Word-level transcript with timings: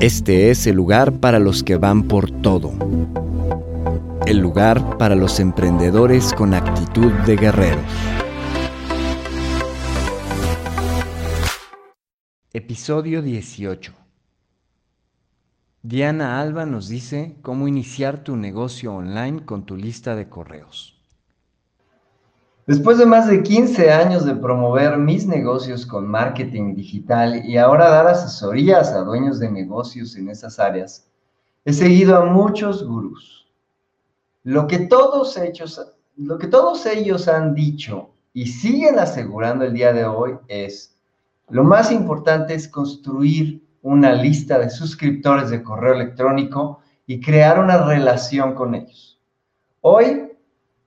Este 0.00 0.50
es 0.50 0.68
el 0.68 0.76
lugar 0.76 1.18
para 1.18 1.40
los 1.40 1.64
que 1.64 1.74
van 1.74 2.04
por 2.04 2.30
todo. 2.30 2.72
El 4.26 4.38
lugar 4.38 4.96
para 4.96 5.16
los 5.16 5.40
emprendedores 5.40 6.32
con 6.34 6.54
actitud 6.54 7.10
de 7.26 7.34
guerreros. 7.34 7.82
Episodio 12.52 13.22
18. 13.22 13.92
Diana 15.82 16.40
Alba 16.40 16.64
nos 16.64 16.88
dice 16.88 17.34
cómo 17.42 17.66
iniciar 17.66 18.22
tu 18.22 18.36
negocio 18.36 18.94
online 18.94 19.44
con 19.44 19.66
tu 19.66 19.76
lista 19.76 20.14
de 20.14 20.28
correos. 20.28 20.97
Después 22.68 22.98
de 22.98 23.06
más 23.06 23.26
de 23.26 23.42
15 23.42 23.90
años 23.90 24.26
de 24.26 24.34
promover 24.34 24.98
mis 24.98 25.26
negocios 25.26 25.86
con 25.86 26.06
marketing 26.06 26.74
digital 26.74 27.42
y 27.46 27.56
ahora 27.56 27.88
dar 27.88 28.06
asesorías 28.08 28.92
a 28.92 29.04
dueños 29.04 29.38
de 29.38 29.50
negocios 29.50 30.14
en 30.16 30.28
esas 30.28 30.58
áreas, 30.58 31.08
he 31.64 31.72
seguido 31.72 32.18
a 32.18 32.26
muchos 32.26 32.86
gurús. 32.86 33.48
Lo 34.44 34.66
que 34.66 34.80
todos 34.80 35.38
lo 36.16 36.38
que 36.38 36.46
todos 36.46 36.84
ellos 36.84 37.26
han 37.26 37.54
dicho 37.54 38.10
y 38.34 38.48
siguen 38.48 38.98
asegurando 38.98 39.64
el 39.64 39.72
día 39.72 39.94
de 39.94 40.04
hoy 40.04 40.36
es, 40.46 40.94
lo 41.48 41.64
más 41.64 41.90
importante 41.90 42.52
es 42.52 42.68
construir 42.68 43.62
una 43.80 44.12
lista 44.12 44.58
de 44.58 44.68
suscriptores 44.68 45.48
de 45.48 45.62
correo 45.62 45.94
electrónico 45.94 46.80
y 47.06 47.18
crear 47.18 47.58
una 47.58 47.78
relación 47.86 48.54
con 48.54 48.74
ellos. 48.74 49.18
Hoy 49.80 50.32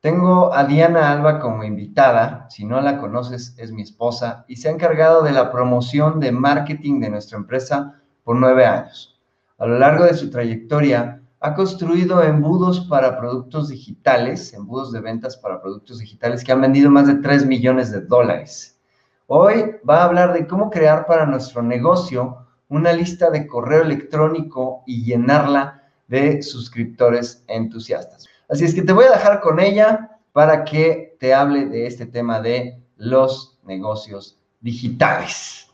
tengo 0.02 0.52
a 0.52 0.64
Diana 0.64 1.12
Alba 1.12 1.40
como 1.40 1.64
invitada, 1.64 2.48
si 2.50 2.66
no 2.66 2.82
la 2.82 2.98
conoces 2.98 3.54
es 3.58 3.72
mi 3.72 3.84
esposa 3.84 4.46
y 4.48 4.56
se 4.56 4.68
ha 4.68 4.72
encargado 4.72 5.22
de 5.22 5.32
la 5.32 5.52
promoción 5.52 6.20
de 6.20 6.32
marketing 6.32 7.00
de 7.00 7.12
nuestra 7.12 7.38
empresa 7.38 8.02
por 8.24 8.36
nueve 8.36 8.66
años. 8.66 9.22
A 9.60 9.68
lo 9.68 9.78
largo 9.78 10.06
de 10.06 10.16
su 10.16 10.32
trayectoria 10.32 11.22
ha 11.40 11.54
construido 11.54 12.24
embudos 12.24 12.82
para 12.82 13.20
productos 13.20 13.70
digitales, 13.70 14.54
embudos 14.54 14.92
de 14.92 15.02
ventas 15.02 15.38
para 15.38 15.62
productos 15.62 16.00
digitales 16.00 16.44
que 16.44 16.52
han 16.52 16.62
vendido 16.62 16.90
más 16.90 17.06
de 17.06 17.16
3 17.16 17.46
millones 17.46 17.92
de 17.92 18.02
dólares. 18.02 18.80
Hoy 19.28 19.76
va 19.88 20.02
a 20.02 20.06
hablar 20.06 20.34
de 20.34 20.48
cómo 20.48 20.72
crear 20.72 21.06
para 21.06 21.28
nuestro 21.28 21.62
negocio 21.62 22.48
una 22.70 22.92
lista 22.92 23.30
de 23.30 23.46
correo 23.46 23.84
electrónico 23.84 24.84
y 24.88 25.04
llenarla 25.04 25.84
de 26.08 26.42
suscriptores 26.42 27.44
entusiastas. 27.48 28.31
Así 28.52 28.66
es 28.66 28.76
que 28.76 28.82
te 28.82 28.92
voy 28.92 29.06
a 29.06 29.12
dejar 29.12 29.40
con 29.40 29.62
ella 29.62 30.10
para 30.34 30.66
que 30.66 31.16
te 31.22 31.34
hable 31.34 31.68
de 31.68 31.88
este 31.88 32.06
tema 32.06 32.42
de 32.42 32.78
los 32.98 33.58
negocios 33.64 34.38
digitales. 34.60 35.70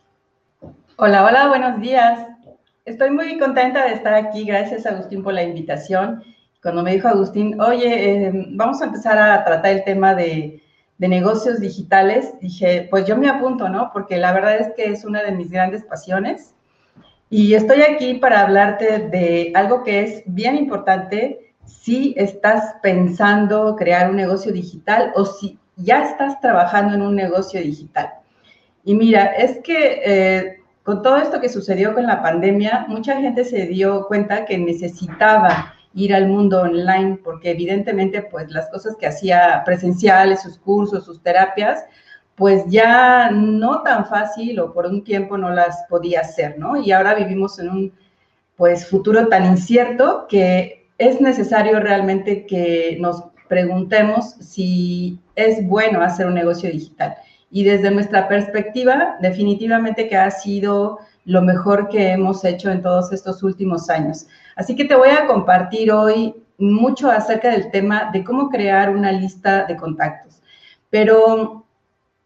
Hola, 0.97 1.25
hola, 1.25 1.47
buenos 1.47 1.81
días. 1.81 2.27
Estoy 2.85 3.09
muy 3.09 3.39
contenta 3.39 3.83
de 3.85 3.93
estar 3.93 4.13
aquí. 4.13 4.45
Gracias, 4.45 4.85
Agustín, 4.85 5.23
por 5.23 5.33
la 5.33 5.41
invitación. 5.41 6.23
Cuando 6.61 6.83
me 6.83 6.93
dijo 6.93 7.07
Agustín, 7.07 7.59
oye, 7.59 8.27
eh, 8.27 8.31
vamos 8.51 8.79
a 8.83 8.85
empezar 8.85 9.17
a 9.17 9.43
tratar 9.43 9.71
el 9.71 9.83
tema 9.83 10.13
de, 10.13 10.61
de 10.99 11.07
negocios 11.07 11.59
digitales, 11.59 12.35
dije, 12.41 12.87
pues 12.91 13.07
yo 13.07 13.17
me 13.17 13.27
apunto, 13.27 13.69
¿no? 13.69 13.89
Porque 13.91 14.17
la 14.17 14.33
verdad 14.33 14.55
es 14.55 14.71
que 14.75 14.91
es 14.91 15.03
una 15.03 15.23
de 15.23 15.31
mis 15.31 15.49
grandes 15.49 15.83
pasiones. 15.83 16.53
Y 17.31 17.55
estoy 17.55 17.81
aquí 17.81 18.13
para 18.13 18.41
hablarte 18.41 18.99
de 18.99 19.51
algo 19.55 19.83
que 19.83 20.03
es 20.03 20.23
bien 20.27 20.55
importante 20.55 21.46
si 21.67 22.15
estás 22.17 22.75
pensando 22.81 23.75
crear 23.75 24.09
un 24.09 24.15
negocio 24.15 24.51
digital 24.51 25.11
o 25.15 25.25
si 25.25 25.59
ya 25.75 26.05
estás 26.05 26.39
trabajando 26.41 26.95
en 26.95 27.01
un 27.01 27.15
negocio 27.15 27.61
digital. 27.61 28.13
Y 28.83 28.95
mira, 28.95 29.25
es 29.25 29.59
que 29.59 30.01
eh, 30.03 30.57
con 30.83 31.01
todo 31.01 31.17
esto 31.17 31.41
que 31.41 31.49
sucedió 31.49 31.93
con 31.93 32.07
la 32.07 32.21
pandemia, 32.21 32.85
mucha 32.87 33.19
gente 33.19 33.43
se 33.43 33.67
dio 33.67 34.07
cuenta 34.07 34.45
que 34.45 34.57
necesitaba 34.57 35.73
ir 35.93 36.15
al 36.15 36.27
mundo 36.27 36.61
online 36.61 37.19
porque 37.23 37.51
evidentemente 37.51 38.21
pues 38.21 38.49
las 38.51 38.69
cosas 38.69 38.95
que 38.95 39.07
hacía 39.07 39.63
presenciales, 39.65 40.41
sus 40.43 40.57
cursos, 40.57 41.05
sus 41.05 41.21
terapias, 41.21 41.83
pues 42.35 42.63
ya 42.67 43.31
no 43.31 43.81
tan 43.81 44.05
fácil 44.05 44.59
o 44.59 44.71
por 44.71 44.85
un 44.85 45.03
tiempo 45.03 45.37
no 45.37 45.49
las 45.49 45.85
podía 45.89 46.21
hacer, 46.21 46.57
¿no? 46.59 46.77
Y 46.77 46.91
ahora 46.91 47.15
vivimos 47.15 47.57
en 47.59 47.69
un 47.69 47.93
pues 48.55 48.87
futuro 48.87 49.27
tan 49.27 49.45
incierto 49.45 50.27
que 50.29 50.76
es 50.97 51.21
necesario 51.21 51.79
realmente 51.79 52.45
que 52.45 52.97
nos 52.99 53.23
preguntemos 53.47 54.31
si 54.39 55.19
es 55.35 55.65
bueno 55.67 56.01
hacer 56.01 56.27
un 56.27 56.33
negocio 56.33 56.69
digital. 56.69 57.15
Y 57.49 57.63
desde 57.63 57.91
nuestra 57.91 58.27
perspectiva, 58.27 59.15
definitivamente 59.21 60.09
que 60.09 60.17
ha 60.17 60.29
sido 60.31 60.99
lo 61.25 61.41
mejor 61.41 61.89
que 61.89 62.11
hemos 62.11 62.43
hecho 62.43 62.71
en 62.71 62.81
todos 62.81 63.11
estos 63.13 63.43
últimos 63.43 63.89
años. 63.89 64.27
Así 64.55 64.75
que 64.75 64.85
te 64.85 64.95
voy 64.95 65.09
a 65.09 65.27
compartir 65.27 65.91
hoy 65.91 66.35
mucho 66.57 67.09
acerca 67.09 67.51
del 67.51 67.69
tema 67.71 68.09
de 68.11 68.23
cómo 68.23 68.49
crear 68.49 68.89
una 68.89 69.11
lista 69.11 69.65
de 69.65 69.77
contactos. 69.77 70.41
Pero 70.89 71.65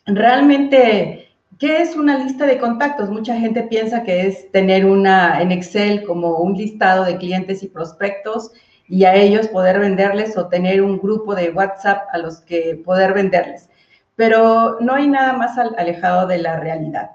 realmente 0.05 1.30
¿Qué 1.61 1.79
es 1.79 1.95
una 1.95 2.17
lista 2.17 2.47
de 2.47 2.57
contactos? 2.57 3.11
Mucha 3.11 3.35
gente 3.35 3.61
piensa 3.61 4.01
que 4.01 4.25
es 4.25 4.51
tener 4.51 4.83
una 4.83 5.39
en 5.43 5.51
Excel 5.51 6.03
como 6.05 6.39
un 6.39 6.53
listado 6.53 7.05
de 7.05 7.17
clientes 7.17 7.61
y 7.61 7.67
prospectos 7.67 8.51
y 8.87 9.03
a 9.03 9.13
ellos 9.13 9.47
poder 9.47 9.77
venderles 9.77 10.35
o 10.37 10.47
tener 10.47 10.81
un 10.81 10.97
grupo 10.97 11.35
de 11.35 11.51
WhatsApp 11.51 12.07
a 12.13 12.17
los 12.17 12.41
que 12.41 12.81
poder 12.83 13.13
venderles. 13.13 13.69
Pero 14.15 14.79
no 14.79 14.95
hay 14.95 15.07
nada 15.07 15.33
más 15.33 15.55
alejado 15.55 16.25
de 16.25 16.39
la 16.39 16.59
realidad. 16.59 17.11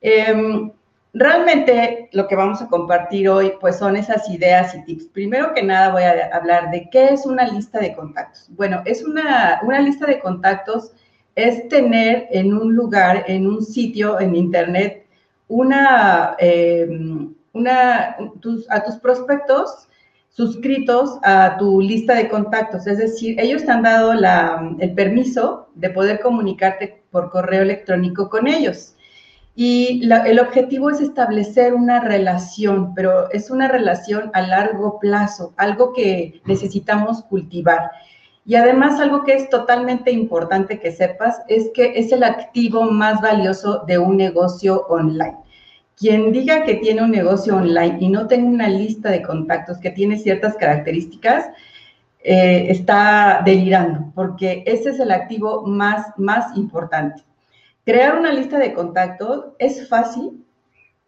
Em, 0.00 0.72
realmente 1.12 2.08
lo 2.12 2.26
que 2.26 2.36
vamos 2.36 2.62
a 2.62 2.68
compartir 2.68 3.28
hoy 3.28 3.52
pues 3.60 3.76
son 3.76 3.98
esas 3.98 4.30
ideas 4.30 4.74
y 4.74 4.82
tips. 4.84 5.08
Primero 5.08 5.52
que 5.52 5.62
nada 5.62 5.92
voy 5.92 6.04
a 6.04 6.30
hablar 6.32 6.70
de 6.70 6.88
qué 6.88 7.08
es 7.08 7.26
una 7.26 7.46
lista 7.48 7.80
de 7.80 7.94
contactos. 7.94 8.46
Bueno, 8.48 8.80
es 8.86 9.04
una, 9.04 9.60
una 9.62 9.80
lista 9.80 10.06
de 10.06 10.20
contactos 10.20 10.92
es 11.34 11.68
tener 11.68 12.28
en 12.30 12.54
un 12.54 12.74
lugar, 12.74 13.24
en 13.26 13.46
un 13.46 13.64
sitio, 13.64 14.20
en 14.20 14.36
internet, 14.36 15.06
una, 15.48 16.36
eh, 16.38 16.88
una 17.52 18.16
a 18.70 18.84
tus 18.84 18.96
prospectos 19.02 19.88
suscritos 20.34 21.18
a 21.22 21.56
tu 21.58 21.80
lista 21.80 22.14
de 22.14 22.28
contactos. 22.28 22.86
Es 22.86 22.98
decir, 22.98 23.38
ellos 23.38 23.64
te 23.64 23.70
han 23.70 23.82
dado 23.82 24.12
el 24.12 24.94
permiso 24.94 25.68
de 25.74 25.90
poder 25.90 26.20
comunicarte 26.20 27.02
por 27.10 27.30
correo 27.30 27.62
electrónico 27.62 28.28
con 28.28 28.48
ellos. 28.48 28.96
Y 29.56 30.10
el 30.10 30.40
objetivo 30.40 30.90
es 30.90 31.00
establecer 31.00 31.74
una 31.74 32.00
relación, 32.00 32.92
pero 32.94 33.30
es 33.30 33.50
una 33.50 33.68
relación 33.68 34.32
a 34.34 34.42
largo 34.42 34.98
plazo, 34.98 35.54
algo 35.56 35.92
que 35.92 36.42
necesitamos 36.44 37.22
cultivar. 37.22 37.92
Y 38.46 38.56
además 38.56 39.00
algo 39.00 39.24
que 39.24 39.34
es 39.34 39.48
totalmente 39.48 40.10
importante 40.10 40.78
que 40.78 40.92
sepas 40.92 41.40
es 41.48 41.70
que 41.74 41.94
es 41.96 42.12
el 42.12 42.22
activo 42.22 42.84
más 42.84 43.20
valioso 43.22 43.84
de 43.86 43.98
un 43.98 44.16
negocio 44.16 44.86
online. 44.88 45.38
Quien 45.96 46.32
diga 46.32 46.64
que 46.64 46.74
tiene 46.74 47.02
un 47.02 47.10
negocio 47.10 47.56
online 47.56 47.96
y 48.00 48.08
no 48.08 48.26
tenga 48.26 48.48
una 48.48 48.68
lista 48.68 49.10
de 49.10 49.22
contactos 49.22 49.78
que 49.78 49.90
tiene 49.90 50.18
ciertas 50.18 50.56
características, 50.56 51.46
eh, 52.26 52.66
está 52.70 53.42
delirando, 53.44 54.10
porque 54.14 54.62
ese 54.66 54.90
es 54.90 54.98
el 54.98 55.10
activo 55.10 55.66
más, 55.66 56.06
más 56.16 56.56
importante. 56.56 57.22
Crear 57.84 58.18
una 58.18 58.32
lista 58.32 58.58
de 58.58 58.72
contactos 58.72 59.46
es 59.58 59.88
fácil, 59.88 60.44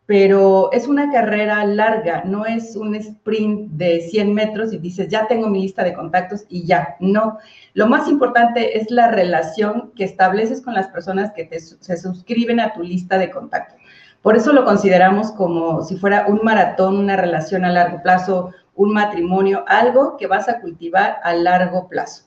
pero 0.06 0.70
es 0.72 0.86
una 0.86 1.10
carrera 1.10 1.64
larga, 1.64 2.22
no 2.24 2.46
es 2.46 2.76
un 2.76 2.94
sprint 2.94 3.72
de 3.72 4.02
100 4.02 4.32
metros 4.32 4.72
y 4.72 4.78
dices, 4.78 5.08
ya 5.08 5.26
tengo 5.26 5.48
mi 5.48 5.60
lista 5.60 5.82
de 5.82 5.94
contactos 5.94 6.44
y 6.48 6.64
ya, 6.64 6.96
no. 7.00 7.38
Lo 7.74 7.88
más 7.88 8.08
importante 8.08 8.78
es 8.78 8.88
la 8.92 9.10
relación 9.10 9.92
que 9.96 10.04
estableces 10.04 10.62
con 10.62 10.74
las 10.74 10.86
personas 10.88 11.32
que 11.32 11.48
se 11.58 11.96
suscriben 11.96 12.60
a 12.60 12.72
tu 12.72 12.84
lista 12.84 13.18
de 13.18 13.30
contactos. 13.30 13.80
Por 14.22 14.36
eso 14.36 14.52
lo 14.52 14.64
consideramos 14.64 15.32
como 15.32 15.82
si 15.82 15.96
fuera 15.96 16.26
un 16.28 16.40
maratón, 16.42 16.98
una 16.98 17.16
relación 17.16 17.64
a 17.64 17.70
largo 17.70 18.00
plazo, 18.02 18.52
un 18.76 18.92
matrimonio, 18.92 19.64
algo 19.66 20.16
que 20.16 20.28
vas 20.28 20.48
a 20.48 20.60
cultivar 20.60 21.18
a 21.24 21.32
largo 21.34 21.88
plazo. 21.88 22.26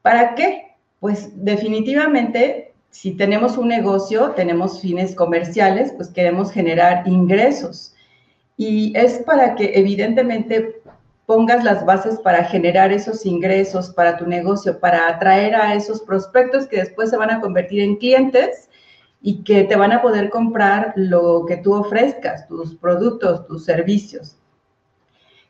¿Para 0.00 0.34
qué? 0.34 0.76
Pues 1.00 1.32
definitivamente 1.34 2.67
si 2.90 3.12
tenemos 3.12 3.58
un 3.58 3.68
negocio, 3.68 4.30
tenemos 4.30 4.80
fines 4.80 5.14
comerciales, 5.14 5.92
pues 5.92 6.08
queremos 6.08 6.50
generar 6.50 7.06
ingresos. 7.06 7.94
Y 8.56 8.96
es 8.96 9.18
para 9.20 9.54
que 9.54 9.72
evidentemente 9.74 10.82
pongas 11.26 11.62
las 11.62 11.84
bases 11.84 12.18
para 12.20 12.44
generar 12.44 12.90
esos 12.90 13.26
ingresos 13.26 13.90
para 13.90 14.16
tu 14.16 14.26
negocio, 14.26 14.80
para 14.80 15.08
atraer 15.08 15.54
a 15.54 15.74
esos 15.74 16.00
prospectos 16.00 16.66
que 16.66 16.78
después 16.78 17.10
se 17.10 17.18
van 17.18 17.30
a 17.30 17.40
convertir 17.40 17.82
en 17.82 17.96
clientes 17.96 18.70
y 19.20 19.44
que 19.44 19.64
te 19.64 19.76
van 19.76 19.92
a 19.92 20.00
poder 20.00 20.30
comprar 20.30 20.94
lo 20.96 21.44
que 21.46 21.58
tú 21.58 21.74
ofrezcas, 21.74 22.48
tus 22.48 22.74
productos, 22.76 23.46
tus 23.46 23.64
servicios. 23.66 24.37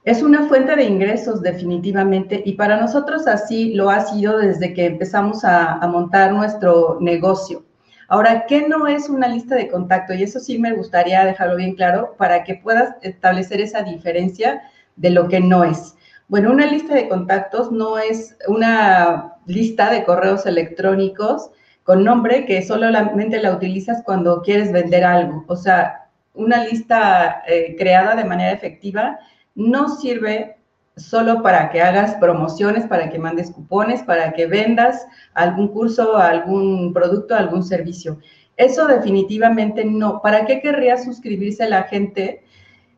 Es 0.09 0.23
una 0.23 0.49
fuente 0.49 0.75
de 0.75 0.85
ingresos 0.85 1.43
definitivamente 1.43 2.41
y 2.47 2.55
para 2.55 2.81
nosotros 2.81 3.27
así 3.27 3.75
lo 3.75 3.91
ha 3.91 4.01
sido 4.01 4.39
desde 4.39 4.73
que 4.73 4.87
empezamos 4.87 5.45
a, 5.45 5.87
montar 5.87 6.33
nuestro 6.33 6.97
negocio. 6.99 7.63
Ahora, 8.09 8.47
¿qué 8.47 8.67
no 8.67 8.87
es 8.87 9.11
una 9.11 9.29
lista 9.29 9.55
de 9.55 9.69
contacto? 9.69 10.15
Y 10.15 10.23
eso 10.23 10.41
sí 10.41 10.59
me 10.59 10.73
gustaría 10.73 11.27
dejarlo 11.27 11.57
bien 11.57 11.75
claro 11.75 12.15
para 12.17 12.43
que 12.43 12.55
puedas 12.55 12.95
establecer 13.03 13.61
esa 13.61 13.83
diferencia 13.83 14.63
de 14.97 15.11
lo 15.11 15.29
que 15.29 15.41
no 15.41 15.63
es. 15.63 15.95
Bueno, 16.29 16.53
una 16.53 16.65
lista 16.65 16.95
de 16.95 17.07
contactos 17.07 17.71
no 17.71 17.99
es 17.99 18.35
una 18.47 19.35
lista 19.45 19.91
de 19.91 20.05
correos 20.05 20.47
electrónicos 20.47 21.51
con 21.83 22.03
nombre 22.03 22.47
que 22.47 22.63
solamente 22.63 23.43
la 23.43 23.53
utilizas 23.53 24.03
cuando 24.07 24.41
quieres 24.41 24.73
vender 24.73 25.05
algo. 25.05 25.45
O 25.49 25.57
sea, 25.57 26.09
una 26.33 26.65
lista 26.65 27.43
eh, 27.47 27.77
creada 27.77 28.15
de 28.15 28.25
manera 28.25 28.53
efectiva 28.53 29.19
no 29.59 29.89
sirve 29.89 30.57
solo 30.97 31.43
para 31.43 31.69
que 31.71 31.83
hagas 31.83 32.15
promociones, 32.15 32.87
para 32.87 33.11
que 33.11 33.19
mandes 33.19 33.51
cupones, 33.51 34.03
para 34.05 34.33
que 34.33 34.47
vendas 34.47 35.05
algún 35.35 35.69
curso, 35.69 36.17
algún 36.17 36.93
producto, 36.93 37.35
algún 37.35 37.65
servicio. 37.65 38.19
Eso 38.57 38.87
definitivamente 38.87 39.85
no. 39.85 40.23
¿Para 40.23 40.47
qué 40.47 40.61
querría 40.61 40.97
suscribirse 40.97 41.69
la 41.69 41.83
gente 41.85 42.45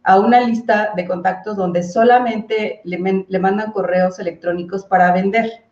a 0.02 0.18
una 0.20 0.40
lista 0.42 0.92
de 0.96 1.06
contactos 1.06 1.56
donde 1.56 1.82
solamente 1.82 2.82
le, 2.84 2.98
mandan 3.38 3.72
correos 3.72 4.18
electrónicos 4.18 4.84
para 4.84 5.12
vender? 5.12 5.64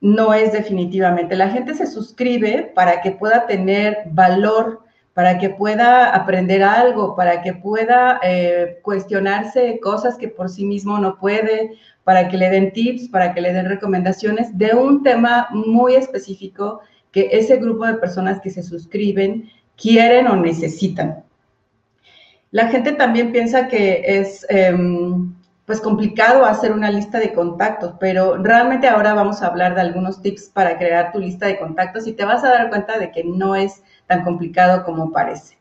No 0.00 0.32
es 0.32 0.52
definitivamente. 0.52 1.34
La 1.34 1.50
gente 1.50 1.74
se 1.74 1.88
suscribe 1.88 2.70
para 2.72 3.00
que 3.00 3.10
pueda 3.10 3.46
tener 3.46 4.04
valor 4.06 4.84
para 5.14 5.38
que 5.38 5.50
pueda 5.50 6.14
aprender 6.14 6.62
algo, 6.62 7.16
para 7.16 7.42
que 7.42 7.52
pueda 7.52 8.20
eh, 8.22 8.78
cuestionarse 8.82 9.80
cosas 9.80 10.16
que 10.16 10.28
por 10.28 10.48
sí 10.48 10.64
mismo 10.64 10.98
no 10.98 11.18
puede, 11.18 11.72
para 12.04 12.28
que 12.28 12.36
le 12.36 12.50
den 12.50 12.72
tips, 12.72 13.08
para 13.08 13.34
que 13.34 13.40
le 13.40 13.52
den 13.52 13.66
recomendaciones 13.66 14.56
de 14.56 14.74
un 14.74 15.02
tema 15.02 15.48
muy 15.50 15.94
específico 15.94 16.80
que 17.12 17.28
ese 17.32 17.56
grupo 17.56 17.86
de 17.86 17.94
personas 17.94 18.40
que 18.40 18.50
se 18.50 18.62
suscriben 18.62 19.50
quieren 19.76 20.26
o 20.28 20.36
necesitan. 20.36 21.24
La 22.52 22.68
gente 22.68 22.92
también 22.92 23.32
piensa 23.32 23.68
que 23.68 24.02
es 24.04 24.44
em, 24.48 25.32
pues 25.66 25.80
complicado 25.80 26.44
hacer 26.44 26.72
una 26.72 26.90
lista 26.90 27.18
de 27.18 27.32
contactos, 27.32 27.94
pero 28.00 28.36
realmente 28.36 28.88
ahora 28.88 29.14
vamos 29.14 29.40
a 29.40 29.46
hablar 29.46 29.74
de 29.74 29.82
algunos 29.82 30.20
tips 30.20 30.50
para 30.50 30.76
crear 30.78 31.12
tu 31.12 31.20
lista 31.20 31.46
de 31.46 31.58
contactos 31.58 32.06
y 32.06 32.12
te 32.12 32.24
vas 32.24 32.42
a 32.42 32.50
dar 32.50 32.70
cuenta 32.70 32.98
de 32.98 33.12
que 33.12 33.22
no 33.22 33.54
es 33.54 33.82
tan 34.10 34.24
complicado 34.24 34.84
como 34.84 35.12
parece. 35.12 35.56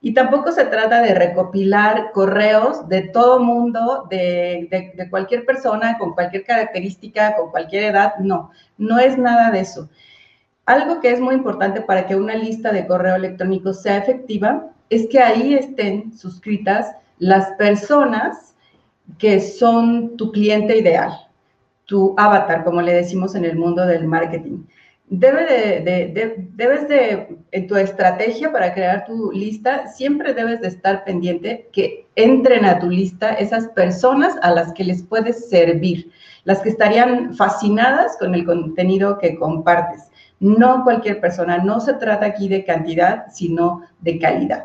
Y 0.00 0.12
tampoco 0.12 0.50
se 0.50 0.64
trata 0.64 1.00
de 1.00 1.14
recopilar 1.14 2.10
correos 2.10 2.88
de 2.88 3.02
todo 3.02 3.38
mundo, 3.38 4.08
de, 4.10 4.66
de, 4.96 5.08
cualquier 5.08 5.46
persona, 5.46 5.96
con 5.96 6.12
cualquier 6.12 6.44
característica, 6.44 7.36
con 7.36 7.52
cualquier 7.52 7.84
edad. 7.84 8.16
No, 8.18 8.50
no 8.76 8.98
es 8.98 9.16
nada 9.16 9.52
de 9.52 9.60
eso. 9.60 9.88
Algo 10.66 11.00
que 11.00 11.12
es 11.12 11.20
muy 11.20 11.36
importante 11.36 11.80
para 11.80 12.08
que 12.08 12.16
una 12.16 12.34
lista 12.34 12.72
de 12.72 12.88
correo 12.88 13.14
electrónico 13.14 13.72
sea 13.72 13.98
efectiva 13.98 14.66
es 14.90 15.06
que 15.06 15.20
ahí 15.20 15.54
estén 15.54 16.12
suscritas 16.18 16.96
las 17.18 17.52
personas 17.52 18.56
que 19.18 19.38
son 19.38 20.16
tu 20.16 20.32
cliente 20.32 20.76
ideal, 20.76 21.12
tu 21.84 22.16
avatar, 22.18 22.64
como 22.64 22.82
le 22.82 22.94
decimos 22.94 23.36
en 23.36 23.44
el 23.44 23.56
mundo 23.56 23.86
del 23.86 24.08
marketing 24.08 24.64
debe 25.12 25.44
de, 25.82 26.46
debes 26.54 26.88
de, 26.88 27.36
en 27.50 27.66
tu 27.66 27.76
estrategia 27.76 28.50
para 28.50 28.72
crear 28.72 29.04
tu 29.04 29.30
lista, 29.30 29.86
siempre 29.88 30.32
debes 30.32 30.62
de 30.62 30.68
estar 30.68 31.04
pendiente 31.04 31.68
que 31.70 32.06
entren 32.16 32.64
a 32.64 32.78
tu 32.78 32.88
lista 32.88 33.34
esas 33.34 33.68
personas 33.68 34.34
a 34.40 34.50
las 34.50 34.72
que 34.72 34.84
les 34.84 35.02
puedes 35.02 35.50
servir, 35.50 36.10
las 36.44 36.60
que 36.60 36.70
estarían 36.70 37.34
fascinadas 37.34 38.16
con 38.18 38.34
el 38.34 38.46
contenido 38.46 39.18
que 39.18 39.36
compartes. 39.36 40.10
No 40.40 40.82
cualquier 40.82 41.20
persona, 41.20 41.58
no 41.58 41.78
se 41.80 41.92
trata 41.94 42.24
aquí 42.24 42.48
de 42.48 42.64
cantidad, 42.64 43.26
sino 43.30 43.82
de 44.00 44.18
calidad. 44.18 44.64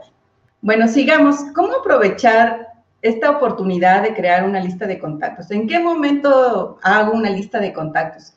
Bueno, 0.62 0.88
sigamos. 0.88 1.36
¿Cómo 1.54 1.74
aprovechar 1.76 2.70
esta 3.02 3.32
oportunidad 3.32 4.02
de 4.02 4.14
crear 4.14 4.46
una 4.46 4.62
lista 4.62 4.88
de 4.88 4.98
contactos? 4.98 5.52
¿En 5.52 5.68
qué 5.68 5.78
momento 5.78 6.80
hago 6.82 7.12
una 7.12 7.30
lista 7.30 7.60
de 7.60 7.74
contactos? 7.74 8.34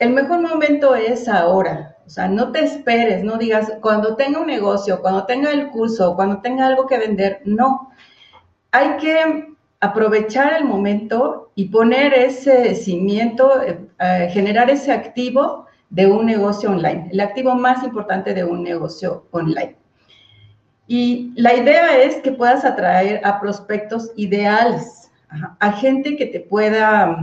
El 0.00 0.10
mejor 0.10 0.40
momento 0.40 0.96
es 0.96 1.28
ahora. 1.28 1.96
O 2.06 2.10
sea, 2.10 2.26
no 2.26 2.50
te 2.50 2.64
esperes, 2.64 3.22
no 3.22 3.36
digas, 3.36 3.74
cuando 3.80 4.16
tenga 4.16 4.40
un 4.40 4.48
negocio, 4.48 5.00
cuando 5.00 5.26
tenga 5.26 5.52
el 5.52 5.68
curso, 5.68 6.16
cuando 6.16 6.40
tenga 6.40 6.66
algo 6.66 6.86
que 6.86 6.98
vender. 6.98 7.42
No. 7.44 7.92
Hay 8.72 8.96
que 8.96 9.46
aprovechar 9.78 10.54
el 10.54 10.64
momento 10.64 11.52
y 11.54 11.68
poner 11.68 12.14
ese 12.14 12.74
cimiento, 12.74 13.62
eh, 13.62 13.78
eh, 14.00 14.28
generar 14.32 14.70
ese 14.70 14.90
activo 14.90 15.66
de 15.90 16.06
un 16.06 16.26
negocio 16.26 16.70
online, 16.70 17.08
el 17.12 17.20
activo 17.20 17.54
más 17.54 17.84
importante 17.84 18.32
de 18.32 18.44
un 18.44 18.62
negocio 18.62 19.26
online. 19.30 19.76
Y 20.86 21.32
la 21.36 21.54
idea 21.54 21.98
es 22.02 22.16
que 22.16 22.32
puedas 22.32 22.64
atraer 22.64 23.20
a 23.24 23.40
prospectos 23.40 24.10
ideales, 24.16 25.10
a 25.60 25.72
gente 25.72 26.16
que 26.16 26.26
te 26.26 26.40
pueda 26.40 27.16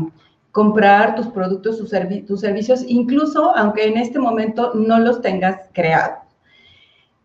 comprar 0.57 1.13
tus 1.13 1.27
productos, 1.27 1.77
tus, 1.77 1.92
servicios, 1.92 2.83
incluso 2.88 3.56
aunque 3.56 3.85
en 3.85 3.95
este 3.95 4.18
momento 4.18 4.71
no 4.73 4.97
los 4.97 5.21
tengas 5.21 5.69
creados. 5.71 6.18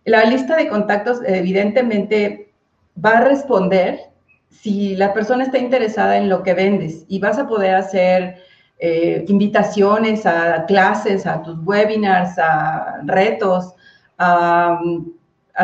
La 0.04 0.26
lista 0.26 0.54
de 0.54 0.68
contactos 0.68 1.20
evidentemente 1.24 2.52
va 3.02 3.12
a 3.12 3.24
responder 3.24 4.00
si 4.50 4.96
la 4.96 5.14
persona 5.14 5.44
está 5.44 5.56
interesada 5.56 6.18
en 6.18 6.28
lo 6.28 6.42
que 6.42 6.52
vendes 6.52 7.06
y 7.08 7.20
vas 7.20 7.38
a 7.38 7.48
poder 7.48 7.74
hacer 7.74 8.36
eh, 8.78 9.24
invitaciones 9.26 10.26
a 10.26 10.66
clases, 10.66 11.26
a 11.26 11.42
tus 11.42 11.58
webinars, 11.64 12.38
a 12.38 13.00
retos, 13.06 13.72
a, 14.18 14.78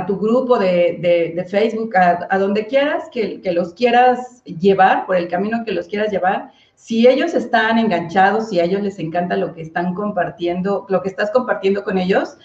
tu 0.06 0.18
grupo 0.18 0.58
de, 0.58 1.46
Facebook, 1.50 1.94
a, 1.98 2.38
donde 2.38 2.66
quieras 2.66 3.10
que, 3.12 3.42
los 3.52 3.75
quieras 3.75 4.42
llevar, 4.44 5.04
por 5.04 5.16
el 5.16 5.28
camino 5.28 5.66
que 5.66 5.72
los 5.72 5.87
quieras 5.87 6.10
llevar, 6.10 6.50
si 6.78 7.08
ellos 7.08 7.35
están 7.35 7.76
enganchados, 7.76 8.49
si 8.49 8.61
a 8.61 8.64
ellos 8.64 8.82
les 8.82 9.00
encanta 9.00 9.37
lo 9.37 9.52
que 9.52 9.62
están 9.62 9.94
compartiendo, 9.94 10.87
lo 10.88 11.02
que 11.02 11.08
estás 11.08 11.32
compartiendo 11.32 11.82
con 11.82 11.99
ellos, 11.99 12.38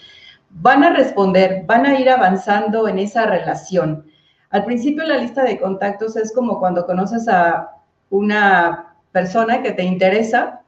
van 0.50 0.82
a 0.82 0.90
responder, 0.90 1.62
van 1.66 1.86
a 1.86 2.00
ir 2.00 2.10
avanzando 2.10 2.88
en 2.88 2.98
esa 2.98 3.26
relación. 3.26 4.04
Al 4.50 4.64
principio 4.64 5.04
la 5.04 5.18
lista 5.18 5.44
de 5.44 5.60
contactos 5.60 6.16
es 6.16 6.34
como 6.34 6.58
cuando 6.58 6.84
conoces 6.84 7.28
a 7.28 7.76
una 8.10 8.96
persona 9.12 9.62
que 9.62 9.70
te 9.70 9.84
interesa, 9.84 10.62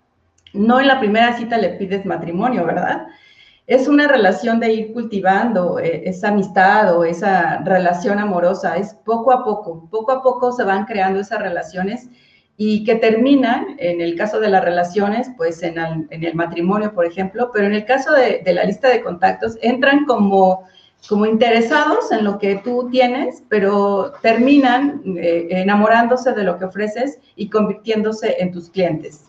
no 0.53 0.79
en 0.79 0.87
la 0.87 1.01
primera 1.01 1.37
cita 1.37 1.59
le 1.59 1.71
pides 1.71 2.07
matrimonio, 2.07 2.65
¿verdad? 2.65 3.09
Es 3.67 3.89
una 3.89 4.07
relación 4.07 4.61
de 4.61 4.73
ir 4.73 4.93
cultivando 4.93 5.81
eh, 5.81 6.09
esa 6.09 6.29
amistad 6.29 6.97
o 6.97 7.05
esa 7.05 7.59
relación 7.65 8.21
amorosa, 8.21 8.77
es 8.77 8.95
poco 8.95 9.33
a 9.33 9.45
poco, 9.45 9.89
poco 9.91 10.13
a 10.13 10.23
poco 10.23 10.53
se 10.53 10.63
van 10.63 10.85
creando 10.85 11.19
esas 11.19 11.41
relaciones 11.41 12.09
y 12.59 12.85
que 12.85 12.95
terminan, 12.95 13.77
en 13.79 14.01
el 14.01 14.17
caso 14.17 14.41
de 14.41 14.49
las 14.49 14.65
relaciones, 14.65 15.29
pues 15.37 15.63
en 15.63 15.77
el, 16.11 16.35
matrimonio, 16.35 16.95
por 16.95 17.05
ejemplo, 17.05 17.51
pero 17.53 17.67
en 17.67 17.75
el 17.75 17.85
caso 17.85 18.13
de, 18.13 18.43
la 18.47 18.65
lista 18.65 18.89
de 18.89 19.03
contactos, 19.03 19.59
entran 19.61 20.07
como, 20.07 20.65
como 21.07 21.27
interesados 21.27 22.11
en 22.13 22.25
lo 22.25 22.39
que 22.39 22.57
tú 22.57 22.89
tienes, 22.91 23.43
pero 23.51 24.13
terminan 24.23 25.03
eh, 25.19 25.49
enamorándose 25.51 26.33
de 26.33 26.45
lo 26.45 26.59
que 26.59 26.65
ofreces 26.65 27.19
y 27.37 27.51
convirtiéndose 27.51 28.37
en 28.39 28.53
tus 28.53 28.71
clientes. 28.71 29.25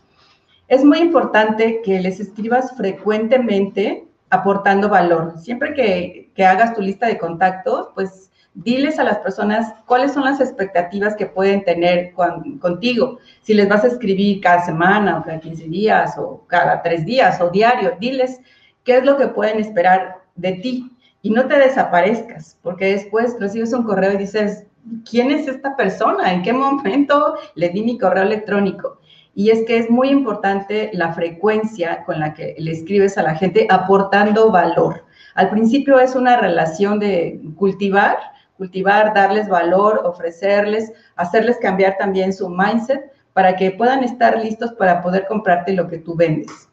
Es 0.69 0.84
muy 0.84 1.00
importante 1.00 1.81
que 1.84 2.00
les 2.00 2.22
escribas 2.22 2.75
frecuentemente 2.77 4.05
aportando 4.29 4.89
valor. 4.89 5.34
Siempre 5.39 5.74
que, 5.74 6.29
que 6.34 6.46
hagas 6.46 6.74
tu 6.75 6.81
lista 6.81 7.07
de 7.07 7.17
contactos, 7.17 7.89
pues 7.93 8.26
diles 8.64 8.98
a 8.98 9.04
las 9.04 9.20
personas 9.20 9.74
cuáles 9.86 10.14
son 10.14 10.26
las 10.26 10.42
expectativas 10.42 11.16
que 11.16 11.28
pueden 11.28 11.64
tener 11.64 12.14
contigo. 12.14 13.20
Si 13.42 13.54
les 13.54 13.70
vas 13.70 13.84
a 13.84 13.88
escribir 13.88 14.42
cada 14.42 14.66
semana 14.66 15.20
o 15.20 15.24
cada 15.24 15.40
15 15.40 15.68
días 15.68 16.18
o 16.18 16.44
cada 16.48 16.82
tres 16.82 17.06
días 17.06 17.40
o 17.40 17.50
diario, 17.50 17.94
diles 18.00 18.40
qué 18.84 18.98
es 18.98 19.06
lo 19.06 19.16
que 19.18 19.28
pueden 19.28 19.60
esperar 19.60 20.18
de 20.36 20.54
ti 20.54 20.92
y 21.22 21.30
no 21.30 21.46
te 21.48 21.58
desaparezcas, 21.58 22.58
porque 22.64 22.94
después 22.94 23.36
recibes 23.40 23.74
un 23.74 23.84
correo 23.84 24.14
y 24.14 24.18
dices, 24.18 24.66
¿quién 25.10 25.30
es 25.30 25.48
esta 25.48 25.76
persona? 25.76 26.34
¿En 26.34 26.42
qué 26.42 26.54
momento 26.54 27.36
le 27.56 27.70
di 27.70 27.84
mi 27.84 27.98
correo 27.98 28.24
electrónico? 28.24 29.00
Y 29.36 29.52
es 29.52 29.66
que 29.66 29.78
es 29.78 29.90
muy 29.90 30.10
importante 30.10 30.90
la 30.94 31.14
frecuencia 31.14 32.04
con 32.06 32.20
la 32.20 32.34
que 32.34 32.56
le 32.58 32.72
escribes 32.72 33.20
a 33.20 33.24
la 33.24 33.36
gente 33.36 33.68
aportando 33.70 34.50
valor. 34.52 35.06
Al 35.36 35.52
principio 35.52 36.00
es 36.00 36.16
una 36.16 36.38
relación 36.38 36.98
de 36.98 37.40
cultivar, 37.56 38.18
cultivar, 38.58 39.14
darles 39.14 39.48
valor, 39.48 40.02
ofrecerles, 40.04 40.92
hacerles 41.16 41.58
cambiar 41.62 41.98
también 41.98 42.34
su 42.34 42.50
mindset 42.50 43.12
para 43.38 43.56
que 43.56 43.70
puedan 43.70 44.04
estar 44.04 44.44
listos 44.44 44.74
para 44.74 45.02
poder 45.04 45.28
comprarte 45.28 45.72
lo 45.74 45.88
que 45.88 46.00
tú 46.00 46.16
vendes. 46.16 46.68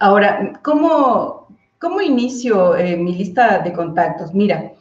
Ahora, 0.00 0.52
¿cómo, 0.62 1.46
cómo 1.78 2.00
inicio 2.00 2.76
eh, 2.76 2.96
mi 2.96 3.14
lista 3.14 3.60
de 3.60 3.72
contactos? 3.72 4.34
Mira, 4.34 4.72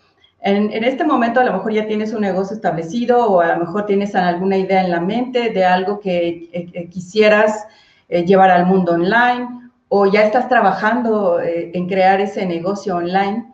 en, 0.42 0.84
este 0.84 1.04
momento 1.04 1.40
a 1.40 1.44
lo 1.44 1.54
mejor 1.54 1.74
ya 1.74 1.88
tienes 1.88 2.12
un 2.12 2.22
negocio 2.22 2.56
establecido 2.56 3.26
o 3.26 3.40
a 3.40 3.54
lo 3.54 3.66
mejor 3.66 3.86
tienes 3.86 4.16
alguna 4.16 4.58
idea 4.58 4.84
en 4.84 4.90
la 4.90 5.00
mente 5.00 5.52
de 5.52 5.64
algo 5.64 6.00
que 6.00 6.50
eh, 6.52 6.70
eh, 6.74 6.90
quisieras 6.90 7.68
llevar 8.10 8.50
al 8.50 8.66
mundo 8.66 8.94
online 8.94 9.70
o 9.90 10.06
ya 10.06 10.24
estás 10.24 10.48
trabajando 10.48 11.40
en 11.42 11.88
crear 11.88 12.22
ese 12.22 12.46
negocio 12.46 12.96
online. 12.96 13.46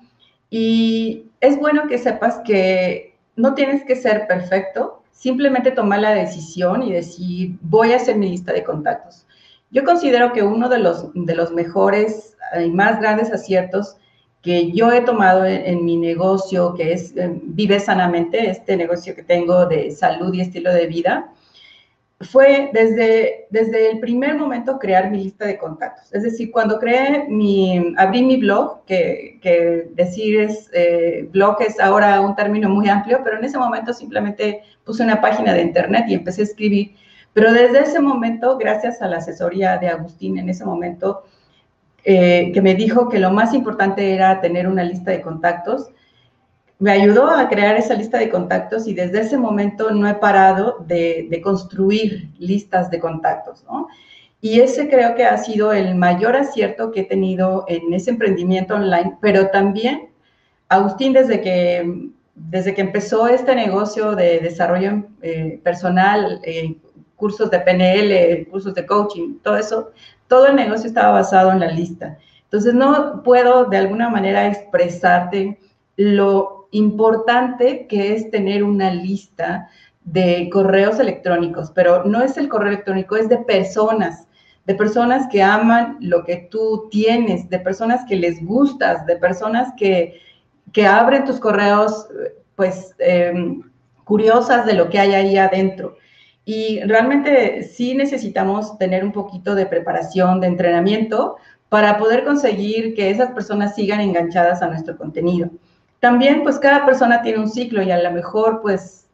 Y 0.51 1.31
es 1.43 1.59
bueno 1.59 1.87
que 1.87 1.97
sepas 1.97 2.39
que 2.45 3.17
no 3.35 3.53
tienes 3.53 3.83
que 3.83 3.97
ser 3.97 4.27
perfecto, 4.27 5.03
simplemente 5.11 5.71
tomar 5.71 5.99
la 5.99 6.11
decisión 6.11 6.81
y 6.83 6.93
decir, 6.93 7.57
voy 7.61 7.91
a 7.91 7.97
hacer 7.97 8.15
mi 8.15 8.29
lista 8.29 8.53
de 8.53 8.63
contactos. 8.63 9.27
Yo 9.69 9.83
considero 9.83 10.31
que 10.31 10.41
uno 10.41 10.69
de 10.69 10.79
los, 10.79 11.09
de 11.13 11.35
los 11.35 11.51
mejores 11.51 12.37
y 12.57 12.69
más 12.69 13.01
grandes 13.01 13.29
aciertos 13.33 13.97
que 14.41 14.71
yo 14.71 14.93
he 14.93 15.01
tomado 15.01 15.45
en, 15.45 15.83
mi 15.83 15.97
negocio, 15.97 16.75
que 16.75 16.93
es 16.93 17.13
eh, 17.17 17.37
Vive 17.43 17.81
Sanamente, 17.81 18.49
este 18.49 18.77
negocio 18.77 19.13
que 19.13 19.23
tengo 19.23 19.65
de 19.65 19.91
salud 19.91 20.33
y 20.33 20.41
estilo 20.41 20.73
de 20.73 20.87
vida, 20.87 21.29
fue 22.23 22.69
desde, 22.73 23.47
desde 23.49 23.91
el 23.91 23.99
primer 23.99 24.35
momento 24.35 24.79
crear 24.79 25.09
mi 25.09 25.23
lista 25.23 25.45
de 25.45 25.57
contactos. 25.57 26.13
Es 26.13 26.23
decir, 26.23 26.51
cuando 26.51 26.79
creé 26.79 27.25
mi, 27.27 27.93
abrí 27.97 28.23
mi 28.23 28.37
blog, 28.37 28.85
que, 28.85 29.39
que 29.41 29.87
decir 29.93 30.39
es, 30.39 30.69
eh, 30.73 31.27
blog 31.31 31.61
es 31.61 31.79
ahora 31.79 32.21
un 32.21 32.35
término 32.35 32.69
muy 32.69 32.89
amplio, 32.89 33.21
pero 33.23 33.37
en 33.37 33.45
ese 33.45 33.57
momento 33.57 33.93
simplemente 33.93 34.61
puse 34.83 35.03
una 35.03 35.21
página 35.21 35.53
de 35.53 35.61
internet 35.61 36.05
y 36.07 36.15
empecé 36.15 36.41
a 36.41 36.45
escribir. 36.45 36.95
Pero 37.33 37.51
desde 37.51 37.81
ese 37.81 37.99
momento, 37.99 38.57
gracias 38.57 39.01
a 39.01 39.07
la 39.07 39.17
asesoría 39.17 39.77
de 39.77 39.89
Agustín 39.89 40.37
en 40.37 40.49
ese 40.49 40.65
momento, 40.65 41.23
eh, 42.03 42.51
que 42.53 42.61
me 42.61 42.75
dijo 42.75 43.09
que 43.09 43.19
lo 43.19 43.31
más 43.31 43.53
importante 43.53 44.13
era 44.13 44.41
tener 44.41 44.67
una 44.67 44.83
lista 44.83 45.11
de 45.11 45.21
contactos. 45.21 45.89
Me 46.79 46.91
ayudó 46.91 47.29
a 47.29 47.47
crear 47.47 47.75
esa 47.77 47.93
lista 47.93 48.17
de 48.17 48.29
contactos 48.29 48.87
y 48.87 48.93
desde 48.93 49.21
ese 49.21 49.37
momento 49.37 49.91
no 49.91 50.07
he 50.07 50.15
parado 50.15 50.83
de, 50.87 51.27
de 51.29 51.41
construir 51.41 52.29
listas 52.39 52.89
de 52.89 52.99
contactos, 52.99 53.63
¿no? 53.63 53.87
Y 54.41 54.59
ese 54.59 54.89
creo 54.89 55.15
que 55.15 55.23
ha 55.23 55.37
sido 55.37 55.71
el 55.71 55.95
mayor 55.95 56.35
acierto 56.35 56.91
que 56.91 57.01
he 57.01 57.05
tenido 57.05 57.63
en 57.69 57.93
ese 57.93 58.09
emprendimiento 58.11 58.75
online, 58.75 59.17
pero 59.21 59.47
también 59.47 60.09
Agustín 60.73 61.13
desde 61.13 61.39
que, 61.41 62.09
desde 62.33 62.73
que 62.73 62.81
empezó 62.81 63.27
este 63.27 63.55
negocio 63.55 64.15
de 64.15 64.39
desarrollo 64.39 65.03
eh, 65.21 65.59
personal, 65.63 66.41
eh, 66.43 66.75
cursos 67.15 67.51
de 67.51 67.59
PNL, 67.59 68.47
cursos 68.49 68.73
de 68.73 68.85
coaching, 68.85 69.37
todo 69.43 69.57
eso, 69.57 69.91
todo 70.27 70.47
el 70.47 70.55
negocio 70.55 70.87
estaba 70.87 71.11
basado 71.11 71.51
en 71.51 71.59
la 71.59 71.67
lista. 71.67 72.17
Entonces, 72.45 72.73
no 72.73 73.21
puedo 73.23 73.65
de 73.65 73.77
alguna 73.77 74.09
manera 74.09 74.47
expresarte 74.47 75.59
lo 75.95 76.62
importante 76.73 77.87
que 77.87 78.13
es 78.13 78.29
tener 78.29 78.63
una 78.63 78.91
lista 78.91 79.69
de 80.03 80.49
correos 80.51 80.99
electrónicos, 80.99 81.71
pero 81.71 82.03
no 82.03 82.21
es 82.21 82.37
el 82.37 82.49
correo 82.49 82.69
electrónico, 82.69 83.15
es 83.15 83.29
de 83.29 83.37
personas, 83.37 84.27
de 84.65 84.75
personas 84.75 85.27
que 85.31 85.41
aman 85.41 85.97
lo 86.01 86.23
que 86.23 86.47
tú 86.51 86.87
tienes, 86.91 87.49
de 87.49 87.59
personas 87.59 88.05
que 88.07 88.15
les 88.15 88.43
gustas, 88.45 89.05
de 89.05 89.15
personas 89.17 89.73
que, 89.77 90.19
que 90.71 90.85
abren 90.85 91.25
tus 91.25 91.39
correos, 91.39 92.07
pues, 92.55 92.95
em, 92.99 93.63
curiosas 94.03 94.65
de 94.65 94.73
lo 94.73 94.89
que 94.89 94.99
hay 94.99 95.13
ahí 95.13 95.37
adentro. 95.37 95.97
Y 96.45 96.81
realmente 96.81 97.63
sí 97.63 97.95
necesitamos 97.95 98.77
tener 98.77 99.03
un 99.03 99.13
poquito 99.13 99.55
de 99.55 99.65
preparación, 99.65 100.41
de 100.41 100.47
entrenamiento 100.47 101.37
para 101.69 101.97
poder 101.97 102.25
conseguir 102.25 102.93
que 102.95 103.09
esas 103.09 103.31
personas 103.31 103.75
sigan 103.75 104.01
enganchadas 104.01 104.61
a 104.61 104.67
nuestro 104.67 104.97
contenido. 104.97 105.49
También, 106.03 106.43
pues 106.43 106.59
cada 106.59 106.85
persona 106.85 107.21
tiene 107.21 107.39
un 107.39 107.49
ciclo 107.49 107.81
y 107.81 107.89
a 107.89 107.97
lo 107.97 108.11
mejor, 108.11 108.61
pues 108.61 109.07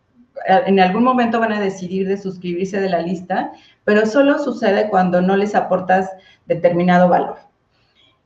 en 0.47 0.79
algún 0.79 1.03
momento 1.03 1.39
van 1.39 1.53
a 1.53 1.59
decidir 1.59 2.07
de 2.07 2.17
suscribirse 2.17 2.81
de 2.81 2.89
la 2.89 2.99
lista, 2.99 3.51
pero 3.83 4.07
solo 4.07 4.39
sucede 4.39 4.89
cuando 4.89 5.21
no 5.21 5.37
les 5.37 5.53
aportas 5.53 6.09
determinado 6.47 7.07
valor. 7.07 7.37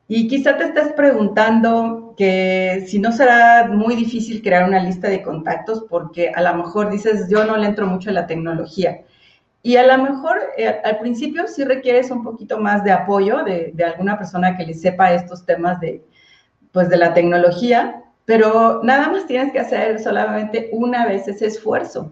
Y 0.08 0.30
quizá 0.30 0.56
te 0.56 0.64
estés 0.64 0.94
preguntando 0.94 2.14
que 2.16 2.86
si 2.88 3.00
no 3.00 3.12
será 3.12 3.68
muy 3.68 3.98
difícil 3.98 4.42
crear 4.42 4.64
una 4.64 4.82
lista 4.82 5.10
de 5.10 5.24
contactos 5.24 5.84
porque 5.90 6.30
a 6.30 6.42
lo 6.42 6.56
mejor 6.56 6.90
dices, 6.90 7.28
yo 7.30 7.44
no 7.44 7.58
le 7.58 7.68
entro 7.68 7.86
mucho 7.86 8.12
a 8.12 8.14
la 8.14 8.28
tecnología. 8.28 9.02
Y 9.62 9.76
a 9.76 9.86
lo 9.86 10.02
mejor 10.02 10.38
eh, 10.58 10.80
al 10.86 11.00
principio 11.00 11.50
sí 11.50 11.66
requieres 11.66 12.10
un 12.12 12.24
poquito 12.24 12.60
más 12.60 12.86
de 12.86 12.94
apoyo 12.94 13.44
de, 13.44 13.72
de, 13.74 13.84
alguna 13.84 14.18
persona 14.18 14.56
que 14.56 14.66
le 14.66 14.74
sepa 14.74 15.12
estos 15.12 15.46
temas 15.46 15.82
de, 15.82 16.02
pues, 16.72 16.88
de 16.88 16.96
la 16.96 17.14
tecnología, 17.14 18.00
pero 18.26 18.82
nada 18.84 19.10
más 19.10 19.28
tienes 19.28 19.52
que 19.52 19.60
hacer 19.60 20.00
solamente 20.02 20.70
una 20.72 21.06
vez 21.06 21.28
ese 21.28 21.48
esfuerzo. 21.48 22.12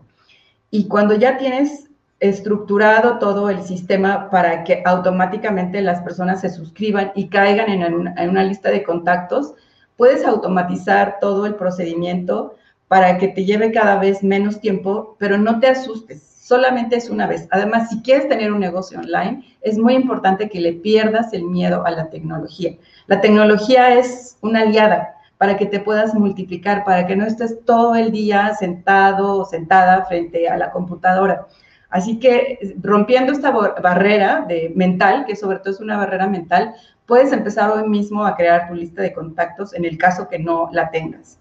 Y 0.69 0.87
cuando 0.87 1.15
ya 1.15 1.37
tienes 1.37 1.89
estructurado 2.19 3.17
todo 3.17 3.49
el 3.49 3.63
sistema 3.63 4.29
para 4.29 4.63
que 4.63 4.83
automáticamente 4.85 5.81
las 5.81 6.01
personas 6.01 6.41
se 6.41 6.49
suscriban 6.49 7.11
y 7.15 7.29
caigan 7.29 7.69
en 7.69 7.93
una, 7.93 8.43
lista 8.43 8.69
de 8.69 8.83
contactos, 8.83 9.55
puedes 9.97 10.23
automatizar 10.23 11.17
todo 11.19 11.45
el 11.45 11.55
procedimiento 11.55 12.55
para 12.87 13.17
que 13.17 13.29
te 13.29 13.43
lleve 13.43 13.71
cada 13.71 13.97
vez 13.97 14.21
menos 14.21 14.59
tiempo, 14.61 15.15
pero 15.17 15.37
no 15.37 15.59
te 15.59 15.67
asustes, 15.67 16.21
solamente 16.21 16.97
es 16.97 17.09
una 17.09 17.25
vez. 17.25 17.47
Además, 17.49 17.89
si 17.89 18.01
quieres 18.01 18.27
tener 18.27 18.51
un 18.51 18.59
negocio 18.59 18.99
online, 18.99 19.43
es 19.61 19.77
muy 19.77 19.95
importante 19.95 20.49
que 20.49 20.59
le 20.59 20.73
pierdas 20.73 21.33
el 21.33 21.45
miedo 21.45 21.85
a 21.85 21.91
la 21.91 22.09
tecnología. 22.09 22.75
La 23.07 23.21
tecnología 23.21 23.97
es 23.97 24.37
una 24.41 24.61
aliada 24.61 25.20
para 25.41 25.57
que 25.57 25.65
te 25.65 25.79
puedas 25.79 26.13
multiplicar, 26.13 26.83
para 26.83 27.07
que 27.07 27.15
no 27.15 27.25
estés 27.25 27.65
todo 27.65 27.95
el 27.95 28.11
día 28.11 28.53
sentado 28.53 29.39
o 29.39 29.45
sentada 29.45 30.05
frente 30.05 30.47
a 30.47 30.55
la 30.55 30.69
computadora. 30.69 31.47
Así 31.89 32.19
que 32.19 32.59
rompiendo 32.79 33.31
esta 33.31 33.49
barrera 33.49 34.45
de 34.47 34.71
mental, 34.75 35.25
que 35.25 35.35
sobre 35.35 35.57
todo 35.57 35.73
es 35.73 35.79
una 35.79 35.97
barrera 35.97 36.27
mental, 36.27 36.75
puedes 37.07 37.31
empezar 37.31 37.71
hoy 37.71 37.89
mismo 37.89 38.23
a 38.23 38.35
crear 38.35 38.67
tu 38.67 38.75
lista 38.75 39.01
de 39.01 39.13
contactos 39.13 39.73
en 39.73 39.83
el 39.83 39.97
caso 39.97 40.29
que 40.29 40.37
no 40.37 40.69
la 40.73 40.91
tengas. 40.91 41.39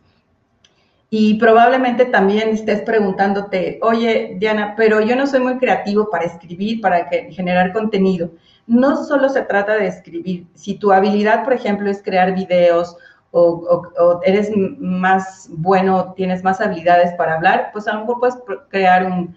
Y 1.11 1.35
probablemente 1.35 2.07
también 2.07 2.49
estés 2.49 2.81
preguntándote, 2.81 3.81
oye, 3.83 4.37
Diana, 4.39 4.73
pero 4.79 5.03
yo 5.03 5.15
no 5.15 5.27
soy 5.27 5.41
muy 5.41 5.59
creativo 5.59 6.09
para 6.09 6.25
escribir, 6.25 6.81
para 6.81 7.05
generar 7.05 7.75
contenido. 7.75 8.31
No 8.67 9.05
solo 9.05 9.29
se 9.29 9.43
trata 9.43 9.75
de 9.75 9.89
escribir. 9.89 10.47
Si 10.55 10.77
tu 10.77 10.91
habilidad, 10.91 11.45
por 11.45 11.53
ejemplo, 11.53 11.91
es 11.91 12.03
crear 12.03 12.35
videos 12.35 12.97
o, 13.33 13.83
o 13.99 14.21
eres 14.25 14.51
más 14.57 15.49
bueno, 15.53 16.15
tienes 16.17 16.43
más 16.43 16.61
habilidades 16.61 17.13
para 17.15 17.35
hablar, 17.35 17.71
pues 17.73 17.87
a 17.87 17.95
lo 17.95 18.01
mejor 18.01 18.19
puedes 18.21 18.37
crear 18.69 19.07
un, 19.07 19.35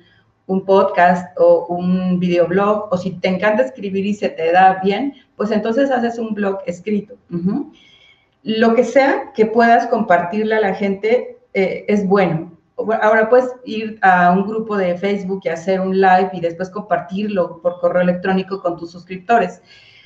un 0.47 0.65
podcast 0.65 1.37
o 1.39 1.65
un 1.67 2.19
videoblog, 2.19 2.87
o 2.91 2.97
si 2.97 3.11
te 3.11 3.29
encanta 3.29 3.63
escribir 3.63 4.05
y 4.05 4.13
se 4.13 4.29
te 4.29 4.51
da 4.51 4.79
bien, 4.83 5.13
pues 5.35 5.51
entonces 5.51 5.89
haces 5.89 6.17
un 6.19 6.33
blog 6.33 6.59
escrito. 6.65 7.15
Lo 8.43 8.75
que 8.75 8.83
sea 8.83 9.31
que 9.33 9.45
puedas 9.45 9.87
compartirle 9.87 10.55
a 10.55 10.61
la 10.61 10.73
gente 10.73 11.37
eh, 11.53 11.85
es 11.87 12.05
bueno. 12.07 12.51
Ahora 13.01 13.29
puedes 13.29 13.49
ir 13.65 13.99
a 14.01 14.31
un 14.31 14.47
grupo 14.47 14.75
de 14.75 14.97
Facebook 14.97 15.41
y 15.43 15.49
hacer 15.49 15.79
un 15.79 16.01
live 16.01 16.31
y 16.33 16.41
después 16.41 16.69
compartirlo 16.69 17.61
por 17.61 17.79
correo 17.79 18.01
electrónico 18.01 18.61
con 18.61 18.77
tus 18.77 18.91
suscriptores. 18.91 19.61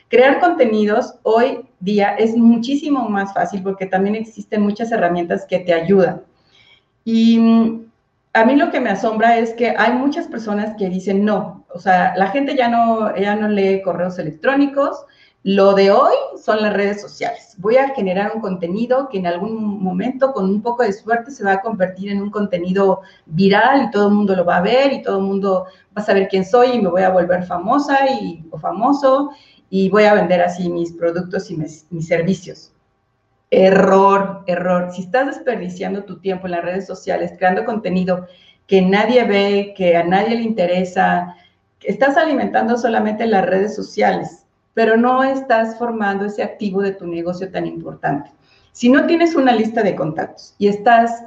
Crear 0.10 0.40
contenidos 0.40 1.16
hoy 1.24 1.66
día 1.82 2.16
es 2.16 2.36
muchísimo 2.36 3.10
más 3.10 3.34
fácil 3.34 3.62
porque 3.62 3.86
también 3.86 4.16
existen 4.16 4.62
muchas 4.62 4.92
herramientas 4.92 5.46
que 5.46 5.60
te 5.60 5.74
ayudan. 5.74 6.22
Y 7.04 7.40
a 8.34 8.46
mí 8.46 8.56
lo 8.56 8.72
que 8.72 8.80
me 8.80 8.90
asombra 8.90 9.38
es 9.38 9.54
que 9.54 9.74
hay 9.78 9.94
muchas 9.94 10.28
personas 10.28 10.76
que 10.78 10.90
dicen 10.90 11.26
no, 11.26 11.66
o 11.74 11.80
sea, 11.80 12.14
la 12.16 12.28
gente 12.28 12.56
ya 12.56 12.70
no, 12.70 13.16
ya 13.18 13.36
no 13.36 13.50
lee 13.50 13.82
correos 13.82 14.18
electrónicos, 14.20 15.06
Lo 15.44 15.74
de 15.74 15.92
hoy 15.92 16.16
son 16.44 16.62
las 16.62 16.74
redes 16.74 17.02
sociales. 17.02 17.56
Voy 17.58 17.78
a 17.78 17.90
generar 17.96 18.34
un 18.36 18.42
contenido 18.42 19.08
que 19.10 19.20
en 19.20 19.28
algún 19.28 19.82
momento, 19.82 20.34
con 20.34 20.46
un 20.46 20.62
poco 20.62 20.84
de 20.84 20.92
suerte, 20.92 21.32
se 21.32 21.44
va 21.44 21.54
a 21.54 21.62
convertir 21.62 22.12
en 22.12 22.22
un 22.22 22.30
contenido 22.32 23.02
viral 23.26 23.84
y 23.84 23.92
todo 23.92 24.08
el 24.10 24.14
mundo 24.16 24.36
lo 24.36 24.44
va 24.44 24.58
a 24.58 24.62
ver 24.62 24.92
y 24.92 25.02
todo 25.02 25.20
el 25.20 25.24
mundo 25.24 25.66
va 25.96 26.02
a 26.02 26.06
saber 26.06 26.28
quién 26.28 26.44
soy 26.44 26.72
y 26.72 26.82
me 26.82 26.90
voy 26.90 27.04
a 27.04 27.12
volver 27.12 27.44
famosa 27.46 28.10
y, 28.10 28.44
o 28.52 28.58
famoso 28.58 29.32
y 29.70 29.90
voy 29.90 30.04
a 30.04 30.14
vender 30.14 30.42
así 30.42 30.70
mis 30.70 30.94
productos 30.94 31.52
y 31.52 31.58
mis, 31.58 31.86
servicios. 32.08 32.72
Error, 33.50 34.44
error. 34.48 34.92
Si 34.94 35.04
estás 35.04 35.28
desperdiciando 35.28 36.04
tu 36.04 36.20
tiempo 36.20 36.48
en 36.48 36.52
las 36.52 36.64
redes 36.64 36.86
sociales, 36.86 37.34
creando 37.38 37.66
contenido 37.66 38.28
que 38.66 38.82
nadie 38.82 39.24
ve, 39.24 39.74
que 39.76 39.96
a 39.96 40.04
nadie 40.04 40.36
le 40.36 40.42
interesa, 40.42 41.36
estás 41.82 42.18
alimentando 42.18 42.78
solamente 42.78 43.26
las 43.26 43.46
redes 43.46 43.76
sociales 43.76 44.48
pero 44.78 44.96
no 44.96 45.24
estás 45.24 45.76
formando 45.80 46.26
ese 46.26 46.44
activo 46.44 46.84
de 46.84 46.92
tu 46.92 47.08
negocio 47.08 47.50
tan 47.50 47.66
importante. 47.66 48.30
Si 48.74 48.90
no 48.90 49.08
tienes 49.08 49.34
una 49.34 49.52
lista 49.56 49.82
de 49.82 49.96
contactos 49.96 50.54
y 50.60 50.68
estás 50.68 51.24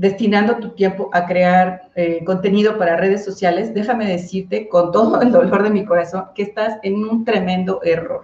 destinando 0.00 0.56
tu 0.56 0.70
tiempo 0.70 1.10
a 1.12 1.26
crear 1.26 1.90
eh, 1.94 2.24
contenido 2.24 2.78
para 2.78 2.96
redes 2.96 3.22
sociales, 3.22 3.74
déjame 3.74 4.06
decirte 4.06 4.66
con 4.66 4.92
todo 4.92 5.20
el 5.20 5.30
dolor 5.30 5.62
de 5.62 5.68
mi 5.68 5.84
corazón 5.84 6.24
que 6.34 6.42
estás 6.44 6.78
en 6.82 7.04
un 7.04 7.26
tremendo 7.26 7.82
error. 7.84 8.22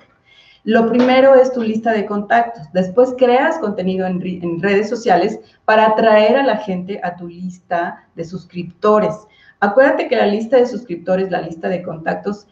Lo 0.65 0.89
primero 0.89 1.35
es 1.35 1.53
tu 1.53 1.63
lista 1.63 1.93
de 1.93 2.07
contactos. 2.07 2.65
Después 2.73 3.15
creas 3.19 3.59
contenido 3.59 4.07
en, 4.07 4.21
en, 4.27 4.63
redes 4.63 4.89
sociales 4.89 5.39
para 5.67 5.89
atraer 5.89 6.39
a 6.39 6.43
la 6.43 6.57
gente 6.57 6.99
a 7.05 7.15
tu 7.15 7.29
lista 7.29 8.07
de 8.15 8.25
suscriptores. 8.25 9.15
Acuérdate 9.61 10.09
que 10.09 10.17
la 10.17 10.27
lista 10.27 10.57
de 10.57 10.67
suscriptores, 10.67 11.31
la 11.31 11.43
lista 11.43 11.69
de 11.69 11.83
contactos, 11.83 12.49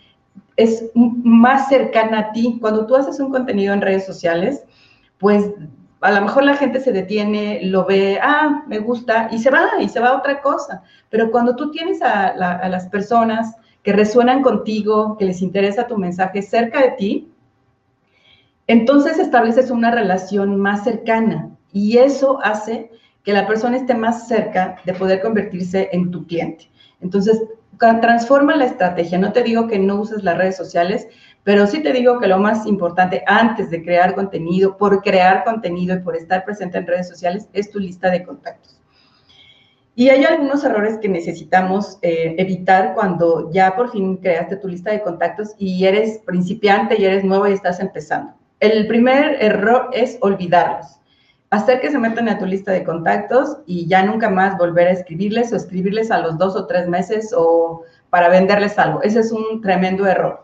es 0.57 0.91
más 0.95 1.69
cercana 1.69 2.19
a 2.19 2.33
ti. 2.33 2.59
Cuando 2.61 2.87
tú 2.87 2.95
haces 2.95 3.19
un 3.19 3.33
contenido 3.33 3.73
en 3.73 3.81
redes 3.81 4.05
sociales, 4.05 4.63
pues 5.19 5.51
a 6.05 6.13
lo 6.13 6.21
mejor 6.21 6.45
la 6.45 6.57
gente 6.57 6.81
se 6.81 6.93
detiene, 6.93 7.61
lo 7.63 7.87
ve, 7.87 8.19
ah, 8.23 8.63
me 8.67 8.79
gusta, 8.79 9.29
y 9.33 9.39
se 9.39 9.51
va, 9.51 9.71
y 9.81 9.89
se 9.89 10.01
va 10.01 10.09
a 10.09 10.19
otra 10.19 10.43
cosa. 10.43 10.83
Pero 11.09 11.31
cuando 11.31 11.57
tú 11.57 11.71
tienes 11.71 12.03
a, 12.03 12.27
a 12.29 12.69
las 12.69 12.89
personas 12.89 13.57
que 13.83 13.95
resuenan 13.95 14.43
contigo, 14.43 15.17
que 15.17 15.25
les 15.25 15.41
interesa 15.41 15.87
tu 15.87 15.97
mensaje 15.97 16.43
cerca 16.43 16.83
de 16.83 16.91
ti, 16.91 17.33
entonces 18.67 19.19
estableces 19.19 19.71
una 19.71 19.91
relación 19.91 20.57
más 20.57 20.85
cercana 20.85 21.51
y 21.73 21.97
eso 21.97 22.39
hace 22.43 22.91
que 23.23 23.33
la 23.33 23.47
persona 23.47 23.79
esté 23.79 23.95
más 23.95 24.29
cerca 24.29 24.77
de 24.85 24.93
poder 24.93 25.23
convertirse 25.23 25.89
en 25.93 26.11
tu 26.11 26.27
cliente. 26.27 26.71
Entonces, 27.01 27.43
transforma 27.79 28.57
la 28.57 28.67
estrategia. 28.67 29.19
No 29.19 29.33
te 29.33 29.43
digo 29.43 29.67
que 29.69 29.79
no 29.79 29.97
uses 29.97 30.23
las 30.23 30.37
redes 30.37 30.57
sociales, 30.57 31.09
pero 31.45 31.67
sí 31.67 31.83
te 31.83 31.93
digo 31.93 32.19
que 32.19 32.27
lo 32.27 32.39
más 32.39 32.67
importante 32.67 33.23
antes 33.27 33.71
de 33.71 33.83
crear 33.83 34.15
contenido, 34.15 34.77
por 34.77 35.03
crear 35.03 35.45
contenido 35.45 35.95
y 35.95 36.01
por 36.01 36.17
estar 36.17 36.45
presente 36.45 36.79
en 36.79 36.87
redes 36.87 37.09
sociales, 37.09 37.49
es 37.53 37.71
tu 37.71 37.79
lista 37.79 38.11
de 38.11 38.25
contactos. 38.25 38.81
Y 39.95 40.09
hay 40.09 40.25
algunos 40.25 40.65
errores 40.65 40.99
que 40.99 41.09
necesitamos 41.09 41.99
eh, 42.03 42.35
evitar 42.39 42.95
cuando 42.95 43.53
ya 43.53 43.77
por 43.77 43.93
fin 43.93 44.17
creaste 44.17 44.57
tu 44.57 44.67
lista 44.67 44.91
de 44.91 45.03
contactos 45.03 45.55
y 45.57 45.85
eres 45.85 46.19
principiante 46.27 47.01
y 47.01 47.05
eres 47.05 47.23
nuevo 47.23 47.47
y 47.47 47.53
estás 47.53 47.79
empezando. 47.79 48.33
El 48.59 48.89
primer 48.89 49.37
error 49.41 49.91
es 49.93 50.19
olvidarlos 50.21 50.99
hacer 51.55 51.81
que 51.81 51.91
se 51.91 51.99
metan 51.99 52.29
a 52.29 52.39
tu 52.39 52.47
lista 52.47 52.73
de 52.73 52.85
contactos 52.85 53.59
y 53.67 53.87
ya 53.87 54.05
nunca 54.05 54.29
más 54.29 54.59
volver 54.59 54.89
a 54.89 54.93
escribirles 54.93 55.53
o 55.53 55.57
escribirles 55.57 56.11
a 56.11 56.19
los 56.19 56.37
dos 56.37 56.57
o 56.57 56.67
tres 56.67 56.89
meses 56.89 57.33
o 57.37 57.83
para 58.11 58.29
venderles 58.29 58.79
algo. 58.79 59.03
Ese 59.03 59.21
es 59.21 59.33
un 59.33 59.61
tremendo 59.61 60.07
error. 60.07 60.44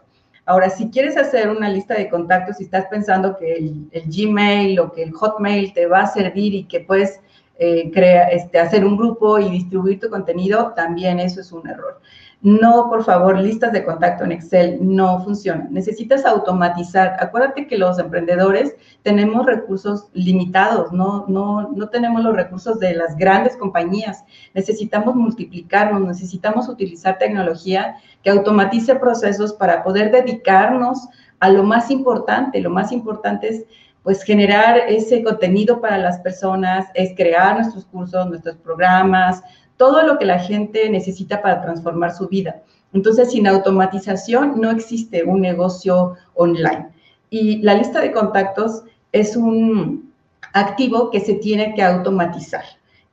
Ahora, 0.50 0.68
si 0.68 0.90
quieres 0.90 1.16
hacer 1.16 1.48
una 1.48 1.68
lista 1.68 1.94
de 1.94 2.08
contactos 2.08 2.60
y 2.60 2.64
estás 2.64 2.86
pensando 2.86 3.36
que 3.36 3.54
el, 3.54 3.88
Gmail 4.06 4.80
o 4.80 4.90
que 4.90 5.04
el 5.04 5.12
Hotmail 5.12 5.72
te 5.72 5.86
va 5.86 6.00
a 6.00 6.06
servir 6.08 6.54
y 6.54 6.64
que 6.64 6.80
puedes 6.80 7.20
eh, 7.60 7.88
este, 8.32 8.58
hacer 8.58 8.84
un 8.84 8.96
grupo 8.96 9.38
y 9.38 9.48
distribuir 9.48 10.00
tu 10.00 10.10
contenido, 10.10 10.72
también 10.74 11.20
eso 11.20 11.40
es 11.40 11.52
un 11.52 11.68
error. 11.68 12.00
No, 12.42 12.88
por 12.88 13.04
favor, 13.04 13.38
listas 13.38 13.70
de 13.72 13.84
contacto 13.84 14.24
en 14.24 14.32
Excel 14.32 14.78
no 14.80 15.22
funcionan. 15.22 15.68
Necesitas 15.70 16.24
automatizar. 16.24 17.16
Acuérdate 17.20 17.66
que 17.66 17.76
los 17.76 17.98
emprendedores 17.98 18.74
tenemos 19.02 19.44
recursos 19.44 20.08
limitados, 20.14 20.90
no, 20.90 21.26
no, 21.28 21.70
no 21.72 21.88
tenemos 21.90 22.22
los 22.22 22.34
recursos 22.34 22.80
de 22.80 22.94
las 22.94 23.14
grandes 23.16 23.58
compañías. 23.58 24.24
Necesitamos 24.54 25.14
multiplicarnos, 25.16 26.00
necesitamos 26.00 26.66
utilizar 26.70 27.18
tecnología 27.18 27.96
que 28.22 28.30
automatice 28.30 28.94
procesos 28.94 29.52
para 29.52 29.84
poder 29.84 30.10
dedicarnos 30.10 31.08
a 31.40 31.50
lo 31.50 31.62
más 31.62 31.90
importante. 31.90 32.58
Lo 32.62 32.70
más 32.70 32.90
importante 32.90 33.48
es 33.48 33.64
pues 34.02 34.22
generar 34.22 34.78
ese 34.88 35.22
contenido 35.22 35.78
para 35.82 35.98
las 35.98 36.18
personas, 36.20 36.86
es 36.94 37.14
crear 37.14 37.56
nuestros 37.56 37.84
cursos, 37.84 38.26
nuestros 38.28 38.56
programas, 38.56 39.42
todo 39.80 40.02
lo 40.02 40.18
que 40.18 40.26
la 40.26 40.38
gente 40.38 40.90
necesita 40.90 41.40
para 41.40 41.62
transformar 41.62 42.14
su 42.14 42.28
vida. 42.28 42.60
Entonces, 42.92 43.30
sin 43.30 43.46
automatización 43.46 44.60
no 44.60 44.70
existe 44.70 45.24
un 45.24 45.40
negocio 45.40 46.16
online. 46.34 46.88
Y 47.30 47.62
la 47.62 47.72
lista 47.72 48.02
de 48.02 48.12
contactos 48.12 48.82
es 49.10 49.36
un 49.36 50.12
activo 50.52 51.10
que 51.10 51.20
se 51.20 51.32
tiene 51.32 51.72
que 51.74 51.82
automatizar, 51.82 52.64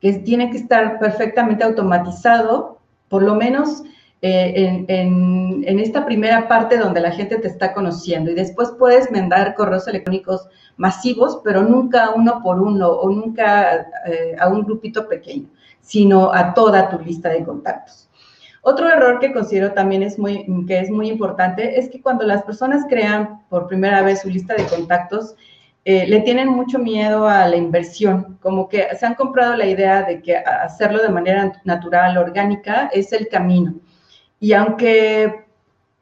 que 0.02 0.12
tiene 0.16 0.52
que 0.52 0.58
estar 0.58 1.00
perfectamente 1.00 1.64
automatizado, 1.64 2.80
por 3.08 3.24
lo 3.24 3.36
menos 3.36 3.84
eh, 4.22 4.84
en, 4.90 5.80
esta 5.80 6.06
primera 6.06 6.50
parte 6.50 6.78
donde 6.78 7.00
la 7.00 7.12
gente 7.12 7.38
te 7.38 7.48
está 7.48 7.74
conociendo. 7.74 8.30
Y 8.30 8.36
después 8.36 8.74
puedes 8.78 9.10
mandar 9.10 9.56
correos 9.56 9.88
electrónicos 9.88 10.50
masivos, 10.76 11.40
pero 11.46 11.62
nunca 11.62 12.10
uno 12.14 12.42
por 12.44 12.62
uno 12.62 12.90
o 12.90 13.10
nunca 13.10 13.88
eh, 14.06 14.36
a 14.38 14.50
un 14.50 14.66
grupito 14.66 15.08
pequeño 15.08 15.48
sino 15.88 16.34
a 16.34 16.54
toda 16.54 16.90
tu 16.90 17.00
lista 17.00 17.30
de 17.30 17.46
contactos. 17.46 18.10
Otro 18.62 18.90
error 18.90 19.20
que 19.20 19.32
considero 19.32 19.72
también 19.72 20.04
es 20.04 20.20
muy, 20.20 20.46
que 20.68 20.80
es 20.80 20.90
muy 20.90 21.08
importante 21.08 21.80
es 21.80 21.88
que 21.88 22.02
cuando 22.02 22.26
las 22.26 22.44
personas 22.44 22.86
crean 22.90 23.42
por 23.48 23.68
primera 23.68 24.02
vez 24.02 24.20
su 24.22 24.30
lista 24.30 24.54
de 24.56 24.66
contactos, 24.66 25.36
eh, 25.86 26.06
le 26.06 26.20
tienen 26.20 26.50
mucho 26.50 26.78
miedo 26.78 27.30
a 27.30 27.48
la 27.48 27.56
inversión, 27.56 28.38
como 28.42 28.68
que 28.68 28.94
se 28.98 29.06
han 29.06 29.16
comprado 29.16 29.56
la 29.56 29.66
idea 29.66 30.04
de 30.04 30.22
que 30.22 30.36
hacerlo 30.36 31.02
de 31.02 31.08
manera 31.08 31.54
natural, 31.64 32.18
orgánica, 32.18 32.90
es 32.92 33.14
el 33.14 33.30
camino. 33.30 33.76
Y 34.42 34.52
aunque 34.52 35.46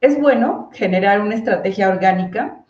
es 0.01 0.19
bueno 0.19 0.71
generar 0.73 1.21
una 1.21 1.35
estrategia 1.35 1.89
orgánica, 1.89 2.63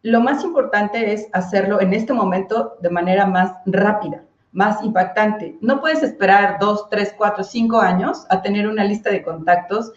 lo 0.00 0.22
más 0.22 0.42
importante 0.42 1.12
es 1.12 1.28
hacerlo 1.34 1.82
en 1.82 1.92
este 1.92 2.14
momento 2.14 2.78
de 2.80 2.88
manera 2.88 3.26
más 3.26 3.52
rápida 3.66 4.22
más 4.52 4.82
impactante. 4.84 5.56
No 5.60 5.80
puedes 5.80 6.02
esperar 6.02 6.58
dos, 6.60 6.88
tres, 6.90 7.14
cuatro, 7.16 7.42
cinco 7.42 7.80
años 7.80 8.26
a 8.30 8.42
tener 8.42 8.68
una 8.68 8.84
lista 8.84 9.10
de 9.10 9.22
contactos 9.22 9.92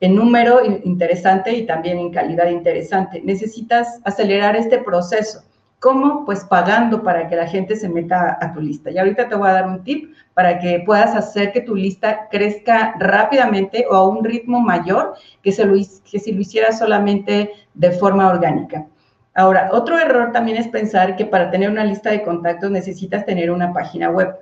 en 0.00 0.16
número 0.16 0.64
interesante 0.64 1.52
y 1.52 1.66
también 1.66 1.98
en 1.98 2.10
calidad 2.10 2.48
interesante. 2.48 3.20
Necesitas 3.22 4.00
acelerar 4.04 4.56
este 4.56 4.78
proceso. 4.78 5.42
¿Cómo? 5.78 6.26
Pues 6.26 6.44
pagando 6.44 7.02
para 7.02 7.28
que 7.28 7.36
la 7.36 7.46
gente 7.46 7.74
se 7.74 7.88
meta 7.88 8.36
a 8.40 8.52
tu 8.52 8.60
lista. 8.60 8.90
Y 8.90 8.98
ahorita 8.98 9.28
te 9.28 9.34
voy 9.34 9.48
a 9.48 9.52
dar 9.52 9.66
un 9.66 9.82
tip 9.82 10.14
para 10.34 10.58
que 10.58 10.82
puedas 10.84 11.14
hacer 11.16 11.52
que 11.52 11.62
tu 11.62 11.74
lista 11.74 12.28
crezca 12.30 12.94
rápidamente 12.98 13.86
o 13.90 13.94
a 13.94 14.08
un 14.08 14.22
ritmo 14.22 14.60
mayor 14.60 15.14
que, 15.42 15.52
se 15.52 15.64
lo, 15.64 15.74
que 15.74 16.18
si 16.18 16.32
lo 16.32 16.40
hicieras 16.40 16.78
solamente 16.78 17.52
de 17.72 17.90
forma 17.92 18.28
orgánica. 18.28 18.86
Ahora, 19.34 19.70
otro 19.72 19.98
error 19.98 20.32
también 20.32 20.56
es 20.56 20.68
pensar 20.68 21.16
que 21.16 21.24
para 21.24 21.50
tener 21.50 21.70
una 21.70 21.84
lista 21.84 22.10
de 22.10 22.22
contactos 22.22 22.70
necesitas 22.70 23.24
tener 23.24 23.50
una 23.50 23.72
página 23.72 24.10
web. 24.10 24.34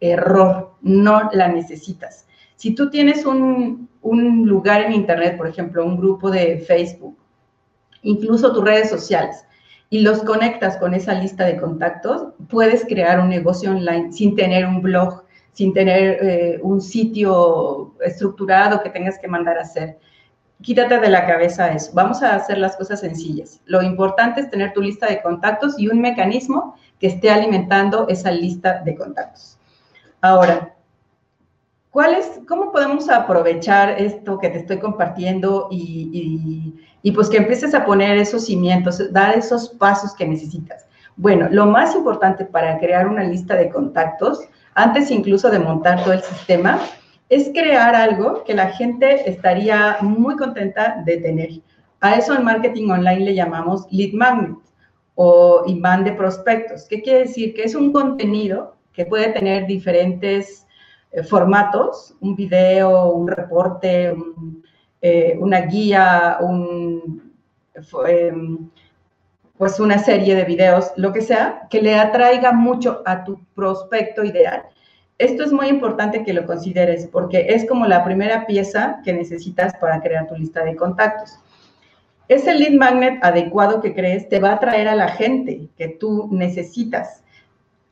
Error, 0.00 0.72
no 0.82 1.30
la 1.32 1.48
necesitas. 1.48 2.26
Si 2.56 2.74
tú 2.74 2.90
tienes 2.90 3.24
un, 3.24 3.88
lugar 4.02 4.82
en 4.82 4.92
Internet, 4.92 5.36
por 5.36 5.46
ejemplo, 5.46 5.84
un 5.84 5.96
grupo 5.96 6.30
de 6.30 6.58
Facebook, 6.58 7.16
incluso 8.02 8.52
tus 8.52 8.64
redes 8.64 8.90
sociales, 8.90 9.44
y 9.90 10.00
los 10.00 10.22
conectas 10.22 10.76
con 10.78 10.94
esa 10.94 11.14
lista 11.14 11.44
de 11.44 11.58
contactos, 11.58 12.32
puedes 12.48 12.84
crear 12.84 13.20
un 13.20 13.28
negocio 13.28 13.70
online 13.70 14.12
sin 14.12 14.34
tener 14.34 14.64
un 14.66 14.80
blog, 14.80 15.22
sin 15.52 15.72
tener 15.72 16.18
eh, 16.20 16.60
un 16.62 16.80
sitio 16.80 17.94
estructurado 18.00 18.82
que 18.82 18.90
tengas 18.90 19.18
que 19.18 19.28
mandar 19.28 19.58
a 19.58 19.62
hacer 19.62 19.98
quítate 20.62 20.98
de 20.98 21.08
la 21.08 21.26
cabeza 21.26 21.72
eso. 21.72 21.90
Vamos 21.94 22.22
a 22.22 22.34
hacer 22.34 22.58
las 22.58 22.76
cosas 22.76 23.00
sencillas. 23.00 23.60
Lo 23.66 23.82
importante 23.82 24.40
es 24.40 24.50
tener 24.50 24.72
tu 24.72 24.80
lista 24.80 25.06
de 25.06 25.20
contactos 25.20 25.78
y 25.78 25.88
un 25.88 26.00
mecanismo 26.00 26.76
que 26.98 27.08
esté 27.08 27.30
alimentando 27.30 28.06
esa 28.08 28.30
lista 28.30 28.82
de 28.84 28.94
contactos. 28.94 29.58
Ahora, 30.20 30.74
¿cuál 31.90 32.14
es, 32.14 32.40
¿cómo 32.46 32.72
podemos 32.72 33.10
aprovechar 33.10 34.00
esto 34.00 34.38
que 34.38 34.50
te 34.50 34.58
estoy 34.58 34.78
compartiendo 34.78 35.68
y, 35.70 36.74
y 37.02 37.12
pues 37.12 37.28
que 37.28 37.38
empieces 37.38 37.74
a 37.74 37.84
poner 37.84 38.16
esos 38.16 38.46
cimientos, 38.46 39.12
dar 39.12 39.36
esos 39.36 39.68
pasos 39.70 40.14
que 40.14 40.26
necesitas? 40.26 40.86
Bueno, 41.16 41.48
lo 41.50 41.66
más 41.66 41.94
importante 41.94 42.44
para 42.44 42.78
crear 42.78 43.06
una 43.06 43.24
lista 43.24 43.54
de 43.54 43.68
contactos, 43.68 44.40
antes 44.74 45.10
incluso 45.10 45.50
de 45.50 45.58
montar 45.58 46.02
todo 46.02 46.14
el 46.14 46.22
sistema, 46.22 46.80
es 47.32 47.48
crear 47.48 47.94
algo 47.94 48.44
que 48.44 48.52
la 48.52 48.68
gente 48.72 49.26
estaría 49.28 49.96
muy 50.02 50.36
contenta 50.36 51.02
de 51.06 51.16
tener. 51.16 51.48
A 52.00 52.16
eso 52.16 52.34
en 52.34 52.44
marketing 52.44 52.90
online 52.90 53.24
le 53.24 53.34
llamamos 53.34 53.86
lead 53.90 54.12
magnet 54.12 54.58
o 55.14 55.62
imán 55.66 56.04
de 56.04 56.12
prospectos. 56.12 56.86
¿Qué 56.86 57.00
quiere 57.00 57.20
decir? 57.20 57.54
Que 57.54 57.62
es 57.62 57.74
un 57.74 57.90
contenido 57.90 58.76
que 58.92 59.06
puede 59.06 59.32
tener 59.32 59.66
diferentes 59.66 60.66
eh, 61.10 61.22
formatos, 61.22 62.14
un 62.20 62.36
video, 62.36 63.12
un 63.12 63.26
reporte, 63.28 64.14
eh, 65.00 65.34
una 65.40 65.62
guía, 65.62 66.36
em, 68.08 68.68
pues 69.56 69.80
una 69.80 69.98
serie 69.98 70.34
de 70.34 70.44
videos, 70.44 70.92
lo 70.96 71.14
que 71.14 71.22
sea, 71.22 71.66
que 71.70 71.80
le 71.80 71.94
atraiga 71.94 72.52
mucho 72.52 73.02
a 73.06 73.24
tu 73.24 73.42
prospecto 73.54 74.22
ideal. 74.22 74.64
Esto 75.22 75.44
es 75.44 75.52
muy 75.52 75.68
importante 75.68 76.24
que 76.24 76.32
lo 76.32 76.46
consideres 76.46 77.06
porque 77.06 77.46
es 77.50 77.64
como 77.64 77.86
la 77.86 78.02
primera 78.02 78.44
pieza 78.44 78.98
que 79.04 79.12
necesitas 79.12 79.72
para 79.76 80.00
crear 80.00 80.26
tu 80.26 80.34
lista 80.34 80.64
de 80.64 80.74
contactos. 80.74 81.38
Ese 82.26 82.52
lead 82.56 82.72
magnet 82.72 83.22
adecuado 83.22 83.80
que 83.80 83.94
crees 83.94 84.28
te 84.28 84.40
va 84.40 84.54
a 84.54 84.58
traer 84.58 84.88
a 84.88 84.96
la 84.96 85.06
gente 85.06 85.68
que 85.78 85.86
tú 85.86 86.28
necesitas 86.32 87.22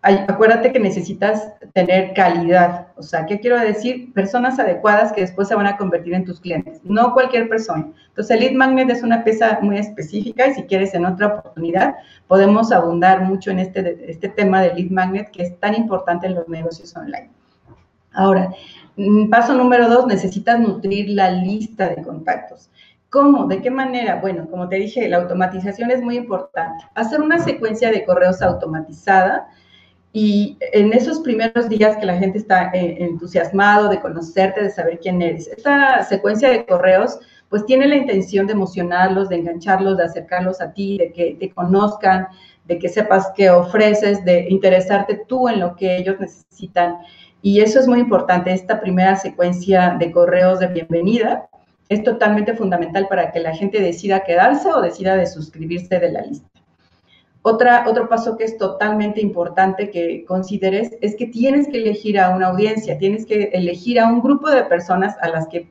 acuérdate 0.02 0.72
que 0.72 0.80
necesitas 0.80 1.52
tener 1.74 2.14
calidad. 2.14 2.88
O 2.96 3.02
sea, 3.02 3.26
¿qué 3.26 3.38
quiero 3.40 3.58
decir? 3.58 4.12
Personas 4.12 4.58
adecuadas 4.58 5.12
que 5.12 5.20
después 5.20 5.48
se 5.48 5.54
van 5.54 5.66
a 5.66 5.76
convertir 5.76 6.14
en 6.14 6.24
tus 6.24 6.40
clientes, 6.40 6.80
no 6.84 7.12
cualquier 7.12 7.48
persona. 7.48 7.88
Entonces, 8.08 8.30
el 8.30 8.40
lead 8.40 8.52
magnet 8.52 8.90
es 8.90 9.02
una 9.02 9.24
pieza 9.24 9.58
muy 9.60 9.78
específica 9.78 10.48
y 10.48 10.54
si 10.54 10.62
quieres 10.64 10.94
en 10.94 11.04
otra 11.04 11.26
oportunidad 11.28 11.96
podemos 12.28 12.72
abundar 12.72 13.22
mucho 13.22 13.50
en 13.50 13.58
este, 13.58 14.10
este 14.10 14.28
tema 14.28 14.62
del 14.62 14.76
lead 14.76 14.90
magnet 14.90 15.30
que 15.30 15.42
es 15.42 15.60
tan 15.60 15.74
importante 15.74 16.26
en 16.26 16.34
los 16.34 16.48
negocios 16.48 16.96
online. 16.96 17.30
Ahora, 18.12 18.50
mm, 18.96 19.28
paso 19.28 19.54
número 19.54 19.88
dos, 19.88 20.06
necesitas 20.06 20.58
nutrir 20.58 21.10
la 21.10 21.30
lista 21.30 21.88
de 21.88 22.02
contactos. 22.02 22.70
¿Cómo? 23.10 23.46
¿De 23.46 23.60
qué 23.60 23.70
manera? 23.70 24.20
Bueno, 24.20 24.48
como 24.48 24.68
te 24.68 24.76
dije, 24.76 25.08
la 25.08 25.18
automatización 25.18 25.90
es 25.90 26.00
muy 26.00 26.16
importante. 26.16 26.84
Hacer 26.94 27.20
una 27.20 27.40
secuencia 27.40 27.90
de 27.90 28.04
correos 28.04 28.40
automatizada 28.40 29.48
y 30.12 30.58
en 30.72 30.92
esos 30.92 31.20
primeros 31.20 31.68
días 31.68 31.96
que 31.96 32.06
la 32.06 32.18
gente 32.18 32.38
está 32.38 32.70
eh, 32.72 32.96
entusiasmado 32.98 33.88
de 33.88 34.00
conocerte, 34.00 34.62
de 34.62 34.70
saber 34.70 34.98
quién 35.00 35.22
eres, 35.22 35.46
esta 35.48 36.04
secuencia 36.04 36.50
de 36.50 36.66
correos 36.66 37.20
pues 37.48 37.66
tiene 37.66 37.88
la 37.88 37.96
intención 37.96 38.46
de 38.46 38.52
emocionarlos, 38.52 39.28
de 39.28 39.36
engancharlos, 39.36 39.96
de 39.96 40.04
acercarlos 40.04 40.60
a 40.60 40.72
ti, 40.72 40.98
de 40.98 41.12
que 41.12 41.36
te 41.38 41.50
conozcan, 41.50 42.28
de 42.64 42.78
que 42.78 42.88
sepas 42.88 43.32
qué 43.36 43.50
ofreces, 43.50 44.24
de 44.24 44.46
interesarte 44.48 45.20
tú 45.26 45.48
en 45.48 45.58
lo 45.58 45.74
que 45.74 45.96
ellos 45.96 46.20
necesitan. 46.20 46.98
Y 47.42 47.60
eso 47.60 47.80
es 47.80 47.88
muy 47.88 47.98
importante, 47.98 48.52
esta 48.52 48.80
primera 48.80 49.16
secuencia 49.16 49.96
de 49.98 50.12
correos 50.12 50.60
de 50.60 50.68
bienvenida 50.68 51.48
es 51.88 52.04
totalmente 52.04 52.54
fundamental 52.54 53.08
para 53.08 53.32
que 53.32 53.40
la 53.40 53.54
gente 53.54 53.80
decida 53.80 54.22
quedarse 54.22 54.72
o 54.72 54.80
decida 54.80 55.16
de 55.16 55.26
suscribirse 55.26 55.98
de 55.98 56.12
la 56.12 56.22
lista. 56.22 56.49
Otra, 57.42 57.84
otro 57.88 58.08
paso 58.08 58.36
que 58.36 58.44
es 58.44 58.58
totalmente 58.58 59.20
importante 59.20 59.90
que 59.90 60.24
consideres 60.26 60.96
es 61.00 61.16
que 61.16 61.26
tienes 61.26 61.68
que 61.68 61.78
elegir 61.78 62.20
a 62.20 62.36
una 62.36 62.48
audiencia, 62.48 62.98
tienes 62.98 63.24
que 63.24 63.44
elegir 63.54 63.98
a 63.98 64.08
un 64.08 64.20
grupo 64.20 64.50
de 64.50 64.64
personas 64.64 65.16
a 65.22 65.28
las 65.28 65.48
que 65.48 65.66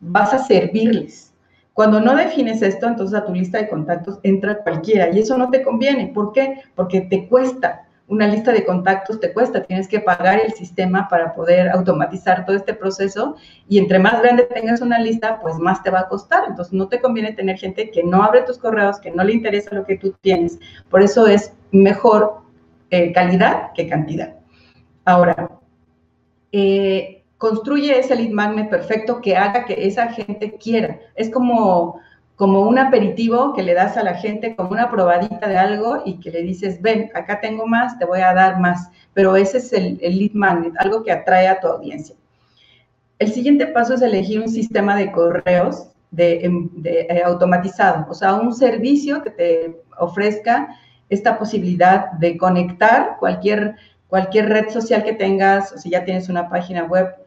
vas 0.00 0.34
a 0.34 0.38
servirles. 0.38 1.32
Cuando 1.72 2.00
no 2.00 2.14
defines 2.14 2.60
esto, 2.60 2.86
entonces 2.86 3.18
a 3.18 3.24
tu 3.24 3.32
lista 3.32 3.58
de 3.58 3.68
contactos 3.68 4.18
entra 4.22 4.58
cualquiera 4.58 5.08
y 5.10 5.20
eso 5.20 5.38
no 5.38 5.48
te 5.48 5.62
conviene. 5.62 6.08
¿Por 6.08 6.32
qué? 6.32 6.62
Porque 6.74 7.00
te 7.00 7.26
cuesta 7.28 7.86
una 8.10 8.26
lista 8.26 8.52
de 8.52 8.64
contactos 8.64 9.20
te 9.20 9.32
cuesta, 9.32 9.62
tienes 9.62 9.86
que 9.86 10.00
pagar 10.00 10.40
el 10.44 10.52
sistema 10.52 11.06
para 11.08 11.32
poder 11.32 11.70
automatizar 11.70 12.44
todo 12.44 12.56
este 12.56 12.74
proceso 12.74 13.36
y 13.68 13.78
entre 13.78 14.00
más 14.00 14.20
grande 14.20 14.48
tengas 14.52 14.80
una 14.80 14.98
lista, 14.98 15.38
pues 15.40 15.54
más 15.58 15.80
te 15.84 15.90
va 15.90 16.00
a 16.00 16.08
costar. 16.08 16.42
Entonces 16.48 16.74
no 16.74 16.88
te 16.88 17.00
conviene 17.00 17.32
tener 17.32 17.56
gente 17.56 17.88
que 17.92 18.02
no 18.02 18.24
abre 18.24 18.42
tus 18.42 18.58
correos, 18.58 18.98
que 18.98 19.12
no 19.12 19.22
le 19.22 19.32
interesa 19.32 19.76
lo 19.76 19.86
que 19.86 19.96
tú 19.96 20.12
tienes. 20.20 20.58
Por 20.90 21.02
eso 21.02 21.28
es 21.28 21.52
mejor 21.70 22.40
eh, 22.90 23.12
calidad 23.12 23.72
que 23.74 23.88
cantidad. 23.88 24.34
Ahora, 25.04 25.48
eh, 26.50 27.22
construye 27.38 27.96
ese 27.96 28.16
lead 28.16 28.30
magnet 28.30 28.70
perfecto 28.70 29.20
que 29.20 29.36
haga 29.36 29.64
que 29.66 29.86
esa 29.86 30.08
gente 30.08 30.56
quiera. 30.56 30.98
Es 31.14 31.30
como 31.30 32.00
como 32.40 32.62
un 32.62 32.78
aperitivo 32.78 33.52
que 33.52 33.62
le 33.62 33.74
das 33.74 33.98
a 33.98 34.02
la 34.02 34.14
gente, 34.14 34.56
como 34.56 34.70
una 34.70 34.90
probadita 34.90 35.46
de 35.46 35.58
algo 35.58 36.00
y 36.06 36.20
que 36.20 36.30
le 36.30 36.40
dices, 36.40 36.80
ven, 36.80 37.10
acá 37.12 37.38
tengo 37.38 37.66
más, 37.66 37.98
te 37.98 38.06
voy 38.06 38.22
a 38.22 38.32
dar 38.32 38.58
más. 38.58 38.88
Pero 39.12 39.36
ese 39.36 39.58
es 39.58 39.70
el, 39.74 39.98
lead 39.98 40.32
magnet, 40.32 40.72
algo 40.78 41.04
que 41.04 41.12
atrae 41.12 41.46
a 41.48 41.60
tu 41.60 41.66
audiencia. 41.66 42.16
El 43.18 43.30
siguiente 43.30 43.66
paso 43.66 43.92
es 43.92 44.00
elegir 44.00 44.40
un 44.40 44.48
sistema 44.48 44.96
de 44.96 45.12
correos 45.12 45.90
de, 46.10 46.46
em, 46.46 46.70
eh, 46.82 47.20
automatizado, 47.22 48.06
o 48.08 48.14
sea, 48.14 48.32
un 48.32 48.54
servicio 48.54 49.22
que 49.22 49.30
te 49.32 49.82
ofrezca 49.98 50.74
esta 51.10 51.38
posibilidad 51.38 52.12
de 52.12 52.38
conectar 52.38 53.18
cualquier, 53.18 53.76
cualquier 54.08 54.48
red 54.48 54.70
social 54.70 55.04
que 55.04 55.12
tengas, 55.12 55.74
o 55.74 55.76
si 55.76 55.90
ya 55.90 56.06
tienes 56.06 56.30
una 56.30 56.48
página 56.48 56.84
web, 56.84 57.19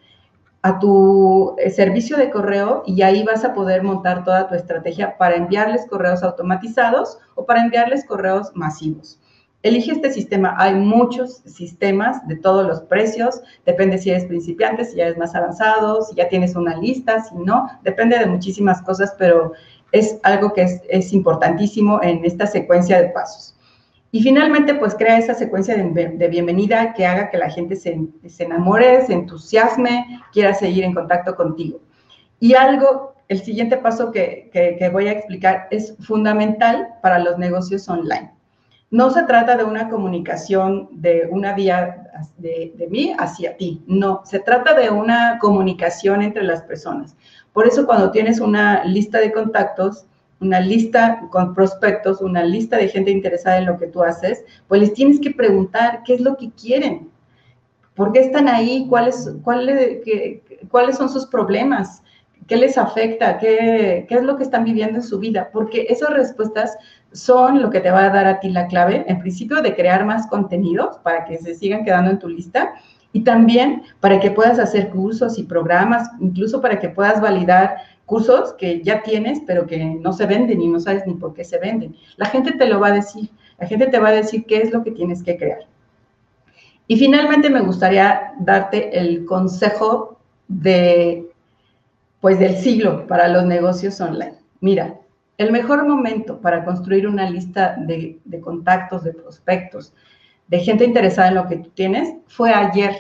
a 0.64 0.80
tu 0.80 1.56
eh, 1.60 1.70
servicio 1.70 2.18
de 2.18 2.32
correo 2.32 2.84
y 2.86 3.02
ahí 3.02 3.24
vas 3.24 3.44
a 3.44 3.54
poder 3.54 3.84
montar 3.84 4.24
toda 4.24 4.48
tu 4.48 4.56
estrategia 4.56 5.18
para 5.18 5.36
enviarles 5.36 5.86
correos 5.88 6.24
automatizados 6.24 7.20
o 7.36 7.46
para 7.46 7.62
enviarles 7.62 8.06
correos 8.06 8.52
masivos. 8.56 9.20
Elige 9.62 9.92
este 9.92 10.12
sistema. 10.12 10.56
Hay 10.58 10.74
muchos 10.74 11.42
sistemas 11.46 12.26
de 12.28 12.38
todos 12.38 12.66
los 12.66 12.82
precios. 12.82 13.42
Depende 13.66 13.98
si 13.98 14.10
eres 14.10 14.26
principiante, 14.26 14.86
si 14.86 14.98
ya 14.98 15.06
eres 15.06 15.18
más 15.18 15.36
avanzado, 15.36 16.02
si 16.02 16.16
ya 16.16 16.28
tienes 16.30 16.56
una 16.56 16.78
lista, 16.78 17.24
si 17.24 17.36
no. 17.36 17.70
Depende 17.84 18.18
de 18.18 18.26
muchísimas 18.26 18.82
cosas, 18.82 19.16
pero 19.18 19.52
es 19.92 20.18
algo 20.24 20.54
que 20.54 20.64
es, 20.64 20.82
es 20.90 21.14
importantísimo 21.14 22.02
en 22.02 22.24
esta 22.26 22.48
secuencia 22.48 23.02
de 23.02 23.10
pasos. 23.10 23.56
Y 24.14 24.22
finalmente, 24.22 24.76
pues 24.76 24.94
crea 24.94 25.18
esa 25.18 25.34
secuencia 25.34 25.76
de, 25.76 26.28
bienvenida 26.28 26.94
que 26.94 27.04
haga 27.04 27.32
que 27.32 27.38
la 27.40 27.50
gente 27.50 27.76
se, 27.76 28.00
enamore, 28.38 29.04
se 29.08 29.14
entusiasme, 29.14 30.22
quiera 30.32 30.54
seguir 30.54 30.84
en 30.84 30.94
contacto 30.94 31.36
contigo. 31.36 31.80
Y 32.40 32.54
algo, 32.54 33.16
el 33.28 33.42
siguiente 33.42 33.76
paso 33.78 34.12
que, 34.12 34.52
voy 34.94 35.08
a 35.08 35.14
explicar 35.14 35.68
es 35.72 35.96
fundamental 36.02 36.90
para 37.02 37.18
los 37.18 37.40
negocios 37.40 37.90
online. 37.90 38.32
No 38.92 39.10
se 39.10 39.24
trata 39.24 39.58
de 39.58 39.64
una 39.64 39.90
comunicación 39.90 40.90
de 40.92 41.28
una 41.32 41.54
vía 41.54 42.04
de, 42.38 42.72
de, 42.76 42.88
mí 42.90 43.16
hacia 43.18 43.58
ti, 43.58 43.84
no, 43.88 44.22
se 44.26 44.38
trata 44.38 44.76
de 44.76 44.92
una 44.92 45.40
comunicación 45.40 46.22
entre 46.22 46.44
las 46.44 46.62
personas. 46.62 47.18
Por 47.52 47.66
eso 47.66 47.88
cuando 47.88 48.12
tienes 48.12 48.40
una 48.40 48.86
lista 48.86 49.18
de 49.18 49.32
contactos, 49.32 50.06
una 50.44 50.60
lista 50.60 51.22
con 51.32 51.54
prospectos, 51.54 52.22
una 52.22 52.44
lista 52.44 52.78
de 52.78 52.90
gente 52.90 53.12
interesada 53.12 53.58
en 53.58 53.66
lo 53.66 53.78
que 53.78 53.88
tú 53.88 54.04
haces, 54.04 54.44
pues 54.68 54.82
les 54.82 54.94
tienes 54.94 55.20
que 55.20 55.32
preguntar 55.32 56.02
qué 56.06 56.16
es 56.16 56.22
lo 56.22 56.38
que 56.38 56.52
quieren, 56.52 57.10
por 57.96 58.12
qué 58.12 58.20
están 58.20 58.48
ahí, 58.48 58.86
cuáles, 58.90 59.32
cuáles, 59.44 60.02
cuáles 60.70 60.98
son 60.98 61.10
sus 61.10 61.26
problemas, 61.26 62.04
qué 62.48 62.58
les 62.58 62.78
afecta, 62.78 63.38
¿Qué, 63.38 64.06
qué 64.08 64.16
es 64.16 64.24
lo 64.24 64.38
que 64.38 64.44
están 64.44 64.64
viviendo 64.64 64.98
en 64.98 65.04
su 65.04 65.20
vida, 65.20 65.50
porque 65.54 65.88
esas 65.90 66.10
respuestas 66.12 66.78
son 67.14 67.62
lo 67.62 67.70
que 67.70 67.80
te 67.80 67.92
va 67.92 68.06
a 68.06 68.10
dar 68.10 68.26
a 68.26 68.40
ti 68.40 68.50
la 68.50 68.68
clave, 68.68 69.06
en 69.08 69.20
principio, 69.20 69.62
de 69.62 69.76
crear 69.76 70.06
más 70.06 70.28
contenidos 70.28 70.98
para 71.00 71.26
que 71.26 71.38
se 71.38 71.56
sigan 71.56 71.86
quedando 71.86 72.12
en 72.12 72.20
tu 72.20 72.28
lista 72.28 72.74
y 73.14 73.24
también 73.24 73.84
para 74.00 74.20
que 74.20 74.32
puedas 74.32 74.60
hacer 74.60 74.90
cursos 74.90 75.38
y 75.38 75.44
programas, 75.44 76.10
incluso 76.20 76.60
para 76.60 76.80
que 76.80 76.90
puedas 76.90 77.22
validar 77.22 77.78
cursos 78.06 78.54
que 78.54 78.82
ya 78.84 79.02
tienes, 79.02 79.42
pero 79.46 79.66
que 79.66 79.84
no 79.84 80.14
se 80.14 80.26
venden 80.26 80.62
y 80.62 80.68
no 80.68 80.80
sabes 80.80 81.06
ni 81.08 81.14
por 81.14 81.34
qué 81.34 81.44
se 81.44 81.60
venden. 81.60 81.96
La 82.18 82.28
gente 82.28 82.52
te 82.52 82.68
lo 82.68 82.80
va 82.80 82.88
a 82.88 82.94
decir, 82.94 83.30
la 83.58 83.68
gente 83.68 83.88
te 83.88 84.00
va 84.00 84.10
a 84.10 84.14
decir 84.14 84.46
qué 84.46 84.58
es 84.58 84.72
lo 84.72 84.84
que 84.84 84.92
tienes 84.92 85.24
que 85.24 85.38
crear. 85.38 85.68
Y 86.88 86.98
finalmente 86.98 87.50
me 87.50 87.62
gustaría 87.62 88.34
darte 88.40 88.98
el 88.98 89.26
consejo 89.26 90.20
de, 90.48 91.32
pues 92.20 92.40
del 92.40 92.58
siglo 92.58 93.08
para 93.08 93.28
los 93.30 93.46
negocios 93.46 94.00
online. 94.02 94.36
Mira, 94.60 95.00
el 95.38 95.52
mejor 95.52 95.88
momento 95.88 96.40
para 96.40 96.64
construir 96.64 97.08
una 97.08 97.30
lista 97.30 97.76
de, 97.78 98.20
contactos, 98.42 99.04
de 99.04 99.14
prospectos, 99.14 99.94
de 100.48 100.60
gente 100.60 100.86
interesada 100.86 101.30
en 101.30 101.36
lo 101.36 101.48
que 101.48 101.58
tú 101.58 101.70
tienes, 101.70 102.14
fue 102.28 102.54
ayer. 102.54 102.96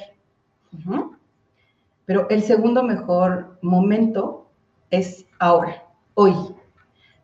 Pero 2.05 2.27
el 2.29 2.41
segundo 2.41 2.83
mejor 2.83 3.57
momento 3.61 4.42
es 4.91 5.25
ahora, 5.39 5.83
hoy. 6.15 6.33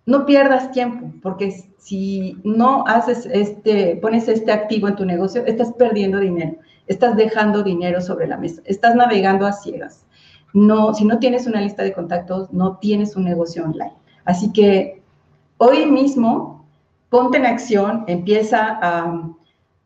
No 0.05 0.25
pierdas 0.25 0.71
tiempo, 0.71 1.11
porque 1.21 1.51
si 1.77 2.37
no 2.43 2.83
haces 2.87 3.27
este, 3.31 3.95
pones 3.97 4.27
este 4.27 4.51
activo 4.51 4.87
en 4.87 4.95
tu 4.95 5.05
negocio, 5.05 5.45
estás 5.45 5.71
perdiendo 5.73 6.19
dinero, 6.19 6.57
estás 6.87 7.15
dejando 7.15 7.63
dinero 7.63 8.01
sobre 8.01 8.27
la 8.27 8.37
mesa, 8.37 8.61
estás 8.65 8.95
navegando 8.95 9.45
a 9.45 9.53
ciegas. 9.53 10.05
No, 10.53 10.93
si 10.93 11.05
no 11.05 11.19
tienes 11.19 11.45
una 11.45 11.61
lista 11.61 11.83
de 11.83 11.93
contactos, 11.93 12.51
no 12.51 12.77
tienes 12.77 13.15
un 13.15 13.23
negocio 13.23 13.63
online. 13.63 13.93
Así 14.25 14.51
que 14.51 15.01
hoy 15.57 15.85
mismo 15.85 16.65
ponte 17.09 17.37
en 17.37 17.45
acción, 17.45 18.03
empieza 18.07 18.79
a, 18.81 19.29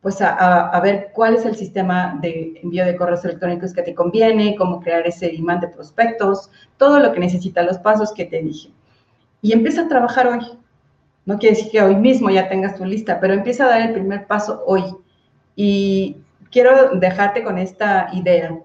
pues 0.04 0.20
a, 0.20 0.78
ver 0.82 1.12
cuál 1.14 1.34
es 1.34 1.46
el 1.46 1.56
sistema 1.56 2.18
de 2.20 2.60
envío 2.62 2.84
de 2.84 2.94
correos 2.94 3.24
electrónicos 3.24 3.72
que 3.72 3.80
te 3.80 3.94
conviene, 3.94 4.54
cómo 4.54 4.82
crear 4.82 5.06
ese 5.06 5.32
imán 5.32 5.60
de 5.60 5.68
prospectos, 5.68 6.50
todo 6.76 6.98
lo 6.98 7.10
que 7.10 7.20
necesita, 7.20 7.62
los 7.62 7.78
pasos 7.78 8.12
que 8.12 8.26
te 8.26 8.42
dije. 8.42 8.68
Y 9.40 9.54
empieza 9.54 9.80
a 9.80 9.88
trabajar 9.88 10.26
hoy. 10.26 10.40
No 11.24 11.38
quiere 11.38 11.56
decir 11.56 11.72
que 11.72 11.80
hoy 11.80 11.96
mismo 11.96 12.28
ya 12.28 12.50
tengas 12.50 12.76
tu 12.76 12.84
lista, 12.84 13.18
pero 13.18 13.32
empieza 13.32 13.64
a 13.64 13.70
dar 13.70 13.80
el 13.80 13.94
primer 13.94 14.26
paso 14.26 14.62
hoy. 14.66 14.84
Y 15.56 16.18
quiero 16.50 16.90
dejarte 16.96 17.42
con 17.42 17.56
esta 17.56 18.10
idea. 18.12 18.58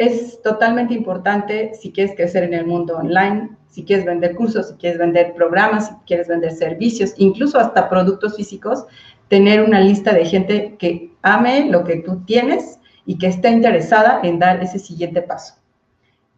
Es 0.00 0.40
totalmente 0.40 0.94
importante 0.94 1.72
si 1.74 1.92
quieres 1.92 2.16
crecer 2.16 2.44
en 2.44 2.54
el 2.54 2.66
mundo 2.66 2.96
online, 2.96 3.50
si 3.68 3.84
quieres 3.84 4.06
vender 4.06 4.34
cursos, 4.34 4.68
si 4.68 4.74
quieres 4.76 4.98
vender 4.98 5.34
programas, 5.34 5.88
si 5.88 5.94
quieres 6.06 6.26
vender 6.26 6.52
servicios, 6.52 7.12
incluso 7.18 7.60
hasta 7.60 7.90
productos 7.90 8.34
físicos, 8.34 8.86
tener 9.28 9.62
una 9.62 9.78
lista 9.78 10.14
de 10.14 10.24
gente 10.24 10.76
que 10.78 11.12
ame 11.20 11.68
lo 11.68 11.84
que 11.84 11.96
tú 11.96 12.24
tienes 12.24 12.78
y 13.04 13.18
que 13.18 13.26
esté 13.26 13.50
interesada 13.50 14.20
en 14.22 14.38
dar 14.38 14.62
ese 14.62 14.78
siguiente 14.78 15.20
paso. 15.20 15.56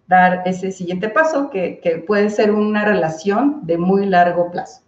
Dar 0.08 0.42
ese 0.44 0.72
siguiente 0.72 1.08
paso 1.08 1.48
que, 1.48 1.78
que 1.78 1.98
puede 1.98 2.30
ser 2.30 2.50
una 2.50 2.84
relación 2.84 3.60
de 3.62 3.78
muy 3.78 4.06
largo 4.06 4.50
plazo. 4.50 4.82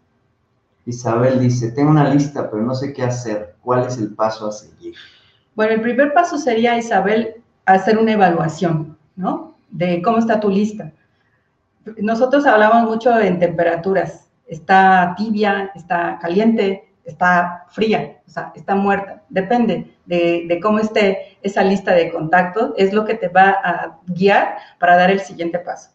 Isabel 0.85 1.39
dice, 1.39 1.71
tengo 1.71 1.93
una 1.93 2.13
lista, 2.13 2.51
pero 2.51 2.61
no 2.65 2.75
sé 2.75 2.93
qué 2.93 3.05
hacer. 3.05 3.55
¿Cuál 3.61 3.87
es 3.87 3.99
el 3.99 4.13
paso 4.17 4.49
a 4.49 4.53
seguir? 4.53 4.97
Bueno, 5.55 5.75
el 5.75 5.81
primer 5.81 6.13
paso 6.13 6.37
sería, 6.39 6.77
Isabel, 6.77 7.37
hacer 7.67 7.99
una 7.99 8.13
evaluación, 8.13 8.97
¿no? 9.17 9.55
De 9.71 10.03
cómo 10.03 10.19
está 10.19 10.41
tu 10.41 10.51
lista. 10.51 10.93
Nosotros 11.99 12.47
hablamos 12.47 12.91
mucho 12.91 13.19
en 13.19 13.39
temperaturas. 13.39 14.29
Está 14.47 15.15
tibia, 15.17 15.71
está 15.75 16.19
caliente, 16.21 16.89
está 17.05 17.65
fría, 17.69 18.19
o 18.27 18.31
sea, 18.31 18.53
está 18.55 18.75
muerta. 18.75 19.23
Depende 19.29 19.95
de, 20.07 20.59
cómo 20.63 20.79
esté 20.79 21.37
esa 21.43 21.63
lista 21.63 21.93
de 21.93 22.11
contactos, 22.11 22.73
es 22.77 22.93
lo 22.93 23.05
que 23.05 23.15
te 23.15 23.29
va 23.29 23.51
a 23.63 23.99
guiar 24.07 24.57
para 24.79 24.97
dar 24.97 25.11
el 25.11 25.21
siguiente 25.21 25.59
paso. 25.59 25.91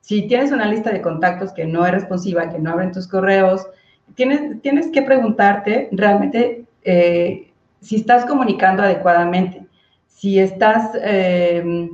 Si 0.00 0.26
tienes 0.26 0.52
una 0.52 0.66
lista 0.66 0.90
de 0.90 1.00
contactos 1.00 1.52
que 1.52 1.64
no 1.64 1.86
es 1.86 1.92
responsiva, 1.92 2.50
que 2.50 2.58
no 2.58 2.70
abren 2.70 2.92
tus 2.92 3.08
correos, 3.08 3.66
tienes, 4.14 4.60
tienes 4.60 4.88
que 4.88 5.02
preguntarte 5.02 5.88
realmente 5.92 6.64
eh, 6.82 7.50
si 7.80 7.96
estás 7.96 8.26
comunicando 8.26 8.82
adecuadamente, 8.82 9.63
si 10.14 10.38
estás 10.38 10.92
eh, 11.02 11.90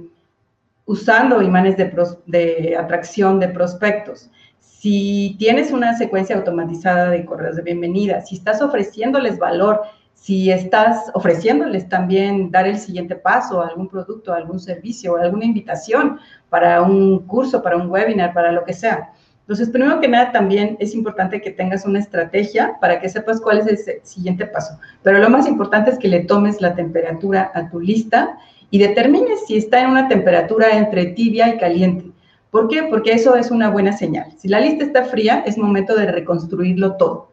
usando 0.84 1.42
imanes 1.42 1.76
de, 1.76 1.92
de, 2.26 2.76
atracción 2.76 3.40
de 3.40 3.48
prospectos, 3.48 4.30
si 4.60 5.36
tienes 5.38 5.72
una 5.72 5.96
secuencia 5.96 6.36
automatizada 6.36 7.10
de 7.10 7.24
correos 7.24 7.56
de 7.56 7.62
bienvenida, 7.62 8.20
si 8.20 8.36
estás 8.36 8.60
ofreciéndoles 8.60 9.38
valor, 9.38 9.82
si 10.14 10.50
estás 10.50 11.10
ofreciéndoles 11.14 11.88
también 11.88 12.50
dar 12.50 12.66
el 12.66 12.78
siguiente 12.78 13.16
paso 13.16 13.62
a 13.62 13.68
algún 13.68 13.88
producto, 13.88 14.32
a 14.32 14.36
algún 14.36 14.60
servicio, 14.60 15.16
alguna 15.16 15.46
invitación 15.46 16.20
para 16.50 16.82
un 16.82 17.26
curso, 17.26 17.62
para 17.62 17.78
un 17.78 17.90
webinar, 17.90 18.34
para 18.34 18.52
lo 18.52 18.64
que 18.64 18.74
sea. 18.74 19.12
Entonces, 19.50 19.70
primero 19.70 19.98
que 19.98 20.06
nada, 20.06 20.30
también 20.30 20.76
es 20.78 20.94
importante 20.94 21.40
que 21.40 21.50
tengas 21.50 21.84
una 21.84 21.98
estrategia 21.98 22.76
para 22.80 23.00
que 23.00 23.08
sepas 23.08 23.40
cuál 23.40 23.58
es 23.58 23.66
el 23.66 24.00
siguiente 24.04 24.46
paso. 24.46 24.78
Pero 25.02 25.18
lo 25.18 25.28
más 25.28 25.48
importante 25.48 25.90
es 25.90 25.98
que 25.98 26.06
le 26.06 26.20
tomes 26.20 26.60
la 26.60 26.76
temperatura 26.76 27.50
a 27.52 27.68
tu 27.68 27.80
lista 27.80 28.38
y 28.70 28.78
determines 28.78 29.44
si 29.48 29.56
está 29.56 29.80
en 29.80 29.90
una 29.90 30.06
temperatura 30.06 30.78
entre 30.78 31.06
tibia 31.06 31.52
y 31.52 31.58
caliente. 31.58 32.12
¿Por 32.52 32.68
qué? 32.68 32.84
Porque 32.84 33.10
eso 33.10 33.34
es 33.34 33.50
una 33.50 33.70
buena 33.70 33.90
señal. 33.90 34.30
Si 34.38 34.46
la 34.46 34.60
lista 34.60 34.84
está 34.84 35.06
fría, 35.06 35.42
es 35.44 35.58
momento 35.58 35.96
de 35.96 36.06
reconstruirlo 36.06 36.94
todo. 36.94 37.29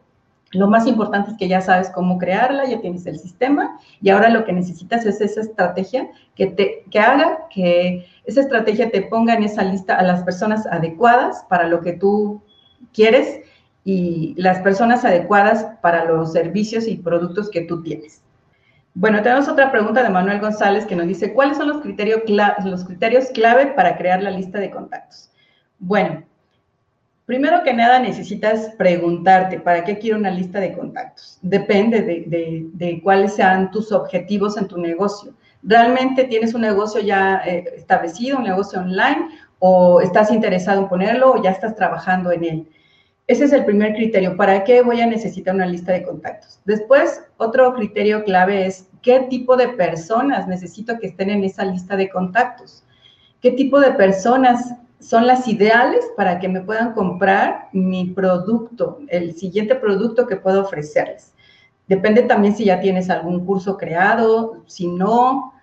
Lo 0.52 0.66
más 0.66 0.86
importante 0.86 1.32
es 1.32 1.36
que 1.36 1.48
ya 1.48 1.60
sabes 1.60 1.90
cómo 1.90 2.16
crearla, 2.16 2.64
ya 2.66 2.80
tienes 2.80 3.06
el 3.06 3.18
sistema 3.18 3.78
y 4.00 4.08
ahora 4.08 4.30
lo 4.30 4.44
que 4.46 4.52
necesitas 4.54 5.04
es 5.04 5.20
esa 5.20 5.42
estrategia 5.42 6.08
que, 6.34 6.46
te, 6.46 6.84
que 6.90 6.98
haga 6.98 7.46
que 7.50 8.06
esa 8.24 8.40
estrategia 8.40 8.90
te 8.90 9.02
ponga 9.02 9.34
en 9.34 9.42
esa 9.42 9.62
lista 9.62 9.96
a 9.96 10.02
las 10.02 10.22
personas 10.22 10.66
adecuadas 10.66 11.44
para 11.50 11.68
lo 11.68 11.82
que 11.82 11.92
tú 11.92 12.42
quieres 12.94 13.42
y 13.84 14.34
las 14.38 14.60
personas 14.60 15.04
adecuadas 15.04 15.66
para 15.82 16.06
los 16.06 16.32
servicios 16.32 16.86
y 16.86 16.96
productos 16.96 17.50
que 17.50 17.62
tú 17.62 17.82
tienes. 17.82 18.22
Bueno, 18.94 19.22
tenemos 19.22 19.48
otra 19.48 19.70
pregunta 19.70 20.02
de 20.02 20.08
Manuel 20.08 20.40
González 20.40 20.84
que 20.86 20.96
nos 20.96 21.06
dice, 21.06 21.32
¿cuáles 21.32 21.56
son 21.56 21.68
los 21.68 21.82
criterios, 21.82 22.22
los 22.64 22.84
criterios 22.84 23.26
clave 23.32 23.68
para 23.68 23.96
crear 23.96 24.22
la 24.22 24.30
lista 24.30 24.58
de 24.58 24.70
contactos? 24.70 25.30
Bueno, 25.78 26.24
Primero 27.28 27.62
que 27.62 27.74
nada 27.74 27.98
necesitas 27.98 28.70
preguntarte, 28.78 29.60
¿para 29.60 29.84
qué 29.84 29.98
quiero 29.98 30.16
una 30.16 30.30
lista 30.30 30.60
de 30.60 30.72
contactos? 30.72 31.38
Depende 31.42 32.00
de, 32.00 33.00
cuáles 33.02 33.34
sean 33.34 33.70
tus 33.70 33.92
objetivos 33.92 34.56
en 34.56 34.66
tu 34.66 34.78
negocio. 34.78 35.34
¿Realmente 35.62 36.24
tienes 36.24 36.54
un 36.54 36.62
negocio 36.62 37.02
ya 37.02 37.42
eh, 37.44 37.74
establecido, 37.76 38.38
un 38.38 38.44
negocio 38.44 38.80
online, 38.80 39.28
o 39.58 40.00
estás 40.00 40.30
interesado 40.32 40.80
en 40.80 40.88
ponerlo 40.88 41.32
o 41.32 41.42
ya 41.42 41.50
estás 41.50 41.76
trabajando 41.76 42.32
en 42.32 42.44
él? 42.44 42.68
Ese 43.26 43.44
es 43.44 43.52
el 43.52 43.66
primer 43.66 43.92
criterio. 43.92 44.34
¿Para 44.34 44.64
qué 44.64 44.80
voy 44.80 45.02
a 45.02 45.06
necesitar 45.06 45.54
una 45.54 45.66
lista 45.66 45.92
de 45.92 46.04
contactos? 46.04 46.62
Después, 46.64 47.22
otro 47.36 47.74
criterio 47.74 48.24
clave 48.24 48.64
es 48.64 48.88
qué 49.02 49.20
tipo 49.28 49.54
de 49.58 49.68
personas 49.68 50.48
necesito 50.48 50.98
que 50.98 51.08
estén 51.08 51.28
en 51.28 51.44
esa 51.44 51.66
lista 51.66 51.94
de 51.94 52.08
contactos. 52.08 52.84
¿Qué 53.42 53.50
tipo 53.50 53.78
de 53.80 53.92
personas 53.92 54.76
son 55.00 55.26
las 55.26 55.46
ideales 55.46 56.04
para 56.16 56.38
que 56.38 56.48
me 56.48 56.60
puedan 56.60 56.92
comprar 56.92 57.68
mi 57.72 58.06
producto, 58.06 59.00
el 59.08 59.34
siguiente 59.34 59.74
producto 59.74 60.26
que 60.26 60.36
puedo 60.36 60.62
ofrecerles. 60.62 61.32
Depende 61.86 62.22
también 62.22 62.54
si 62.54 62.64
ya 62.64 62.80
tienes 62.80 63.08
algún 63.08 63.46
curso 63.46 63.76
creado, 63.76 64.62
si 64.66 64.88
no, 64.88 65.54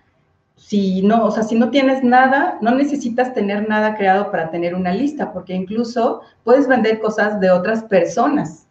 si 0.55 1.01
no, 1.01 1.25
o 1.25 1.31
sea, 1.31 1.43
si 1.43 1.55
no 1.55 1.69
tienes 1.69 2.03
nada, 2.03 2.57
no 2.61 2.71
necesitas 2.71 3.33
tener 3.33 3.67
nada 3.67 3.95
creado 3.95 4.31
para 4.31 4.49
tener 4.49 4.73
una 4.73 4.91
lista, 4.91 5.31
porque 5.33 5.53
incluso 5.53 6.21
puedes 6.43 6.67
vender 6.67 6.99
cosas 6.99 7.39
de 7.39 7.51
otras 7.51 7.83
personas. 7.83 8.67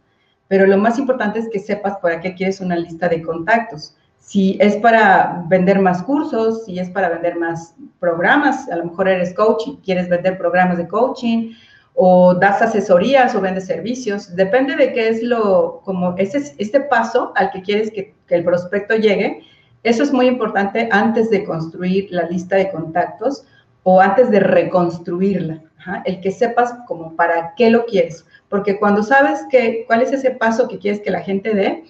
Pero 0.49 0.67
lo 0.67 0.79
más 0.79 0.99
importante 0.99 1.39
es 1.39 1.49
que 1.49 1.61
sepas 1.61 1.97
para 1.99 2.21
qué 2.21 2.35
quieres 2.35 2.61
una 2.61 2.77
lista 2.77 3.09
de 3.09 3.23
contactos 3.23 3.97
si 4.25 4.57
es 4.59 4.77
para 4.77 5.45
vender 5.49 5.79
más 5.81 6.03
cursos, 6.03 6.65
si 6.65 6.79
es 6.79 6.89
para 6.89 7.11
vender 7.11 7.37
más 7.37 7.75
programas, 8.01 8.71
a 8.71 8.77
lo 8.77 8.87
mejor 8.87 9.07
eres 9.07 9.35
coach 9.35 9.65
y 9.67 9.77
quieres 9.85 10.09
vender 10.09 10.39
programas 10.39 10.79
de 10.79 10.89
coaching, 10.89 11.53
o 11.95 12.35
das 12.35 12.61
asesorías 12.63 13.35
o 13.35 13.41
vendes 13.41 13.67
servicios, 13.67 14.35
depende 14.35 14.77
de 14.77 14.93
qué 14.93 15.09
es 15.09 15.23
lo, 15.23 15.83
como 15.85 16.15
ese, 16.17 16.55
este 16.57 16.81
paso 16.81 17.33
al 17.37 17.51
que 17.51 17.61
quieres 17.61 17.91
que, 17.91 18.15
el 18.31 18.43
prospecto 18.43 18.97
llegue, 18.97 19.43
eso 19.83 20.03
es 20.03 20.11
muy 20.11 20.27
importante 20.27 20.89
antes 20.91 21.29
de 21.29 21.45
construir 21.45 22.09
la 22.11 22.23
lista 22.23 22.57
de 22.57 22.71
contactos 22.71 23.45
o 23.83 24.01
antes 24.01 24.31
de 24.31 24.41
reconstruirla, 24.41 25.63
el 26.07 26.21
que 26.23 26.33
sepas 26.33 26.75
como 26.89 27.15
para 27.15 27.55
qué 27.57 27.69
lo 27.69 27.85
quieres, 27.85 28.25
porque 28.49 28.79
cuando 28.79 29.03
sabes 29.03 29.45
que, 29.51 29.85
cuál 29.87 30.01
es 30.01 30.13
ese 30.13 30.31
paso 30.31 30.67
que 30.67 30.79
quieres 30.79 31.01
que 31.03 31.11
la 31.11 31.21
gente 31.21 31.55
dé, 31.55 31.85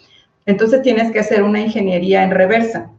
entonces 0.46 0.82
tienes 0.82 1.10
que 1.10 1.20
hacer 1.20 1.42
una 1.42 1.60
ingeniería 1.60 2.22
en 2.22 2.30
reversa. 2.30 2.90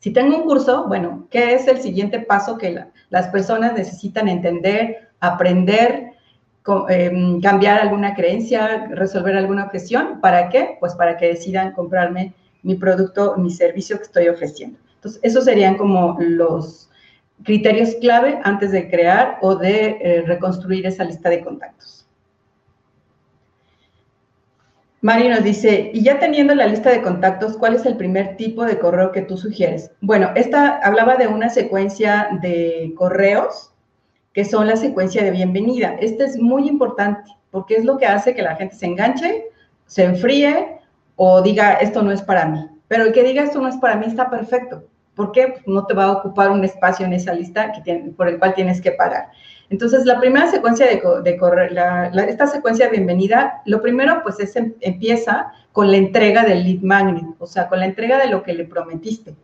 Si 0.00 0.12
tengo 0.12 0.36
un 0.36 0.44
curso, 0.44 0.86
bueno, 0.86 1.26
¿qué 1.30 1.54
es 1.54 1.66
el 1.66 1.78
siguiente 1.78 2.20
paso 2.20 2.58
que 2.58 2.84
las 3.10 3.28
personas 3.28 3.72
necesitan 3.72 4.28
entender, 4.28 5.08
aprender, 5.20 6.12
em, 6.88 7.40
cambiar 7.40 7.80
alguna 7.80 8.14
creencia, 8.14 8.86
resolver 8.90 9.36
alguna 9.36 9.64
objeción? 9.64 10.20
¿Para 10.20 10.48
qué? 10.48 10.76
Pues 10.78 10.94
para 10.94 11.16
que 11.16 11.26
decidan 11.26 11.72
comprarme 11.72 12.34
mi 12.62 12.74
producto, 12.74 13.36
mi 13.36 13.50
servicio 13.50 13.96
que 13.96 14.04
estoy 14.04 14.28
ofreciendo. 14.28 14.78
Entonces, 14.96 15.20
esos 15.22 15.44
serían 15.44 15.76
como 15.76 16.16
los 16.20 16.88
criterios 17.44 17.94
clave 18.00 18.38
antes 18.44 18.72
de 18.72 18.88
crear 18.88 19.38
o 19.40 19.54
de 19.56 19.98
eh, 20.00 20.22
reconstruir 20.26 20.86
esa 20.86 21.04
lista 21.04 21.28
de 21.30 21.42
contactos. 21.42 22.05
Mari 25.06 25.28
nos 25.28 25.44
dice, 25.44 25.92
y 25.94 26.02
ya 26.02 26.18
teniendo 26.18 26.52
la 26.52 26.66
lista 26.66 26.90
de 26.90 27.00
contactos, 27.00 27.56
¿cuál 27.56 27.76
es 27.76 27.86
el 27.86 27.96
primer 27.96 28.36
tipo 28.36 28.64
de 28.64 28.76
correo 28.76 29.12
que 29.12 29.22
tú 29.22 29.36
sugieres? 29.36 29.92
Bueno, 30.00 30.32
esta 30.34 30.78
hablaba 30.78 31.14
de 31.14 31.28
una 31.28 31.48
secuencia 31.48 32.28
de 32.42 32.92
correos 32.96 33.72
que 34.32 34.44
son 34.44 34.66
la 34.66 34.74
secuencia 34.74 35.22
de 35.22 35.30
bienvenida. 35.30 35.94
Este 36.00 36.24
es 36.24 36.36
muy 36.38 36.68
importante 36.68 37.30
porque 37.52 37.76
es 37.76 37.84
lo 37.84 37.98
que 37.98 38.06
hace 38.06 38.34
que 38.34 38.42
la 38.42 38.56
gente 38.56 38.74
se 38.74 38.86
enganche, 38.86 39.44
se 39.86 40.02
enfríe 40.02 40.80
o 41.14 41.40
diga, 41.40 41.74
esto 41.74 42.02
no 42.02 42.10
es 42.10 42.22
para 42.22 42.46
mí. 42.46 42.66
Pero 42.88 43.04
el 43.04 43.12
que 43.12 43.22
diga, 43.22 43.44
esto 43.44 43.60
no 43.60 43.68
es 43.68 43.76
para 43.76 43.94
mí, 43.94 44.06
está 44.06 44.28
perfecto. 44.28 44.88
¿Por 45.14 45.30
qué? 45.30 45.46
Pues 45.52 45.68
no 45.68 45.86
te 45.86 45.94
va 45.94 46.06
a 46.06 46.12
ocupar 46.14 46.50
un 46.50 46.64
espacio 46.64 47.06
en 47.06 47.12
esa 47.12 47.32
lista 47.32 47.72
por 48.16 48.26
el 48.26 48.40
cual 48.40 48.54
tienes 48.54 48.80
que 48.80 48.90
parar. 48.90 49.28
Entonces, 49.68 50.04
la 50.04 50.20
primera 50.20 50.50
secuencia 50.50 50.86
de, 50.86 51.00
de 51.22 52.28
esta 52.28 52.46
secuencia 52.46 52.86
de 52.86 52.92
bienvenida, 52.92 53.62
lo 53.64 53.82
primero 53.82 54.22
pues 54.22 54.38
es, 54.38 54.54
em, 54.56 54.74
empieza 54.80 55.52
con 55.72 55.90
la 55.90 55.96
entrega 55.96 56.44
del 56.44 56.64
lead 56.64 56.82
magnet, 56.82 57.26
o 57.38 57.46
sea, 57.46 57.68
con 57.68 57.80
la 57.80 57.86
entrega 57.86 58.18
de 58.18 58.28
lo 58.28 58.42
que 58.42 58.54
le 58.54 58.64
prometiste. 58.64 59.34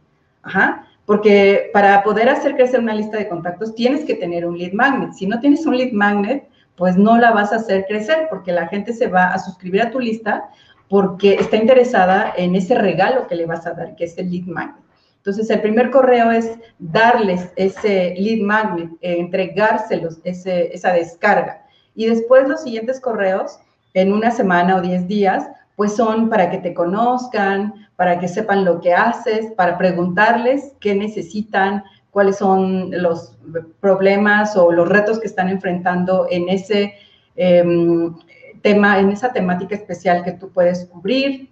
Ajá. 0.43 0.87
Porque 1.05 1.71
para 1.73 2.03
poder 2.03 2.29
hacer 2.29 2.55
crecer 2.55 2.81
una 2.81 2.95
lista 2.95 3.19
de 3.19 3.29
contactos 3.29 3.75
tienes 3.75 4.05
que 4.05 4.15
tener 4.15 4.47
un 4.47 4.57
lead 4.57 4.73
magnet. 4.73 5.13
Si 5.13 5.27
no 5.27 5.41
tienes 5.41 5.67
un 5.67 5.77
lead 5.77 5.93
magnet, 5.93 6.49
pues 6.77 6.97
no 6.97 7.19
la 7.19 7.33
vas 7.33 7.53
a 7.53 7.57
hacer 7.57 7.85
crecer 7.87 8.29
porque 8.31 8.53
la 8.53 8.69
gente 8.69 8.93
se 8.93 9.09
va 9.09 9.33
a 9.33 9.39
suscribir 9.39 9.83
a 9.83 9.91
tu 9.91 10.01
lista 10.01 10.49
porque 10.89 11.35
está 11.35 11.57
interesada 11.57 12.33
en 12.37 12.55
ese 12.55 12.75
regalo 12.77 13.27
que 13.27 13.35
le 13.35 13.47
vas 13.47 13.67
a 13.67 13.73
dar, 13.73 13.97
que 13.97 14.05
es 14.05 14.17
el 14.19 14.31
lead 14.31 14.45
magnet. 14.47 14.82
Entonces, 15.23 15.49
el 15.51 15.61
primer 15.61 15.93
correo 15.93 16.33
es 16.33 16.59
darles 16.81 17.49
ese 17.55 18.13
lead 18.19 18.41
magnet, 18.41 18.91
eh, 19.03 19.21
entregárselos 19.21 20.19
esa 20.25 20.93
descarga. 20.93 21.65
Y 21.95 22.07
después 22.07 22.49
los 22.49 22.63
siguientes 22.63 22.99
correos, 22.99 23.61
en 23.95 24.13
una 24.13 24.33
semana 24.33 24.75
o 24.75 24.81
diez 24.81 25.07
días, 25.07 25.47
pues 25.77 25.95
son 25.95 26.29
para 26.29 26.51
que 26.51 26.59
te 26.59 26.75
conozcan, 26.75 27.87
para 27.95 28.19
que 28.19 28.27
sepan 28.27 28.65
lo 28.65 28.81
que 28.81 28.95
haces, 28.95 29.53
para 29.53 29.79
preguntarles 29.79 30.75
qué 30.81 30.97
necesitan, 30.97 31.85
cuáles 32.11 32.39
son 32.39 32.91
los 32.91 33.37
problemas 33.79 34.57
o 34.57 34.73
los 34.73 34.89
retos 34.89 35.21
que 35.21 35.29
están 35.29 35.49
enfrentando 35.49 36.27
en 36.31 36.49
ese 36.49 36.95
em, 37.37 38.13
tema, 38.61 38.99
en 38.99 39.13
esa 39.13 39.33
temática 39.33 39.77
especial 39.77 40.25
que 40.25 40.33
tú 40.33 40.51
puedes 40.51 40.87
cubrir, 40.87 41.52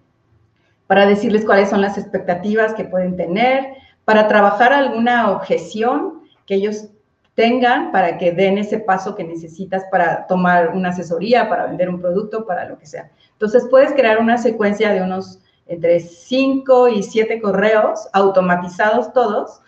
para 0.91 1.07
decirles 1.07 1.45
cuáles 1.45 1.71
son 1.71 1.83
las 1.83 1.97
expectativas 1.97 2.75
que 2.75 2.83
pueden 2.83 3.17
tener, 3.17 3.75
para 4.05 4.27
trabajar 4.27 4.73
alguna 4.73 5.31
objeción 5.31 6.23
que 6.47 6.57
ellos 6.57 6.89
tengan 7.37 7.93
para 7.93 8.19
que 8.19 8.33
den 8.33 8.59
ese 8.59 8.81
paso 8.81 9.15
que 9.15 9.23
necesitas 9.23 9.85
para 9.93 10.27
tomar 10.27 10.71
una 10.71 10.89
asesoría, 10.89 11.49
para 11.49 11.67
vender 11.67 11.89
un 11.89 12.01
producto, 12.01 12.45
para 12.45 12.69
lo 12.69 12.77
que 12.77 12.87
sea. 12.87 13.09
Entonces 13.31 13.69
puedes 13.71 13.93
crear 13.93 14.19
una 14.19 14.37
secuencia 14.37 14.93
de 14.93 15.01
unos 15.01 15.39
entre 15.69 16.01
5 16.01 16.89
y 16.89 17.05
7 17.05 17.41
correos 17.41 18.09
automatizados 18.13 19.13
todos. 19.13 19.63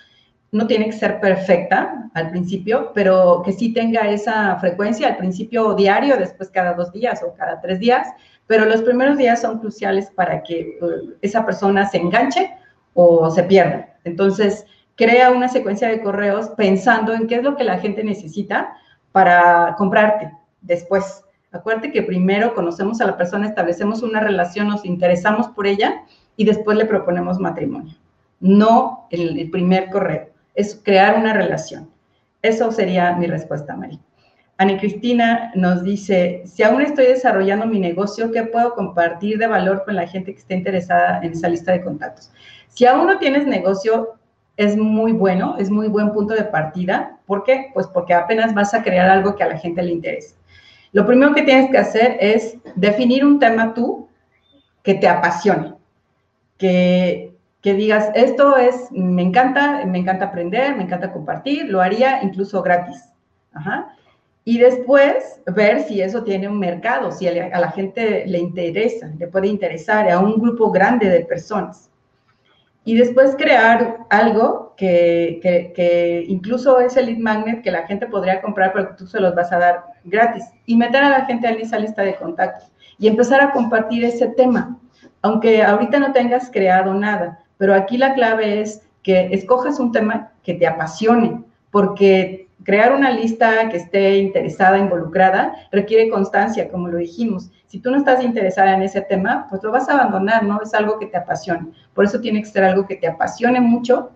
No 0.50 0.66
tiene 0.66 0.86
que 0.86 0.92
ser 0.92 1.20
perfecta 1.20 2.10
al 2.14 2.30
principio, 2.30 2.90
pero 2.94 3.42
que 3.44 3.52
sí 3.52 3.72
tenga 3.72 4.10
esa 4.10 4.56
frecuencia 4.56 5.06
al 5.06 5.18
principio 5.18 5.74
diario, 5.74 6.16
después 6.16 6.50
cada 6.50 6.74
dos 6.74 6.90
días 6.90 7.22
o 7.22 7.32
cada 7.32 7.60
tres 7.60 7.78
días, 7.78 8.08
pero 8.52 8.66
los 8.66 8.82
primeros 8.82 9.16
días 9.16 9.40
son 9.40 9.60
cruciales 9.60 10.10
para 10.10 10.42
que 10.42 10.76
uh, 10.82 11.14
esa 11.22 11.46
persona 11.46 11.86
se 11.86 11.96
enganche 11.96 12.50
o 12.92 13.30
se 13.30 13.44
pierda. 13.44 13.96
Entonces, 14.04 14.66
crea 14.94 15.30
una 15.30 15.48
secuencia 15.48 15.88
de 15.88 16.02
correos 16.02 16.50
pensando 16.50 17.14
en 17.14 17.28
qué 17.28 17.36
es 17.36 17.42
lo 17.42 17.56
que 17.56 17.64
la 17.64 17.78
gente 17.78 18.04
necesita 18.04 18.76
para 19.10 19.74
comprarte 19.78 20.30
después. 20.60 21.24
Acuérdate 21.50 21.92
que 21.92 22.02
primero 22.02 22.54
conocemos 22.54 23.00
a 23.00 23.06
la 23.06 23.16
persona, 23.16 23.48
establecemos 23.48 24.02
una 24.02 24.20
relación, 24.20 24.68
nos 24.68 24.84
interesamos 24.84 25.48
por 25.48 25.66
ella 25.66 26.02
y 26.36 26.44
después 26.44 26.76
le 26.76 26.84
proponemos 26.84 27.38
matrimonio. 27.38 27.94
No 28.38 29.06
el, 29.08 29.38
el 29.38 29.50
primer 29.50 29.88
correo, 29.88 30.28
es 30.54 30.78
crear 30.84 31.18
una 31.18 31.32
relación. 31.32 31.88
Eso 32.42 32.70
sería 32.70 33.16
mi 33.16 33.28
respuesta, 33.28 33.74
María. 33.74 33.98
Ana 34.62 34.78
Cristina 34.78 35.50
nos 35.56 35.82
dice, 35.82 36.42
si 36.44 36.62
aún 36.62 36.82
estoy 36.82 37.06
desarrollando 37.06 37.66
mi 37.66 37.80
negocio, 37.80 38.30
¿qué 38.30 38.44
puedo 38.44 38.74
compartir 38.74 39.36
de 39.38 39.48
valor 39.48 39.82
con 39.84 39.96
la 39.96 40.06
gente 40.06 40.32
que 40.32 40.38
esté 40.38 40.54
interesada 40.54 41.18
en 41.20 41.32
esa 41.32 41.48
lista 41.48 41.72
de 41.72 41.82
contactos? 41.82 42.30
Si 42.68 42.86
aún 42.86 43.08
no 43.08 43.18
tienes 43.18 43.44
negocio, 43.44 44.10
es 44.56 44.76
muy 44.76 45.10
bueno, 45.10 45.56
es 45.58 45.68
muy 45.68 45.88
buen 45.88 46.12
punto 46.12 46.34
de 46.34 46.44
partida. 46.44 47.18
¿Por 47.26 47.42
qué? 47.42 47.72
Pues 47.74 47.88
porque 47.88 48.14
apenas 48.14 48.54
vas 48.54 48.72
a 48.72 48.84
crear 48.84 49.10
algo 49.10 49.34
que 49.34 49.42
a 49.42 49.48
la 49.48 49.58
gente 49.58 49.82
le 49.82 49.90
interese. 49.90 50.36
Lo 50.92 51.04
primero 51.04 51.34
que 51.34 51.42
tienes 51.42 51.68
que 51.68 51.78
hacer 51.78 52.16
es 52.20 52.56
definir 52.76 53.24
un 53.24 53.40
tema 53.40 53.74
tú 53.74 54.08
que 54.84 54.94
te 54.94 55.08
apasione, 55.08 55.74
que, 56.56 57.34
que 57.62 57.74
digas, 57.74 58.10
esto 58.14 58.56
es, 58.56 58.92
me 58.92 59.22
encanta, 59.22 59.84
me 59.86 59.98
encanta 59.98 60.26
aprender, 60.26 60.76
me 60.76 60.84
encanta 60.84 61.12
compartir, 61.12 61.68
lo 61.68 61.80
haría 61.80 62.22
incluso 62.22 62.62
gratis. 62.62 63.08
Y 64.44 64.58
después 64.58 65.40
ver 65.46 65.82
si 65.82 66.00
eso 66.00 66.24
tiene 66.24 66.48
un 66.48 66.58
mercado, 66.58 67.12
si 67.12 67.28
a 67.28 67.60
la 67.60 67.70
gente 67.70 68.26
le 68.26 68.38
interesa, 68.38 69.12
le 69.18 69.28
puede 69.28 69.46
interesar 69.46 70.10
a 70.10 70.18
un 70.18 70.40
grupo 70.40 70.70
grande 70.70 71.08
de 71.08 71.20
personas 71.20 71.92
y 72.84 72.96
después 72.96 73.36
crear 73.36 73.98
algo 74.10 74.74
que, 74.76 75.38
que, 75.42 76.24
incluso 76.26 76.80
es 76.80 76.96
el 76.96 77.06
lead 77.06 77.18
magnet 77.18 77.62
que 77.62 77.70
la 77.70 77.86
gente 77.86 78.06
podría 78.06 78.40
comprar, 78.40 78.72
pero 78.72 78.96
tú 78.96 79.06
se 79.06 79.20
los 79.20 79.34
vas 79.34 79.52
a 79.52 79.58
dar 79.58 79.84
gratis. 80.04 80.44
Y 80.66 80.76
meter 80.76 81.04
a 81.04 81.10
la 81.10 81.24
gente 81.24 81.48
en 81.48 81.60
esa 81.60 81.78
lista 81.78 82.02
de 82.02 82.16
contactos 82.16 82.70
y 82.98 83.06
empezar 83.06 83.40
a 83.40 83.52
compartir 83.52 84.04
ese 84.04 84.28
tema. 84.28 84.78
Aunque 85.22 85.62
ahorita 85.62 86.00
no 86.00 86.12
tengas 86.12 86.50
creado 86.50 86.92
nada, 86.94 87.44
pero 87.56 87.74
aquí 87.74 87.96
la 87.96 88.14
clave 88.14 88.60
es 88.60 88.82
que 89.04 89.28
escojas 89.32 89.78
un 89.78 89.92
tema 89.92 90.32
que 90.42 90.54
te 90.54 90.66
apasione, 90.66 91.44
porque 91.72 92.50
crear 92.62 92.94
una 92.94 93.10
lista 93.10 93.68
que 93.68 93.78
esté 93.78 94.18
interesada, 94.18 94.78
involucrada, 94.78 95.54
requiere 95.72 96.10
constancia, 96.10 96.70
como 96.70 96.86
lo 96.86 96.98
dijimos. 96.98 97.50
Si 97.66 97.80
tú 97.80 97.90
no 97.90 97.96
estás 97.96 98.22
interesada 98.22 98.74
en 98.74 98.82
ese 98.82 99.00
tema, 99.00 99.46
pues 99.48 99.62
lo 99.64 99.72
vas 99.72 99.88
a 99.88 99.94
abandonar, 99.94 100.44
¿no? 100.44 100.60
Es 100.62 100.74
algo 100.74 100.98
que 100.98 101.06
te 101.06 101.16
apasione. 101.16 101.72
Por 101.94 102.04
eso 102.04 102.20
tiene 102.20 102.40
que 102.40 102.48
ser 102.48 102.62
algo 102.62 102.86
que 102.86 102.96
te 102.96 103.08
apasione 103.08 103.60
mucho, 103.60 104.12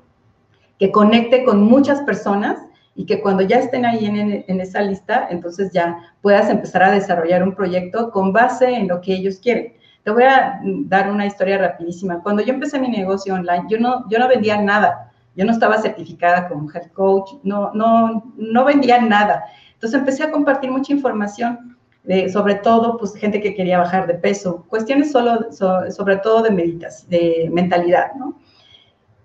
que 0.79 0.93
conecte 0.93 1.45
con 1.45 1.63
muchas 1.63 2.03
personas 2.03 2.59
y 2.95 3.07
que 3.07 3.21
cuando 3.21 3.43
ya 3.43 3.59
estén 3.59 3.87
ahí 3.87 4.05
en, 4.05 4.61
esa 4.61 4.83
lista, 4.83 5.27
entonces 5.31 5.73
ya 5.73 5.99
puedas 6.21 6.51
empezar 6.51 6.83
a 6.83 6.93
desarrollar 6.93 7.43
un 7.43 7.55
proyecto 7.55 8.11
con 8.11 8.33
base 8.33 8.71
en 8.71 8.89
lo 8.89 9.01
que 9.01 9.15
ellos 9.15 9.39
quieren. 9.39 9.73
Te 10.05 10.11
voy 10.11 10.25
a 10.25 10.61
dar 10.63 11.11
una 11.11 11.27
historia 11.27 11.59
rapidísima. 11.59 12.23
Cuando 12.23 12.43
yo 12.43 12.53
empecé 12.53 12.79
mi 12.79 12.89
negocio 12.89 13.35
online, 13.35 13.65
yo 13.69 13.79
no, 13.79 14.09
yo 14.09 14.19
no 14.19 14.29
vendía 14.29 14.61
nada 14.61 15.11
yo 15.37 15.45
no 15.45 15.53
estaba 15.53 15.79
certificada 15.79 16.49
como 16.49 16.71
head 16.73 16.91
coach, 16.93 17.31
no, 17.43 17.71
no, 17.75 18.33
no 18.37 18.65
vendía 18.65 19.01
nada. 19.01 19.45
Entonces 19.75 20.01
empecé 20.01 20.25
a 20.25 20.31
compartir 20.31 20.71
mucha 20.71 20.93
información, 20.93 21.77
de, 22.05 22.29
sobre 22.31 22.55
todo, 22.55 22.97
pues, 22.97 23.15
gente 23.17 23.41
que 23.41 23.55
quería 23.55 23.79
bajar 23.79 24.07
de 24.07 24.15
peso, 24.15 24.65
cuestiones 24.69 25.13
solo, 25.13 25.53
sobre 25.53 26.17
todo 26.17 26.43
de, 26.43 26.51
meditas, 26.51 27.09
de 27.09 27.51
mentalidad, 27.53 28.15
¿no? 28.15 28.39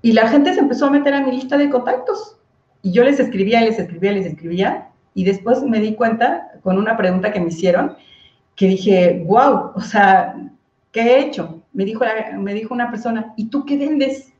Y 0.02 0.14
la 0.14 0.28
gente 0.28 0.54
se 0.54 0.60
empezó 0.60 0.88
a 0.88 0.92
meter 0.92 1.14
a 1.14 1.22
mi 1.22 1.32
lista 1.32 1.58
de 1.58 1.70
contactos. 1.70 2.38
Y 2.82 2.92
yo 2.92 3.04
les 3.04 3.20
escribía, 3.20 3.62
les 3.62 3.78
escribía, 3.78 4.12
les 4.12 4.26
escribía. 4.26 4.90
Y 5.14 5.24
después 5.24 5.62
me 5.62 5.80
di 5.80 5.94
cuenta, 5.94 6.50
con 6.64 6.80
una 6.80 6.98
pregunta 6.98 7.32
que 7.32 7.40
me 7.40 7.50
hicieron, 7.50 7.96
que 8.56 8.68
dije, 8.68 9.24
wow, 9.28 9.72
o 9.76 9.82
sea, 9.82 10.36
¿qué 10.92 11.02
he 11.02 11.20
hecho? 11.20 11.62
Me 11.72 11.86
dijo, 11.86 12.04
me 12.40 12.54
dijo 12.56 12.74
una 12.74 12.90
persona, 12.90 13.34
¿y 13.38 13.50
tú 13.50 13.64
qué 13.64 13.78
vendes? 13.78 14.31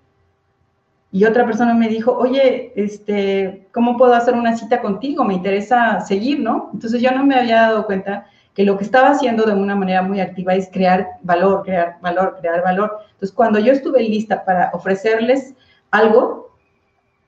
Y 1.12 1.26
otra 1.26 1.46
persona 1.46 1.74
me 1.74 1.90
dijo, 1.90 2.14
oye, 2.14 2.72
este, 2.76 3.68
¿cómo 3.74 3.98
puedo 3.98 4.14
hacer 4.14 4.34
una 4.34 4.56
cita 4.56 4.82
contigo? 4.82 5.26
Me 5.26 5.34
interesa 5.34 6.00
seguir, 6.00 6.40
¿no? 6.40 6.70
Entonces 6.74 7.02
yo 7.02 7.12
no 7.12 7.26
me 7.26 7.36
había 7.36 7.64
dado 7.64 7.86
cuenta 7.86 8.28
que 8.54 8.64
lo 8.64 8.78
que 8.78 8.84
estaba 8.84 9.10
haciendo 9.10 9.44
de 9.44 9.54
una 9.54 9.76
manera 9.76 10.02
muy 10.02 10.20
activa 10.22 10.56
es 10.56 10.70
crear 10.72 11.08
valor, 11.22 11.64
crear 11.64 11.98
valor, 12.02 12.38
crear 12.40 12.62
valor. 12.62 13.00
Entonces 13.14 13.32
cuando 13.34 13.60
yo 13.60 13.74
estuve 13.74 14.02
lista 14.04 14.46
para 14.46 14.72
ofrecerles 14.74 15.54
algo, 15.90 16.56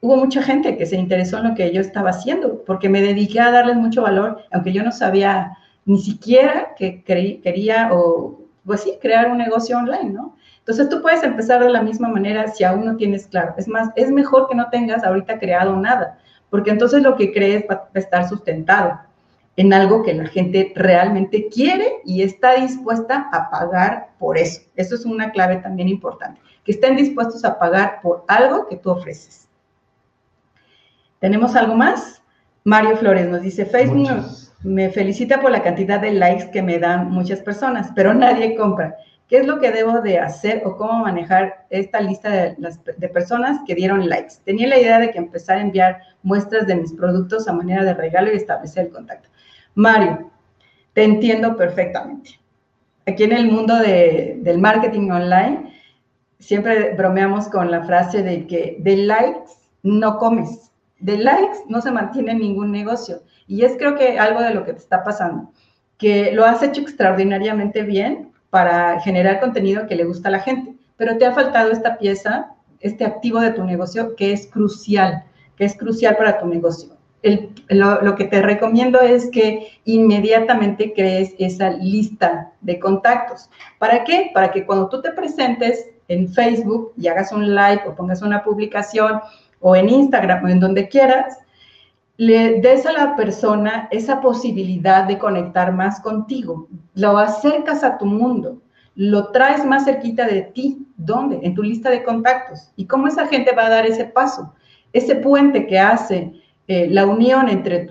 hubo 0.02 0.18
mucha 0.18 0.42
gente 0.42 0.78
que 0.78 0.86
se 0.86 0.98
interesó 0.98 1.38
en 1.38 1.50
lo 1.50 1.56
que 1.56 1.72
yo 1.72 1.82
estaba 1.82 2.10
haciendo, 2.10 2.64
porque 2.66 2.90
me 2.90 3.02
dediqué 3.02 3.40
a 3.40 3.52
darles 3.52 3.78
mucho 3.78 4.02
valor, 4.02 4.44
aunque 4.52 4.74
yo 4.74 4.84
no 4.84 4.92
sabía 4.92 5.58
ni 5.86 6.00
siquiera 6.00 6.76
que 6.78 7.04
quería 7.04 7.90
o, 7.94 8.40
pues 8.66 8.82
sí, 8.82 8.98
crear 9.02 9.30
un 9.30 9.38
negocio 9.38 9.78
online, 9.78 10.10
¿no? 10.10 10.36
Entonces 10.64 10.88
tú 10.88 11.02
puedes 11.02 11.22
empezar 11.24 11.62
de 11.62 11.70
la 11.70 11.82
misma 11.82 12.08
manera 12.08 12.48
si 12.48 12.64
aún 12.64 12.86
no 12.86 12.96
tienes 12.96 13.28
claro. 13.28 13.54
Es 13.58 13.68
más, 13.68 13.90
es 13.98 14.10
mejor 14.10 14.48
que 14.48 14.56
no 14.56 14.70
tengas 14.70 15.04
ahorita 15.04 15.38
creado 15.38 15.76
nada, 15.76 16.18
porque 16.50 16.72
entonces 16.72 17.04
lo 17.04 17.18
que 17.18 17.34
crees 17.34 17.66
va 17.70 17.90
a 17.94 18.00
estar 18.00 18.30
sustentado 18.30 18.98
en 19.58 19.74
algo 19.74 20.04
que 20.04 20.14
la 20.14 20.26
gente 20.26 20.72
realmente 20.74 21.50
quiere 21.50 21.98
y 22.06 22.22
está 22.22 22.56
dispuesta 22.56 23.30
a 23.34 23.50
pagar 23.50 24.12
por 24.18 24.38
eso. 24.38 24.62
Eso 24.78 24.96
es 24.96 25.06
una 25.06 25.32
clave 25.32 25.58
también 25.58 25.90
importante, 25.90 26.40
que 26.64 26.72
estén 26.72 26.96
dispuestos 26.96 27.44
a 27.44 27.60
pagar 27.60 28.00
por 28.02 28.24
algo 28.30 28.66
que 28.70 28.78
tú 28.78 28.90
ofreces. 28.90 29.50
¿Tenemos 31.20 31.58
algo 31.58 31.76
más? 31.76 32.22
Mario 32.64 32.96
Flores 32.96 33.28
nos 33.28 33.42
dice, 33.42 33.66
Facebook 33.66 34.26
me 34.64 34.90
felicita 34.90 35.42
por 35.42 35.52
la 35.52 35.62
cantidad 35.62 36.00
de 36.00 36.12
likes 36.12 36.52
que 36.52 36.62
me 36.62 36.80
dan 36.80 37.12
muchas 37.12 37.42
personas, 37.42 37.92
pero 37.94 38.14
nadie 38.14 38.56
compra. 38.56 38.96
¿Qué 39.34 39.40
es 39.40 39.48
lo 39.48 39.60
que 39.60 39.72
debo 39.72 40.00
de 40.02 40.20
hacer 40.20 40.62
o 40.64 40.78
cómo 40.78 41.00
manejar 41.00 41.66
esta 41.72 42.00
lista 42.00 42.30
de, 42.30 43.10
personas 43.10 43.62
que 43.66 43.74
dieron 43.74 44.08
likes? 44.08 44.36
Tenía 44.46 44.68
la 44.68 44.78
idea 44.78 45.00
de 45.00 45.10
que 45.10 45.18
empezar 45.18 45.58
a 45.58 45.62
enviar 45.62 46.02
muestras 46.22 46.68
de 46.68 46.76
mis 46.76 46.94
productos 46.94 47.48
a 47.48 47.54
manera 47.54 47.84
de 47.84 47.96
regalo 47.96 48.32
y 48.32 48.36
establecer 48.36 48.86
el 48.86 48.92
contacto. 48.92 49.30
Mario, 49.74 50.30
te 50.94 51.04
entiendo 51.04 51.58
perfectamente. 51.58 52.40
Aquí 53.08 53.24
en 53.24 53.32
el 53.32 53.52
mundo 53.52 53.76
de, 53.78 54.38
del 54.44 54.60
marketing 54.60 55.10
online, 55.10 55.82
siempre 56.38 56.94
bromeamos 56.94 57.48
con 57.48 57.72
la 57.72 57.82
frase 57.86 58.22
de 58.22 58.46
que 58.46 58.78
de 58.82 58.98
likes 58.98 59.50
no 59.82 60.20
comes, 60.20 60.72
de 61.00 61.18
likes 61.18 61.58
no 61.70 61.82
se 61.82 61.90
mantiene 61.90 62.36
ningún 62.36 62.72
negocio. 62.72 63.24
Y 63.48 63.66
es 63.66 63.78
creo 63.80 63.96
que 63.96 64.20
algo 64.20 64.44
de 64.44 64.54
lo 64.54 64.64
que 64.64 64.74
te 64.74 64.80
está 64.80 65.04
pasando, 65.04 65.52
que 65.98 66.34
lo 66.34 66.46
has 66.46 66.62
hecho 66.62 66.82
extraordinariamente 66.82 67.82
bien, 67.82 68.32
para 68.54 69.02
generar 69.02 69.40
contenido 69.40 69.88
que 69.88 69.96
le 69.96 70.04
gusta 70.04 70.28
a 70.28 70.32
la 70.32 70.40
gente. 70.40 70.76
Pero 70.96 71.18
te 71.18 71.26
ha 71.26 71.32
faltado 71.34 71.72
esta 71.72 71.98
pieza, 71.98 72.52
este 72.82 73.04
activo 73.04 73.40
de 73.40 73.50
tu 73.50 73.64
negocio 73.64 74.16
que 74.16 74.32
es 74.32 74.46
crucial, 74.46 75.24
que 75.58 75.66
es 75.66 75.76
crucial 75.76 76.16
para 76.18 76.38
tu 76.38 76.46
negocio. 76.46 76.90
lo, 77.70 78.16
que 78.16 78.26
te 78.26 78.44
recomiendo 78.44 79.02
es 79.02 79.32
que 79.32 79.70
inmediatamente 79.86 80.94
crees 80.94 81.34
esa 81.40 81.72
lista 81.72 82.52
de 82.62 82.78
contactos. 82.78 83.50
¿Para 83.80 84.04
qué? 84.04 84.30
Para 84.36 84.52
que 84.52 84.68
cuando 84.68 84.88
tú 84.88 85.02
te 85.02 85.14
presentes 85.14 85.90
en 86.08 86.32
Facebook 86.32 86.94
y 86.96 87.08
hagas 87.08 87.32
un 87.32 87.56
like 87.56 87.88
o 87.88 87.96
pongas 87.96 88.22
una 88.22 88.44
publicación 88.44 89.20
o 89.62 89.76
en 89.76 89.90
Instagram 89.90 90.46
o 90.46 90.48
en 90.48 90.60
donde 90.60 90.88
quieras, 90.88 91.40
le 92.18 92.62
des 92.62 92.86
a 92.86 92.92
la 92.92 93.16
persona 93.16 93.88
esa 93.92 94.22
posibilidad 94.22 95.06
de 95.06 95.18
conectar 95.18 95.74
más 95.74 96.00
contigo, 96.00 96.68
lo 96.94 97.18
acercas 97.18 97.84
a 97.84 97.98
tu 97.98 98.06
mundo, 98.06 98.62
lo 98.96 99.32
traes 99.32 99.66
más 99.66 99.86
cerquita 99.86 100.28
de 100.28 100.44
ti. 100.44 100.88
¿Dónde? 100.96 101.40
En 101.42 101.56
tu 101.56 101.64
lista 101.64 101.90
de 101.90 102.04
contactos. 102.04 102.72
¿Y 102.76 102.86
cómo 102.86 103.08
esa 103.08 103.28
gente 103.28 103.54
va 103.56 103.66
a 103.66 103.70
dar 103.70 103.86
ese 103.86 104.06
paso? 104.06 104.54
Ese 104.94 105.16
puente 105.16 105.66
que 105.66 105.80
hace 105.80 106.32
eh, 106.68 106.88
la 106.90 107.06
unión 107.06 107.50
entre 107.50 107.88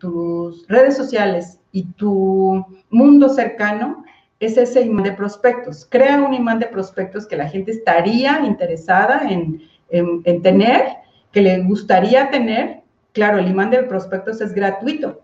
tus 0.00 0.66
redes 0.66 0.96
sociales 0.96 1.60
y 1.72 1.84
tu 1.92 2.66
mundo 2.90 3.28
cercano 3.28 4.04
es 4.40 4.56
ese 4.56 4.82
imán 4.82 5.04
de 5.04 5.12
prospectos. 5.12 5.86
Crea 5.88 6.20
un 6.20 6.34
imán 6.34 6.58
de 6.58 6.66
prospectos 6.66 7.26
que 7.26 7.36
la 7.36 7.48
gente 7.48 7.70
estaría 7.70 8.40
interesada 8.44 9.22
en, 9.30 9.62
en 9.90 10.42
tener, 10.42 10.86
que 11.30 11.42
le 11.42 11.62
gustaría 11.62 12.30
tener. 12.30 12.79
Claro, 13.12 13.38
el 13.38 13.48
imán 13.48 13.70
de 13.70 13.82
prospectos 13.82 14.40
es 14.40 14.54
gratuito. 14.54 15.20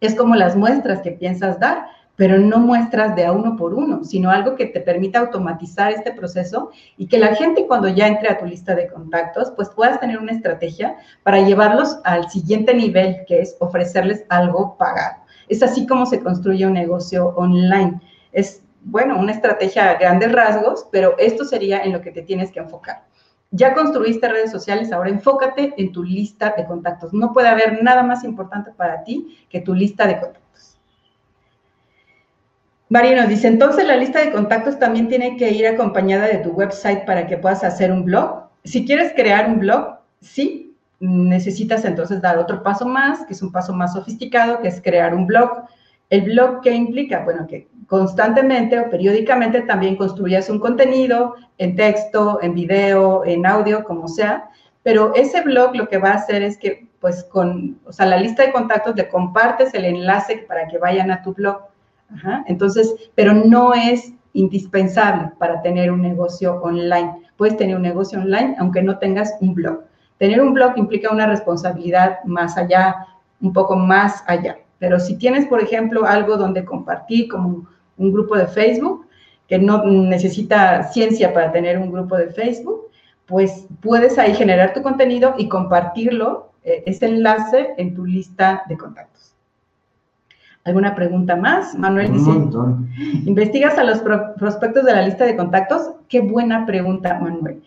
Es 0.00 0.14
como 0.14 0.34
las 0.34 0.56
muestras 0.56 1.00
que 1.00 1.12
piensas 1.12 1.58
dar 1.58 1.86
pero 2.16 2.38
no 2.38 2.58
muestras 2.58 3.14
de 3.14 3.26
a 3.26 3.32
uno 3.32 3.56
por 3.56 3.74
uno, 3.74 4.02
sino 4.02 4.30
algo 4.30 4.56
que 4.56 4.66
te 4.66 4.80
permita 4.80 5.20
automatizar 5.20 5.92
este 5.92 6.12
proceso 6.12 6.70
y 6.96 7.06
que 7.06 7.18
la 7.18 7.34
gente 7.34 7.66
cuando 7.66 7.88
ya 7.88 8.08
entre 8.08 8.30
a 8.30 8.38
tu 8.38 8.46
lista 8.46 8.74
de 8.74 8.88
contactos, 8.88 9.52
pues 9.54 9.68
puedas 9.68 10.00
tener 10.00 10.18
una 10.18 10.32
estrategia 10.32 10.96
para 11.22 11.42
llevarlos 11.42 11.98
al 12.04 12.30
siguiente 12.30 12.74
nivel, 12.74 13.18
que 13.28 13.42
es 13.42 13.56
ofrecerles 13.60 14.24
algo 14.30 14.76
pagado. 14.78 15.22
Es 15.48 15.62
así 15.62 15.86
como 15.86 16.06
se 16.06 16.20
construye 16.20 16.66
un 16.66 16.72
negocio 16.72 17.28
online. 17.36 18.00
Es, 18.32 18.62
bueno, 18.82 19.18
una 19.18 19.32
estrategia 19.32 19.90
a 19.90 19.94
grandes 19.94 20.32
rasgos, 20.32 20.88
pero 20.90 21.16
esto 21.18 21.44
sería 21.44 21.84
en 21.84 21.92
lo 21.92 22.00
que 22.00 22.12
te 22.12 22.22
tienes 22.22 22.50
que 22.50 22.60
enfocar. 22.60 23.04
Ya 23.50 23.74
construiste 23.74 24.28
redes 24.28 24.50
sociales, 24.50 24.92
ahora 24.92 25.10
enfócate 25.10 25.74
en 25.76 25.92
tu 25.92 26.02
lista 26.02 26.54
de 26.56 26.66
contactos. 26.66 27.12
No 27.12 27.32
puede 27.32 27.48
haber 27.48 27.82
nada 27.82 28.02
más 28.02 28.24
importante 28.24 28.72
para 28.72 29.04
ti 29.04 29.38
que 29.48 29.60
tu 29.60 29.74
lista 29.74 30.06
de 30.06 30.18
contactos. 30.18 30.46
María 32.88 33.16
nos 33.16 33.28
dice, 33.28 33.48
entonces 33.48 33.86
la 33.86 33.96
lista 33.96 34.20
de 34.20 34.30
contactos 34.30 34.78
también 34.78 35.08
tiene 35.08 35.36
que 35.36 35.50
ir 35.50 35.66
acompañada 35.66 36.26
de 36.26 36.38
tu 36.38 36.50
website 36.50 37.04
para 37.04 37.26
que 37.26 37.36
puedas 37.36 37.64
hacer 37.64 37.90
un 37.90 38.04
blog. 38.04 38.48
Si 38.64 38.84
quieres 38.86 39.12
crear 39.14 39.48
un 39.48 39.58
blog, 39.58 39.98
sí, 40.20 40.76
necesitas 41.00 41.84
entonces 41.84 42.22
dar 42.22 42.38
otro 42.38 42.62
paso 42.62 42.86
más, 42.86 43.24
que 43.26 43.32
es 43.32 43.42
un 43.42 43.52
paso 43.52 43.72
más 43.72 43.92
sofisticado, 43.92 44.60
que 44.60 44.68
es 44.68 44.80
crear 44.80 45.14
un 45.14 45.26
blog. 45.26 45.64
¿El 46.10 46.22
blog 46.22 46.60
qué 46.62 46.72
implica? 46.72 47.24
Bueno, 47.24 47.46
que 47.46 47.68
constantemente 47.86 48.78
o 48.78 48.90
periódicamente 48.90 49.62
también 49.62 49.96
construyas 49.96 50.48
un 50.50 50.58
contenido 50.58 51.34
en 51.58 51.76
texto, 51.76 52.40
en 52.42 52.54
video, 52.54 53.24
en 53.24 53.46
audio, 53.46 53.84
como 53.84 54.08
sea, 54.08 54.48
pero 54.82 55.14
ese 55.14 55.42
blog 55.42 55.74
lo 55.74 55.88
que 55.88 55.98
va 55.98 56.10
a 56.10 56.14
hacer 56.14 56.42
es 56.42 56.58
que, 56.58 56.86
pues, 57.00 57.24
con, 57.24 57.78
o 57.86 57.92
sea, 57.92 58.06
la 58.06 58.18
lista 58.18 58.44
de 58.44 58.52
contactos 58.52 58.96
le 58.96 59.08
compartes 59.08 59.74
el 59.74 59.84
enlace 59.84 60.44
para 60.48 60.68
que 60.68 60.78
vayan 60.78 61.10
a 61.10 61.22
tu 61.22 61.34
blog 61.34 61.62
entonces, 62.46 62.94
pero 63.14 63.34
no 63.34 63.74
es 63.74 64.12
indispensable 64.32 65.30
para 65.38 65.62
tener 65.62 65.90
un 65.90 66.02
negocio 66.02 66.60
online. 66.62 67.12
Puedes 67.36 67.56
tener 67.56 67.76
un 67.76 67.82
negocio 67.82 68.20
online 68.20 68.54
aunque 68.58 68.82
no 68.82 68.98
tengas 68.98 69.34
un 69.40 69.54
blog. 69.54 69.84
Tener 70.18 70.40
un 70.40 70.54
blog 70.54 70.76
implica 70.76 71.12
una 71.12 71.26
responsabilidad 71.26 72.22
más 72.24 72.56
allá, 72.56 73.06
un 73.40 73.52
poco 73.52 73.76
más 73.76 74.22
allá. 74.26 74.56
Pero 74.78 75.00
si 75.00 75.16
tienes, 75.16 75.46
por 75.46 75.62
ejemplo, 75.62 76.04
algo 76.04 76.36
donde 76.36 76.64
compartir 76.64 77.28
como 77.28 77.66
un 77.96 78.12
grupo 78.12 78.36
de 78.36 78.46
Facebook, 78.46 79.06
que 79.48 79.58
no 79.58 79.84
necesita 79.84 80.84
ciencia 80.84 81.32
para 81.32 81.52
tener 81.52 81.78
un 81.78 81.92
grupo 81.92 82.16
de 82.16 82.28
Facebook, 82.28 82.86
pues 83.26 83.66
puedes 83.80 84.18
ahí 84.18 84.34
generar 84.34 84.72
tu 84.72 84.82
contenido 84.82 85.34
y 85.38 85.48
compartirlo, 85.48 86.50
eh, 86.64 86.82
este 86.86 87.06
enlace 87.06 87.74
en 87.76 87.94
tu 87.94 88.04
lista 88.04 88.62
de 88.68 88.76
contactos. 88.76 89.34
¿Alguna 90.64 90.96
pregunta 90.96 91.36
más? 91.36 91.76
Manuel 91.76 92.12
dice, 92.12 92.30
¿investigas 93.24 93.78
a 93.78 93.84
los 93.84 94.00
prospectos 94.00 94.84
de 94.84 94.92
la 94.92 95.02
lista 95.02 95.24
de 95.24 95.36
contactos? 95.36 95.92
Qué 96.08 96.18
buena 96.18 96.66
pregunta, 96.66 97.20
Manuel. 97.20 97.62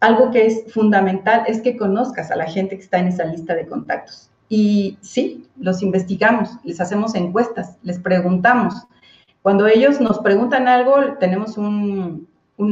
Algo 0.00 0.30
que 0.30 0.44
es 0.44 0.70
fundamental 0.70 1.44
es 1.46 1.62
que 1.62 1.78
conozcas 1.78 2.30
a 2.30 2.36
la 2.36 2.44
gente 2.44 2.76
que 2.76 2.82
está 2.82 2.98
en 2.98 3.08
esa 3.08 3.24
lista 3.24 3.54
de 3.54 3.66
contactos. 3.66 4.31
Y 4.54 4.98
sí, 5.00 5.48
los 5.58 5.82
investigamos, 5.82 6.58
les 6.62 6.78
hacemos 6.78 7.14
encuestas, 7.14 7.78
les 7.82 7.98
preguntamos. 7.98 8.86
Cuando 9.40 9.66
ellos 9.66 9.98
nos 9.98 10.18
preguntan 10.18 10.68
algo, 10.68 11.14
tenemos 11.18 11.56
un, 11.56 12.28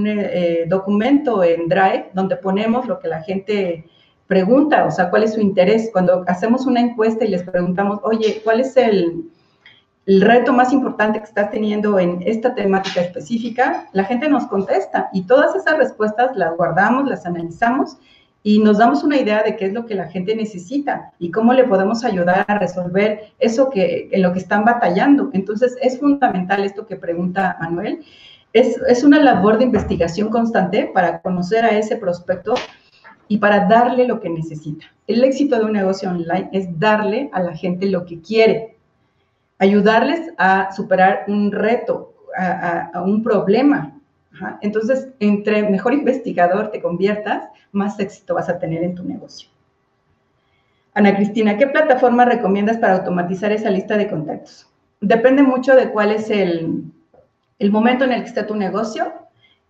eh, 0.07 0.67
documento 0.69 1.43
en 1.43 1.71
Drive 1.71 2.11
donde 2.13 2.37
ponemos 2.37 2.87
lo 2.87 2.99
que 2.99 3.09
la 3.09 3.23
gente 3.23 3.87
pregunta, 4.27 4.85
o 4.85 4.91
sea, 4.91 5.09
cuál 5.09 5.23
es 5.23 5.33
su 5.33 5.41
interés. 5.41 5.89
Cuando 5.91 6.23
hacemos 6.27 6.67
una 6.67 6.81
encuesta 6.81 7.25
y 7.25 7.29
les 7.29 7.45
preguntamos, 7.45 7.99
oye, 8.03 8.43
¿cuál 8.45 8.61
es 8.61 8.77
el, 8.77 9.31
el 10.05 10.21
reto 10.21 10.53
más 10.53 10.75
importante 10.75 11.21
que 11.21 11.25
estás 11.25 11.51
teniendo 11.51 11.99
en 11.99 12.23
esta 12.27 12.55
temática 12.55 13.01
específica, 13.01 13.89
la 13.95 14.05
gente 14.05 14.29
nos 14.29 14.47
contesta 14.49 15.09
y 15.15 15.23
todas 15.23 15.57
esas 15.57 15.79
respuestas 15.79 16.37
las 16.37 16.55
guardamos, 16.59 17.09
las 17.09 17.25
analizamos 17.25 17.97
y 18.43 18.59
nos 18.61 18.79
damos 18.79 19.05
una 19.05 19.19
idea 19.19 19.43
de 19.43 19.57
qué 19.57 19.67
es 19.67 19.73
lo 19.73 19.85
que 19.85 19.95
la 19.95 20.09
gente 20.09 20.35
necesita 20.35 21.13
y 21.19 21.31
cómo 21.31 21.53
le 21.53 21.65
podemos 21.65 22.05
ayudar 22.05 22.45
a 22.49 22.59
resolver 22.59 23.33
eso 23.39 23.69
que 23.69 24.09
en 24.13 24.23
lo 24.23 24.33
que 24.33 24.39
están 24.39 24.65
batallando. 24.65 25.31
Entonces, 25.33 25.77
es 25.83 25.99
fundamental 26.01 26.65
esto 26.65 26.87
que 26.87 26.97
pregunta 26.97 27.57
Manuel. 27.61 28.01
Es, 28.53 28.79
es 28.89 29.05
una 29.05 29.21
labor 29.21 29.59
de 29.59 29.65
investigación 29.65 30.31
constante 30.31 30.91
para 30.93 31.21
conocer 31.21 31.65
a 31.65 31.79
ese 31.79 31.97
prospecto 31.97 32.55
y 33.31 33.39
para 33.39 33.69
darle 33.69 34.09
lo 34.09 34.21
que 34.21 34.29
necesita. 34.29 34.87
El 35.07 35.23
éxito 35.23 35.57
de 35.57 35.65
un 35.65 35.73
negocio 35.73 36.11
online 36.11 36.49
es 36.53 36.67
darle 36.81 37.31
a 37.33 37.41
la 37.41 37.57
gente 37.57 37.87
lo 37.87 38.05
que 38.05 38.21
quiere, 38.21 38.77
ayudarles 39.61 40.33
a 40.37 40.73
superar 40.73 41.27
un 41.29 41.53
reto, 41.53 42.13
a, 42.37 43.03
un 43.05 43.23
problema. 43.23 44.00
Entonces, 44.61 45.09
entre 45.21 45.69
mejor 45.69 45.95
investigador 45.95 46.71
te 46.71 46.81
conviertas, 46.81 47.49
más 47.73 47.99
éxito 48.01 48.35
vas 48.35 48.49
a 48.49 48.59
tener 48.59 48.83
en 48.83 48.95
tu 48.95 49.05
negocio. 49.05 49.49
Ana 50.95 51.15
Cristina, 51.15 51.57
¿qué 51.57 51.67
plataforma 51.67 52.25
recomiendas 52.25 52.79
para 52.79 52.95
automatizar 52.95 53.53
esa 53.53 53.71
lista 53.71 53.97
de 53.97 54.09
contactos? 54.09 54.69
Depende 55.01 55.43
mucho 55.43 55.75
de 55.75 55.91
cuál 55.91 56.11
es 56.11 56.31
el, 56.31 56.85
momento 57.71 58.05
en 58.05 58.13
el 58.13 58.23
que 58.23 58.29
está 58.29 58.47
tu 58.47 58.57
negocio. 58.57 59.13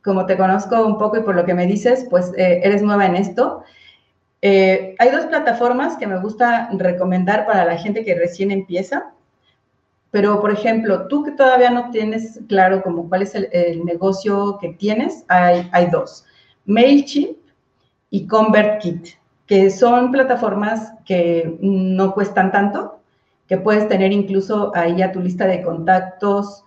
Como 0.03 0.25
te 0.25 0.37
conozco 0.37 0.85
un 0.87 0.97
poco 0.97 1.19
y 1.19 1.23
por 1.23 1.37
lo 1.37 1.45
que 1.45 1.55
me 1.55 1.67
dices, 1.67 2.07
pues 2.09 2.33
eh, 2.37 2.61
eres 2.65 2.83
nueva 2.83 3.07
en 3.07 3.17
esto. 3.17 3.63
Eh, 4.41 4.95
hay 4.99 5.11
dos 5.11 5.27
plataformas 5.27 5.99
que 5.99 6.07
me 6.07 6.19
gusta 6.19 6.71
recomendar 6.73 7.47
para 7.47 7.67
la 7.67 7.77
gente 7.77 8.03
que 8.03 8.15
recién 8.15 8.51
empieza. 8.51 9.13
Pero, 10.11 10.41
por 10.41 10.51
ejemplo, 10.51 11.07
tú 11.07 11.23
que 11.23 11.33
todavía 11.33 11.71
no 11.71 11.91
tienes 11.91 12.41
claro 12.49 12.83
como 12.83 13.09
cuál 13.09 13.23
es 13.23 13.35
el, 13.35 13.85
negocio 13.85 14.59
que 14.61 14.71
tienes, 14.71 15.25
hay, 15.29 15.69
hay, 15.73 15.87
dos, 15.87 16.25
MailChimp 16.67 17.37
y 18.11 18.27
ConvertKit, 18.27 19.07
que 19.47 19.71
son 19.71 20.11
plataformas 20.11 20.93
que 21.05 21.57
no 21.61 22.13
cuestan 22.13 22.51
tanto, 22.51 23.01
que 23.47 23.57
puedes 23.57 23.89
tener 23.89 24.13
incluso 24.13 24.73
ahí 24.75 25.01
a 25.03 25.13
tu 25.13 25.21
lista 25.21 25.47
de 25.47 25.63
contactos, 25.63 26.65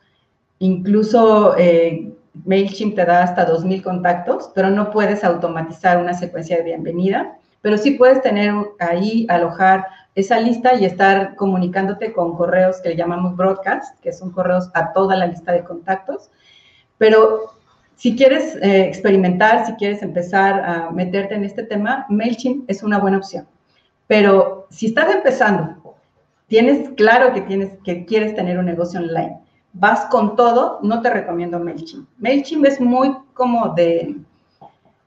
incluso 0.59 1.55
eh, 1.57 2.13
MailChimp 2.45 2.95
te 2.95 3.05
da 3.05 3.23
hasta 3.23 3.47
2.000 3.47 3.83
contactos, 3.83 4.51
pero 4.55 4.69
no 4.69 4.91
puedes 4.91 5.23
automatizar 5.23 5.97
una 5.97 6.13
secuencia 6.13 6.57
de 6.57 6.63
bienvenida, 6.63 7.37
pero 7.61 7.77
sí 7.77 7.91
puedes 7.91 8.21
tener 8.21 8.53
ahí, 8.79 9.25
alojar 9.29 9.85
esa 10.15 10.39
lista 10.39 10.75
y 10.75 10.85
estar 10.85 11.35
comunicándote 11.35 12.13
con 12.13 12.35
correos 12.35 12.79
que 12.81 12.89
le 12.89 12.95
llamamos 12.95 13.35
broadcast, 13.35 13.99
que 13.99 14.13
son 14.13 14.31
correos 14.31 14.69
a 14.73 14.93
toda 14.93 15.15
la 15.15 15.27
lista 15.27 15.51
de 15.51 15.63
contactos. 15.63 16.29
Pero 16.97 17.53
si 17.95 18.15
quieres 18.15 18.55
eh, 18.57 18.85
experimentar, 18.85 19.65
si 19.65 19.73
quieres 19.73 20.03
empezar 20.03 20.59
a 20.59 20.91
meterte 20.91 21.35
en 21.35 21.43
este 21.43 21.63
tema, 21.63 22.05
MailChimp 22.09 22.69
es 22.69 22.83
una 22.83 22.99
buena 22.99 23.17
opción. 23.17 23.47
Pero 24.07 24.67
si 24.69 24.87
estás 24.87 25.13
empezando, 25.13 25.95
tienes 26.47 26.89
claro 26.91 27.33
que, 27.33 27.41
tienes, 27.41 27.71
que 27.83 28.05
quieres 28.05 28.35
tener 28.35 28.59
un 28.59 28.65
negocio 28.65 28.99
online, 28.99 29.39
vas 29.73 30.05
con 30.05 30.35
todo, 30.35 30.79
no 30.83 31.01
te 31.01 31.09
recomiendo 31.09 31.59
MailChimp. 31.59 32.07
MailChimp 32.19 32.65
es 32.65 32.79
muy 32.79 33.15
como 33.33 33.69
de, 33.69 34.15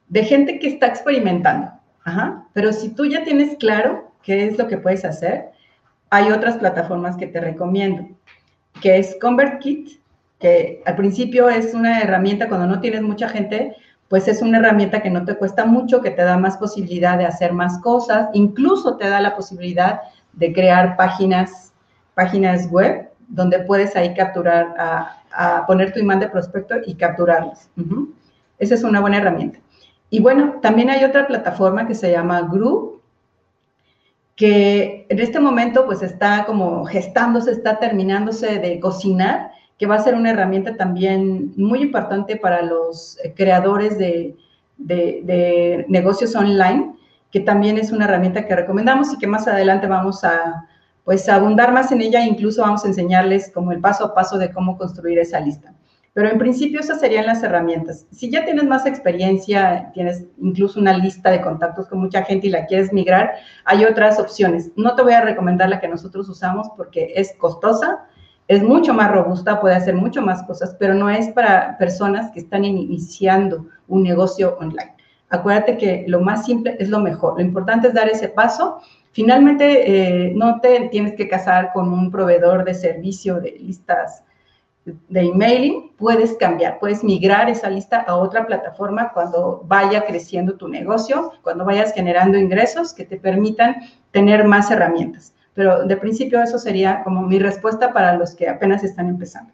de 0.09 0.25
gente 0.25 0.59
que 0.59 0.69
está 0.69 0.87
experimentando. 0.89 1.71
Ajá. 2.05 2.47
Pero 2.53 2.73
si 2.73 2.89
tú 2.91 3.05
ya 3.05 3.25
tienes 3.25 3.57
claro 3.59 4.06
¿Qué 4.27 4.45
es 4.45 4.59
lo 4.59 4.67
que 4.67 4.77
puedes 4.77 5.05
hacer? 5.05 5.53
Hay 6.11 6.33
otras 6.33 6.57
plataformas 6.57 7.17
que 7.17 7.29
te 7.29 7.41
recomiendo, 7.41 8.09
que 8.83 8.99
es 8.99 9.17
ConvertKit, 9.21 10.01
que 10.41 10.83
al 10.85 10.97
principio 10.97 11.49
es 11.49 11.75
una 11.75 12.01
herramienta 12.01 12.49
cuando 12.49 12.67
no 12.67 12.81
tienes 12.81 13.03
mucha 13.03 13.29
gente, 13.29 13.77
pues 14.09 14.27
es 14.27 14.43
una 14.43 14.59
herramienta 14.59 15.01
que 15.01 15.11
no 15.11 15.25
te 15.25 15.37
cuesta 15.37 15.65
mucho, 15.65 16.01
que 16.01 16.11
te 16.11 16.23
da 16.23 16.37
más 16.37 16.57
posibilidad 16.57 17.17
de 17.17 17.25
hacer 17.25 17.53
más 17.53 17.79
cosas, 17.79 18.29
incluso 18.33 18.97
te 18.97 19.09
da 19.09 19.21
la 19.21 19.37
posibilidad 19.37 20.01
de 20.33 20.53
crear 20.53 20.97
páginas, 20.97 21.73
páginas 22.15 22.69
web 22.69 23.09
donde 23.29 23.61
puedes 23.61 23.95
ahí 23.95 24.13
capturar, 24.13 24.75
a, 24.77 25.65
poner 25.69 25.93
tu 25.93 26.01
imán 26.01 26.19
de 26.19 26.29
prospecto 26.29 26.75
y 26.85 26.97
capturarlas. 26.97 27.71
Esa 28.59 28.75
es 28.75 28.83
una 28.83 29.01
buena 29.01 29.19
herramienta. 29.19 29.61
Y 30.11 30.19
bueno, 30.19 30.59
también 30.63 30.91
hay 30.91 31.05
otra 31.05 31.29
plataforma 31.29 31.87
que 31.87 31.95
se 31.95 32.11
llama 32.11 32.41
Group, 32.41 32.96
que 34.37 35.07
en 35.09 35.19
este 35.19 35.41
momento 35.41 35.87
pues 35.87 36.03
está 36.03 36.45
como 36.45 36.85
gestándose, 36.85 37.51
está 37.51 37.79
terminándose 37.79 38.59
de 38.59 38.79
cocinar, 38.79 39.51
que 39.79 39.87
va 39.87 39.97
a 39.97 40.03
ser 40.03 40.15
una 40.15 40.31
herramienta 40.31 40.77
también 40.77 41.53
muy 41.57 41.81
importante 41.81 42.37
para 42.37 42.63
los 42.63 43.19
eh, 43.25 43.33
creadores 43.35 43.99
de, 43.99 44.37
negocios 45.89 46.37
online, 46.37 46.95
que 47.31 47.41
también 47.41 47.79
es 47.79 47.93
una 47.93 48.05
herramienta 48.05 48.47
que 48.47 48.55
recomendamos 48.55 49.13
y 49.13 49.19
que 49.19 49.27
más 49.27 49.49
adelante 49.49 49.87
vamos 49.87 50.23
a, 50.23 50.69
pues, 51.05 51.29
abundar 51.29 51.73
más 51.73 51.91
en 51.93 52.03
ella, 52.03 52.25
incluso 52.25 52.61
vamos 52.61 52.85
a 52.85 52.89
enseñarles 52.89 53.51
como 53.53 53.73
el 53.73 53.81
paso 53.81 54.05
a 54.05 54.15
paso 54.15 54.37
de 54.37 54.53
cómo 54.53 54.77
construir 54.77 55.19
esa 55.19 55.41
lista. 55.41 55.73
Pero 56.17 56.31
en 56.31 56.39
principio 56.39 56.81
esas 56.81 56.99
serían 56.99 57.27
las 57.27 57.43
herramientas. 57.43 58.07
Si 58.11 58.31
ya 58.31 58.43
tienes 58.47 58.65
más 58.65 58.87
experiencia, 58.87 59.91
tienes 59.93 60.25
incluso 60.41 60.81
una 60.81 60.97
lista 60.97 61.31
de 61.31 61.43
contactos 61.43 61.89
con 61.89 61.99
mucha 61.99 62.23
gente 62.23 62.47
y 62.47 62.51
la 62.51 62.65
quieres 62.65 62.91
migrar, 62.91 63.35
hay 63.67 63.85
otras 63.85 64.19
opciones. 64.19 64.71
No 64.77 64.95
te 64.95 65.03
voy 65.03 65.13
a 65.13 65.21
recomendar 65.21 65.69
la 65.69 65.79
que 65.79 65.89
nosotros 65.89 66.27
usamos 66.31 66.71
porque 66.75 67.13
es 67.17 67.35
costosa, 67.37 68.07
es 68.49 68.63
mucho 68.63 68.95
más 68.95 69.13
robusta, 69.13 69.61
puede 69.61 69.75
hacer 69.75 69.95
mucho 69.95 70.23
más 70.23 70.43
cosas, 70.45 70.75
pero 70.79 70.95
no 70.95 71.11
es 71.11 71.29
para 71.29 71.77
personas 71.77 72.31
que 72.31 72.41
están 72.41 72.65
iniciando 72.65 73.67
un 73.87 74.03
negocio 74.03 74.57
online. 74.59 74.95
Acuérdate 75.29 75.77
que 75.77 76.07
lo 76.09 76.23
más 76.23 76.47
simple 76.47 76.79
es 76.81 76.89
lo 76.89 77.01
mejor. 77.01 77.35
Lo 77.35 77.43
importante 77.43 77.89
es 77.89 77.95
dar 77.95 78.09
ese 78.09 78.31
paso. 78.31 78.81
Finalmente, 79.13 80.29
eh, 80.29 80.33
no 80.35 80.61
te 80.63 80.89
tienes 80.89 81.13
que 81.13 81.29
casar 81.29 81.75
con 81.75 81.93
un 81.93 82.11
proveedor 82.11 82.65
de 82.65 82.73
servicio 82.73 83.39
de 83.39 83.59
listas 83.61 84.23
de 85.09 85.21
emailing, 85.21 85.91
puedes 85.97 86.35
cambiar, 86.35 86.79
puedes 86.79 87.03
migrar 87.03 87.51
esa 87.51 87.69
lista 87.69 88.03
a 88.03 88.17
otra 88.17 88.47
plataforma 88.47 89.13
cuando 89.13 89.63
vaya 89.67 90.07
creciendo 90.07 90.55
tu 90.55 90.69
negocio, 90.69 91.33
cuando 91.43 91.65
vayas 91.65 91.93
generando 91.93 92.39
ingresos 92.39 92.93
que 92.93 93.05
te 93.05 93.17
permitan 93.17 93.77
tener 94.13 94.45
más 94.45 94.71
herramientas. 94.71 95.35
Pero 95.55 95.85
de 95.85 95.97
principio 95.97 96.41
eso 96.41 96.59
sería 96.59 97.03
como 97.03 97.23
mi 97.23 97.39
respuesta 97.39 97.93
para 97.93 98.17
los 98.17 98.35
que 98.35 98.49
apenas 98.49 98.85
están 98.85 99.09
empezando. 99.09 99.53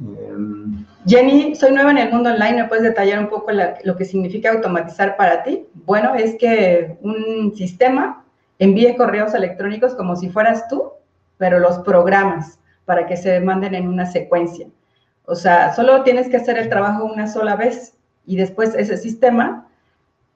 Em, 0.00 0.84
Jenny, 1.06 1.56
soy 1.56 1.72
nueva 1.72 1.90
en 1.90 1.98
el 1.98 2.12
mundo 2.12 2.30
online, 2.30 2.62
¿me 2.62 2.68
puedes 2.68 2.84
detallar 2.84 3.18
un 3.18 3.28
poco 3.28 3.50
lo 3.82 3.96
que 3.96 4.04
significa 4.04 4.52
automatizar 4.52 5.16
para 5.16 5.42
ti? 5.42 5.66
Bueno, 5.74 6.14
es 6.14 6.36
que 6.38 6.96
un 7.02 7.56
sistema 7.56 8.24
envíe 8.60 8.96
correos 8.96 9.34
electrónicos 9.34 9.96
como 9.96 10.14
si 10.14 10.28
fueras 10.28 10.68
tú, 10.68 10.92
pero 11.38 11.58
los 11.58 11.78
programas 11.78 12.58
para 12.88 13.06
que 13.06 13.18
se 13.18 13.38
manden 13.40 13.74
en 13.74 13.86
una 13.86 14.06
secuencia. 14.06 14.66
O 15.26 15.34
sea, 15.34 15.74
solo 15.74 16.04
tienes 16.04 16.26
que 16.30 16.38
hacer 16.38 16.56
el 16.56 16.70
trabajo 16.70 17.04
una 17.04 17.28
sola 17.28 17.54
vez 17.54 17.94
y 18.24 18.36
después 18.36 18.74
ese 18.74 18.96
sistema 18.96 19.68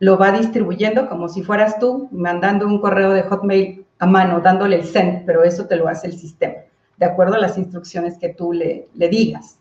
lo 0.00 0.18
va 0.18 0.32
distribuyendo 0.32 1.08
como 1.08 1.30
si 1.30 1.42
fueras 1.42 1.78
tú 1.78 2.10
mandando 2.12 2.66
un 2.66 2.78
correo 2.78 3.12
de 3.12 3.22
Hotmail 3.22 3.86
a 4.00 4.06
mano, 4.06 4.40
dándole 4.40 4.76
el 4.76 4.84
send, 4.84 5.24
pero 5.24 5.44
eso 5.44 5.64
te 5.64 5.76
lo 5.76 5.88
hace 5.88 6.08
el 6.08 6.18
sistema, 6.18 6.56
de 6.98 7.06
acuerdo 7.06 7.36
a 7.36 7.38
las 7.38 7.56
instrucciones 7.56 8.18
que 8.18 8.28
tú 8.28 8.52
le, 8.52 8.86
le 8.92 9.08
digas. 9.08 9.58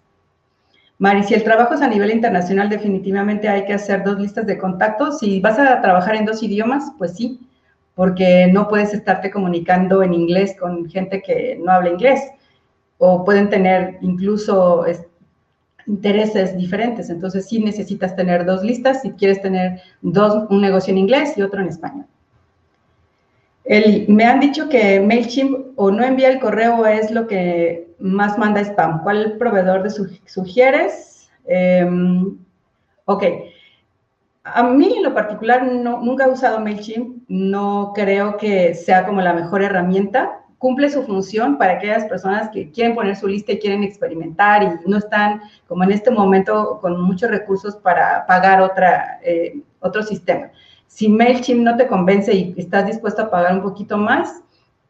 Mari, 0.97 1.23
si 1.23 1.33
el 1.33 1.45
trabajo 1.45 1.75
es 1.75 1.81
a 1.81 1.87
nivel 1.87 2.11
internacional, 2.11 2.67
definitivamente 2.67 3.47
hay 3.47 3.63
que 3.63 3.73
hacer 3.73 4.03
dos 4.03 4.19
listas 4.19 4.45
de 4.45 4.57
contactos. 4.57 5.19
Si 5.19 5.39
vas 5.39 5.57
a 5.57 5.81
trabajar 5.81 6.15
en 6.15 6.25
dos 6.25 6.43
idiomas, 6.43 6.91
pues 6.97 7.15
sí, 7.15 7.39
porque 7.95 8.47
no 8.51 8.67
puedes 8.67 8.93
estarte 8.93 9.31
comunicando 9.31 10.03
en 10.03 10.13
inglés 10.13 10.57
con 10.59 10.89
gente 10.89 11.21
que 11.21 11.57
no 11.63 11.71
habla 11.71 11.91
inglés 11.91 12.21
o 13.03 13.25
pueden 13.25 13.49
tener 13.49 13.97
incluso 14.01 14.85
intereses 15.87 16.55
diferentes. 16.55 17.09
Entonces, 17.09 17.47
sí 17.49 17.59
necesitas 17.59 18.15
tener 18.15 18.45
dos 18.45 18.63
listas 18.63 19.01
si 19.01 19.11
quieres 19.13 19.41
tener 19.41 19.81
dos, 20.01 20.45
un 20.51 20.61
negocio 20.61 20.91
en 20.91 20.99
inglés 20.99 21.33
y 21.35 21.41
otro 21.41 21.61
en 21.61 21.67
español. 21.67 22.05
me 24.07 24.23
han 24.23 24.39
dicho 24.39 24.69
que 24.69 24.99
MailChimp 24.99 25.69
o 25.77 25.89
no 25.89 26.03
envía 26.03 26.29
el 26.29 26.39
correo 26.39 26.85
es 26.85 27.09
lo 27.09 27.25
que 27.25 27.87
más 27.97 28.37
manda 28.37 28.61
spam. 28.61 29.01
¿Cuál 29.01 29.37
proveedor 29.39 29.81
de 29.81 29.89
sugieres? 30.25 31.27
Em, 31.47 32.37
ok. 33.05 33.23
A 34.43 34.61
mí 34.61 34.93
en 34.97 35.03
lo 35.03 35.15
particular 35.15 35.65
nunca 35.65 36.25
he 36.25 36.29
usado 36.29 36.59
MailChimp. 36.59 37.23
No 37.27 37.93
creo 37.95 38.37
que 38.37 38.75
sea 38.75 39.07
como 39.07 39.21
la 39.21 39.33
mejor 39.33 39.63
herramienta 39.63 40.40
cumple 40.61 40.91
su 40.91 41.01
función 41.01 41.57
para 41.57 41.73
aquellas 41.73 42.05
personas 42.05 42.49
que 42.51 42.69
quieren 42.69 42.93
poner 42.93 43.15
su 43.15 43.27
lista 43.27 43.51
y 43.51 43.57
quieren 43.57 43.81
experimentar 43.81 44.61
y 44.61 44.87
no 44.87 44.97
están 44.97 45.41
como 45.67 45.83
en 45.83 45.91
este 45.91 46.11
momento 46.11 46.77
con 46.79 47.01
muchos 47.01 47.31
recursos 47.31 47.75
para 47.77 48.27
pagar 48.27 48.61
otra, 48.61 49.19
eh, 49.23 49.59
otro 49.79 50.03
sistema. 50.03 50.51
Si 50.85 51.09
MailChimp 51.09 51.61
no 51.63 51.75
te 51.77 51.87
convence 51.87 52.31
y 52.31 52.53
estás 52.57 52.85
dispuesto 52.85 53.23
a 53.23 53.31
pagar 53.31 53.55
un 53.55 53.63
poquito 53.63 53.97
más, 53.97 54.43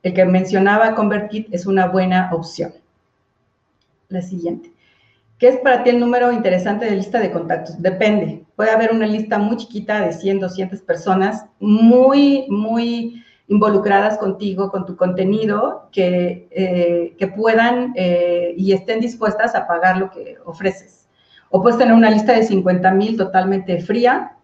el 0.03 0.13
que 0.13 0.26
mencionaba 0.26 0.93
ConvertKit 0.93 1.53
es 1.53 1.65
una 1.65 1.88
buena 1.88 2.30
opción. 2.34 2.74
La 4.09 4.22
siguiente. 4.22 4.74
¿Qué 5.38 5.47
es 5.47 5.57
para 5.59 5.84
ti 5.84 5.91
el 5.91 6.01
número 6.01 6.34
interesante 6.34 6.84
de 6.84 6.97
lista 6.97 7.17
de 7.22 7.32
contactos? 7.32 7.82
Depende. 7.82 8.43
Puede 8.57 8.72
haber 8.72 8.91
una 8.91 9.07
lista 9.07 9.38
muy 9.38 9.55
chiquita 9.55 10.01
de 10.01 10.11
100, 10.11 10.41
200 10.41 10.82
personas, 10.82 11.45
muy, 11.61 12.45
muy 12.49 13.24
involucradas 13.52 14.18
contigo, 14.18 14.72
con 14.72 14.86
tu 14.86 14.95
contenido, 14.95 15.89
que, 15.91 16.47
eh, 16.52 17.16
que 17.20 17.28
puedan 17.28 17.91
eh, 17.97 18.54
y 18.56 18.72
estén 18.72 19.02
dispuestas 19.02 19.56
a 19.56 19.68
pagar 19.68 19.97
lo 19.97 20.10
que 20.10 20.38
ofreces. 20.45 21.10
O 21.49 21.62
puedes 21.62 21.78
tener 21.78 21.93
una 21.93 22.10
lista 22.10 22.32
de 22.32 22.43
50 22.43 22.89
mil 22.91 23.18
totalmente 23.18 23.82
fría. 23.82 24.38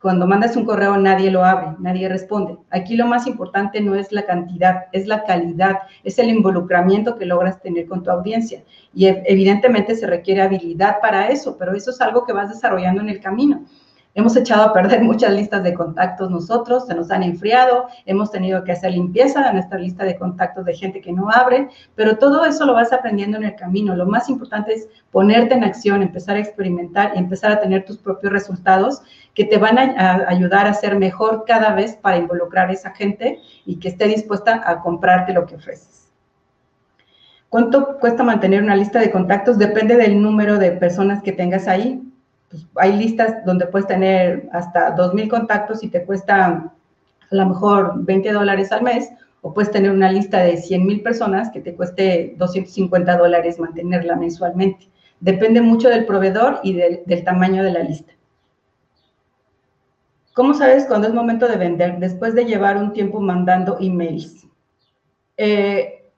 Cuando 0.00 0.26
mandas 0.26 0.56
un 0.56 0.64
correo 0.64 0.96
nadie 0.96 1.30
lo 1.30 1.44
abre, 1.44 1.76
nadie 1.78 2.08
responde. 2.08 2.56
Aquí 2.70 2.96
lo 2.96 3.06
más 3.06 3.26
importante 3.26 3.82
no 3.82 3.94
es 3.94 4.12
la 4.12 4.24
cantidad, 4.24 4.86
es 4.92 5.06
la 5.06 5.24
calidad, 5.24 5.80
es 6.02 6.18
el 6.18 6.30
involucramiento 6.30 7.18
que 7.18 7.26
logras 7.26 7.60
tener 7.60 7.86
con 7.86 8.02
tu 8.02 8.10
audiencia. 8.10 8.62
Y 8.94 9.08
evidentemente 9.08 9.94
se 9.94 10.06
requiere 10.06 10.40
habilidad 10.40 11.00
para 11.02 11.28
eso, 11.28 11.58
pero 11.58 11.74
eso 11.74 11.90
es 11.90 12.00
algo 12.00 12.24
que 12.24 12.32
vas 12.32 12.48
desarrollando 12.48 13.02
en 13.02 13.10
el 13.10 13.20
camino. 13.20 13.66
Hemos 14.18 14.34
echado 14.34 14.64
a 14.64 14.72
perder 14.72 15.00
muchas 15.04 15.32
listas 15.32 15.62
de 15.62 15.72
contactos 15.72 16.28
nosotros, 16.28 16.88
se 16.88 16.94
nos 16.96 17.08
han 17.12 17.22
enfriado, 17.22 17.86
hemos 18.04 18.32
tenido 18.32 18.64
que 18.64 18.72
hacer 18.72 18.90
limpieza 18.90 19.46
de 19.46 19.52
nuestra 19.52 19.78
lista 19.78 20.04
de 20.04 20.18
contactos 20.18 20.64
de 20.64 20.74
gente 20.74 21.00
que 21.00 21.12
no 21.12 21.30
abre, 21.30 21.68
pero 21.94 22.18
todo 22.18 22.44
eso 22.44 22.66
lo 22.66 22.74
vas 22.74 22.92
aprendiendo 22.92 23.36
en 23.36 23.44
el 23.44 23.54
camino. 23.54 23.94
Lo 23.94 24.06
más 24.06 24.28
importante 24.28 24.74
es 24.74 24.88
ponerte 25.12 25.54
en 25.54 25.62
acción, 25.62 26.02
empezar 26.02 26.34
a 26.34 26.40
experimentar 26.40 27.12
y 27.14 27.18
empezar 27.20 27.52
a 27.52 27.60
tener 27.60 27.84
tus 27.84 27.98
propios 27.98 28.32
resultados 28.32 29.02
que 29.34 29.44
te 29.44 29.56
van 29.56 29.78
a, 29.78 30.28
ayudar 30.28 30.66
a 30.66 30.74
ser 30.74 30.98
mejor 30.98 31.44
cada 31.46 31.72
vez 31.72 31.94
para 31.94 32.16
involucrar 32.16 32.70
a 32.70 32.72
esa 32.72 32.90
gente 32.90 33.38
y 33.66 33.78
que 33.78 33.86
esté 33.86 34.06
dispuesta 34.08 34.62
a 34.68 34.80
comprarte 34.80 35.32
lo 35.32 35.46
que 35.46 35.54
ofreces. 35.54 36.10
¿Cuánto 37.48 38.00
cuesta 38.00 38.24
mantener 38.24 38.64
una 38.64 38.74
lista 38.74 38.98
de 38.98 39.12
contactos? 39.12 39.58
Depende 39.58 39.94
del 39.94 40.20
número 40.20 40.58
de 40.58 40.72
personas 40.72 41.22
que 41.22 41.30
tengas 41.30 41.68
ahí. 41.68 42.02
Pues, 42.50 42.66
hay 42.76 42.96
listas 42.96 43.44
donde 43.44 43.66
puedes 43.66 43.86
tener 43.86 44.48
hasta 44.52 44.96
2.000 44.96 45.28
contactos 45.28 45.82
y 45.82 45.88
te 45.88 46.04
cuesta 46.04 46.72
a 47.30 47.34
lo 47.34 47.46
mejor 47.46 48.04
20 48.04 48.32
dólares 48.32 48.72
al 48.72 48.82
mes, 48.82 49.10
o 49.42 49.52
puedes 49.52 49.70
tener 49.70 49.90
una 49.90 50.10
lista 50.10 50.38
de 50.38 50.54
100.000 50.54 51.02
personas 51.02 51.50
que 51.50 51.60
te 51.60 51.74
cueste 51.74 52.34
250 52.38 53.16
dólares 53.16 53.58
mantenerla 53.58 54.16
mensualmente. 54.16 54.88
Depende 55.20 55.60
mucho 55.60 55.88
del 55.88 56.06
proveedor 56.06 56.60
y 56.62 56.74
del, 56.74 57.24
tamaño 57.24 57.62
de 57.62 57.72
la 57.72 57.82
lista. 57.82 58.12
¿Cómo 60.34 60.54
sabes 60.54 60.86
cuándo 60.86 61.08
es 61.08 61.14
momento 61.14 61.48
de 61.48 61.56
vender? 61.56 61.98
Después 61.98 62.34
de 62.34 62.44
llevar 62.44 62.76
un 62.76 62.92
tiempo 62.92 63.20
mandando 63.20 63.76
emails. 63.80 64.46
Eh, 65.36 66.10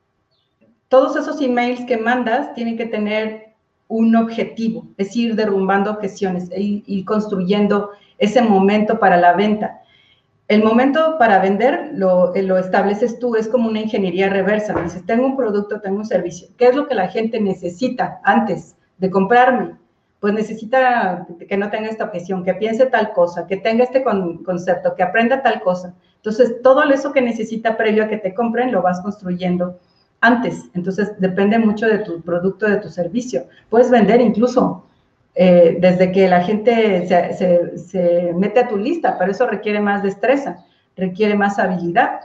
todos 0.89 1.17
esos 1.17 1.41
emails 1.41 1.85
que 1.87 1.97
mandas 1.97 2.55
tienen 2.55 2.77
que 2.77 2.87
tener 2.87 3.50
un 3.91 4.15
objetivo, 4.15 4.87
es 4.97 5.15
ir 5.17 5.35
derrumbando 5.35 5.91
objeciones 5.91 6.49
e 6.53 6.83
ir, 6.87 7.05
construyendo 7.05 7.91
ese 8.19 8.41
momento 8.41 9.01
para 9.01 9.17
la 9.17 9.35
venta. 9.35 9.83
El 10.47 10.63
momento 10.63 11.17
para 11.19 11.41
vender 11.41 11.91
lo, 11.95 12.33
lo, 12.35 12.57
estableces 12.57 13.19
tú, 13.19 13.35
es 13.35 13.49
como 13.49 13.69
una 13.69 13.81
ingeniería 13.81 14.29
reversa. 14.29 14.81
Dices, 14.81 15.05
tengo 15.07 15.27
un 15.27 15.37
producto, 15.37 15.81
tengo 15.81 15.99
un 15.99 16.07
servicio. 16.07 16.49
¿Qué 16.57 16.69
es 16.69 16.77
lo 16.77 16.87
que 16.87 16.95
la 16.95 17.09
gente 17.09 17.41
necesita 17.41 18.21
antes 18.23 18.77
de 18.99 19.11
comprarme? 19.11 19.77
Pues 20.21 20.35
necesita 20.35 21.27
que 21.49 21.57
no 21.57 21.71
tenga 21.71 21.89
esta 21.89 22.05
objeción, 22.05 22.45
que 22.45 22.55
piense 22.55 22.87
tal 22.87 23.13
cosa, 23.13 23.47
que 23.49 23.57
tenga 23.57 23.85
este 23.85 24.05
concepto, 24.05 24.95
que 24.95 25.03
aprenda 25.03 25.43
tal 25.43 25.63
cosa. 25.63 25.95
Entonces, 26.17 26.63
todo 26.63 26.83
eso 26.85 27.13
que 27.13 27.23
necesita 27.23 27.77
previo 27.77 28.05
a 28.05 28.09
que 28.09 28.19
te 28.19 28.35
compren, 28.35 28.71
lo 28.71 28.83
vas 28.83 29.01
construyendo 29.01 29.81
antes. 30.21 30.65
Entonces, 30.75 31.13
depende 31.19 31.59
mucho 31.59 31.87
de 31.87 31.99
tu 31.99 32.21
producto, 32.21 32.69
de 32.69 32.77
tu 32.77 32.89
servicio. 32.89 33.47
Puedes 33.69 33.91
vender 33.91 34.21
incluso 34.21 34.85
eh, 35.35 35.79
desde 35.81 36.13
que 36.13 36.29
la 36.29 36.43
gente 36.43 37.07
se, 37.07 38.33
mete 38.35 38.61
a 38.61 38.69
tu 38.69 38.77
lista, 38.77 39.17
pero 39.19 39.31
eso 39.31 39.47
requiere 39.47 39.81
más 39.81 40.03
destreza, 40.03 40.65
requiere 40.97 41.35
más 41.35 41.59
habilidad. 41.59 42.21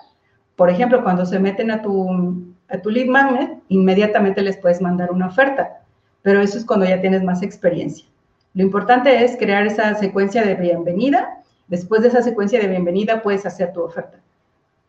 Por 0.55 0.69
ejemplo, 0.69 1.03
cuando 1.03 1.25
se 1.25 1.39
meten 1.39 1.71
a 1.71 1.81
tu, 1.81 2.53
a 2.69 2.77
tu 2.79 2.89
lead 2.89 3.07
magnet, 3.07 3.59
inmediatamente 3.69 4.41
les 4.41 4.57
puedes 4.57 4.81
mandar 4.81 5.11
una 5.11 5.27
oferta, 5.27 5.81
pero 6.21 6.41
eso 6.41 6.57
es 6.57 6.65
cuando 6.65 6.85
ya 6.85 7.01
tienes 7.01 7.23
más 7.23 7.43
experiencia. 7.43 8.05
Lo 8.53 8.63
importante 8.63 9.23
es 9.23 9.35
crear 9.37 9.67
esa 9.67 9.95
secuencia 9.95 10.43
de 10.43 10.55
bienvenida. 10.55 11.41
Después 11.67 12.01
de 12.01 12.07
esa 12.07 12.21
secuencia 12.21 12.59
de 12.59 12.67
bienvenida 12.67 13.21
puedes 13.21 13.45
hacer 13.45 13.73
tu 13.73 13.81
oferta. 13.81 14.19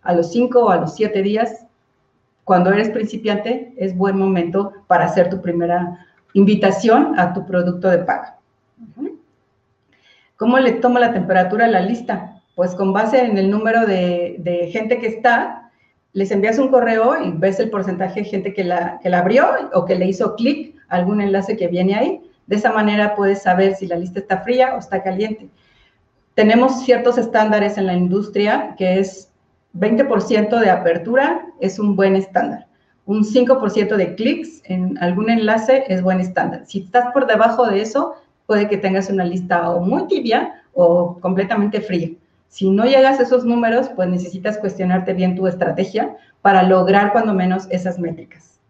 A 0.02 0.14
los 0.14 0.30
cinco 0.30 0.66
o 0.66 0.70
a 0.70 0.76
los 0.76 0.94
siete 0.94 1.20
días 1.22 1.66
cuando 2.47 2.72
eres 2.72 2.90
principiante 2.90 3.74
es 3.76 3.97
buen 3.97 4.16
momento 4.16 4.72
para 4.86 5.07
hacer 5.07 5.28
tu 5.28 5.42
primera 5.42 6.07
invitación 6.32 7.18
a 7.18 7.32
tu 7.32 7.44
producto 7.44 7.88
de 7.90 7.99
paga. 7.99 8.38
¿Cómo 10.36 10.57
le 10.61 10.74
tomo 10.74 11.01
la 11.01 11.12
temperatura 11.12 11.64
a 11.64 11.68
la 11.68 11.80
lista? 11.80 12.40
Pues 12.55 12.76
con 12.76 12.92
base 12.92 13.24
en 13.24 13.36
el 13.36 13.51
número 13.51 13.84
de, 13.84 14.70
gente 14.70 15.01
que 15.01 15.09
está, 15.09 15.72
les 16.12 16.30
envías 16.30 16.61
un 16.61 16.68
correo 16.68 17.20
y 17.20 17.32
ves 17.32 17.59
el 17.59 17.68
porcentaje 17.68 18.20
de 18.20 18.26
gente 18.26 18.55
que 18.55 18.62
la, 18.62 19.01
que 19.03 19.11
la 19.11 19.18
abrió 19.18 19.44
o 19.74 19.84
que 19.84 19.97
le 19.97 20.07
hizo 20.07 20.36
clic 20.36 20.76
algún 20.88 21.20
enlace 21.20 21.57
que 21.57 21.66
viene 21.66 21.97
ahí. 21.97 22.30
De 22.47 22.55
esa 22.55 22.70
manera 22.70 23.16
puedes 23.16 23.42
saber 23.42 23.74
si 23.74 23.88
la 23.88 23.97
lista 23.97 24.20
está 24.20 24.42
fría 24.42 24.76
o 24.76 24.78
está 24.78 25.03
caliente. 25.03 25.49
Tenemos 26.34 26.84
ciertos 26.84 27.18
estándares 27.18 27.76
en 27.76 27.88
la 27.88 27.94
industria 27.94 28.76
que 28.78 29.01
es 29.01 29.26
20% 29.79 30.61
de 30.61 30.70
apertura 30.70 31.47
es 31.61 31.79
un 31.79 31.97
buen 31.97 32.16
estándar. 32.16 32.66
Un 33.05 33.22
5% 33.24 33.97
de 33.97 34.14
clics 34.14 34.62
en 34.64 34.99
algún 34.99 35.31
enlace 35.31 35.85
es 35.89 36.03
buen 36.03 36.20
estándar. 36.20 36.62
Si 36.66 36.81
estás 36.81 37.12
por 37.12 37.27
debajo 37.27 37.66
de 37.66 37.81
eso, 37.81 38.14
puede 38.47 38.68
que 38.68 38.77
tengas 38.77 39.11
una 39.11 39.24
lista 39.24 39.70
o 39.70 39.81
muy 39.81 40.07
tibia 40.09 40.62
o 40.72 41.18
completamente 41.20 41.81
fría. 41.81 42.11
Si 42.49 42.70
no 42.70 42.85
llegas 42.85 43.20
a 43.20 43.24
esos 43.24 43.45
números, 43.45 43.89
pues 43.95 44.09
necesitas 44.09 44.59
cuestionarte 44.59 45.12
bien 45.12 45.37
tu 45.37 45.47
estrategia 45.47 46.16
para 46.43 46.62
lograr 46.62 47.12
cuando 47.12 47.35
menos 47.35 47.66
esas 47.70 47.99
métricas. 47.99 48.61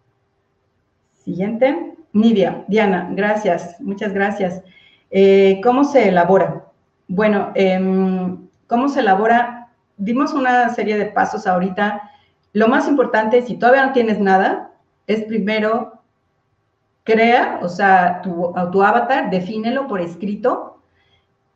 Siguiente. 1.24 1.92
Nidia, 2.16 2.64
Diana, 2.66 3.10
gracias, 3.12 3.78
muchas 3.78 4.14
gracias. 4.14 4.62
Eh, 5.10 5.60
¿Cómo 5.62 5.84
se 5.84 6.08
elabora? 6.08 6.64
Bueno, 7.08 7.52
em, 7.54 8.48
¿cómo 8.66 8.88
se 8.88 9.00
elabora? 9.00 9.55
Dimos 9.96 10.32
una 10.34 10.68
serie 10.74 10.98
de 10.98 11.06
pasos 11.06 11.46
ahorita. 11.46 12.10
Lo 12.52 12.68
más 12.68 12.88
importante, 12.88 13.42
si 13.42 13.56
todavía 13.56 13.86
no 13.86 13.92
tienes 13.92 14.18
nada, 14.18 14.72
es 15.06 15.24
primero 15.24 15.96
crea, 17.06 17.60
o 17.62 17.68
sea, 17.68 18.20
tu, 18.20 18.52
avatar, 18.82 19.30
defínelo 19.30 19.86
por 19.86 20.00
escrito, 20.00 20.82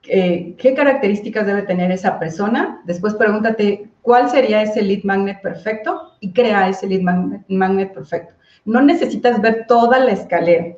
eh, 0.05 0.55
qué 0.57 0.75
características 0.75 1.45
debe 1.45 1.63
tener 1.63 1.91
esa 1.91 2.21
persona, 2.21 2.81
después 2.85 3.15
pregúntate 3.15 3.91
cuál 4.01 4.31
sería 4.31 4.63
ese 4.63 4.81
lead 4.81 5.03
magnet 5.03 5.43
perfecto 5.43 6.13
y 6.21 6.33
crea 6.33 6.69
ese 6.69 6.87
lead 6.87 7.03
magnet, 7.49 7.93
perfecto. 7.93 8.33
No 8.65 8.81
necesitas 8.81 9.41
ver 9.41 9.67
toda 9.67 9.99
la 9.99 10.13
escalera, 10.13 10.77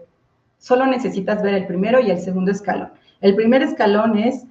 solo 0.56 0.86
necesitas 0.86 1.42
ver 1.42 1.54
el 1.54 1.66
primero 1.66 2.00
y 2.00 2.10
el 2.10 2.18
segundo 2.18 2.50
escalón. 2.50 2.92
El 3.20 3.36
primer 3.36 3.62
escalón 3.62 4.18
es 4.18 4.46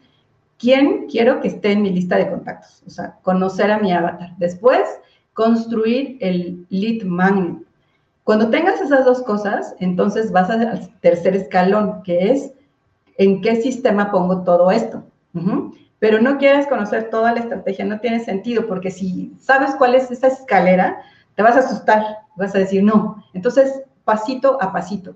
quién 0.62 1.08
quiero 1.08 1.42
que 1.42 1.48
esté 1.48 1.72
en 1.72 1.82
mi 1.82 1.90
lista 1.90 2.16
de 2.16 2.30
contactos, 2.30 2.84
o 2.86 2.90
sea, 2.92 3.18
conocer 3.24 3.72
a 3.72 3.80
mi 3.80 3.92
avatar. 3.92 4.38
Después, 4.38 4.88
construir 5.34 6.18
el 6.22 6.68
lead 6.70 7.04
magnet. 7.04 7.58
Cuando 8.24 8.50
tengas 8.52 8.80
esas 8.80 9.04
dos 9.04 9.24
cosas, 9.24 9.76
entonces 9.80 10.32
vas 10.32 10.52
al 10.52 10.90
tercer 11.00 11.36
escalón, 11.36 12.04
que 12.04 12.32
es 12.32 12.54
en 13.18 13.42
qué 13.42 13.56
sistema 13.56 14.12
pongo 14.12 14.44
todo 14.44 14.70
esto. 14.70 15.04
Pero 15.98 16.22
no 16.22 16.38
quieres 16.38 16.68
conocer 16.68 17.10
toda 17.10 17.34
la 17.34 17.40
estrategia, 17.40 17.84
no 17.84 18.00
tiene 18.00 18.20
sentido, 18.24 18.68
porque 18.68 18.92
si 18.92 19.34
sabes 19.40 19.76
cuál 19.76 19.96
es 19.96 20.12
esa 20.12 20.28
escalera, 20.28 21.02
te 21.36 21.42
vas 21.42 21.56
a 21.56 21.62
asustar, 21.62 22.04
vas 22.36 22.54
a 22.54 22.60
decir 22.60 22.84
no. 22.84 23.24
Entonces, 23.34 23.82
pasito 24.04 24.62
a 24.62 24.72
pasito. 24.72 25.16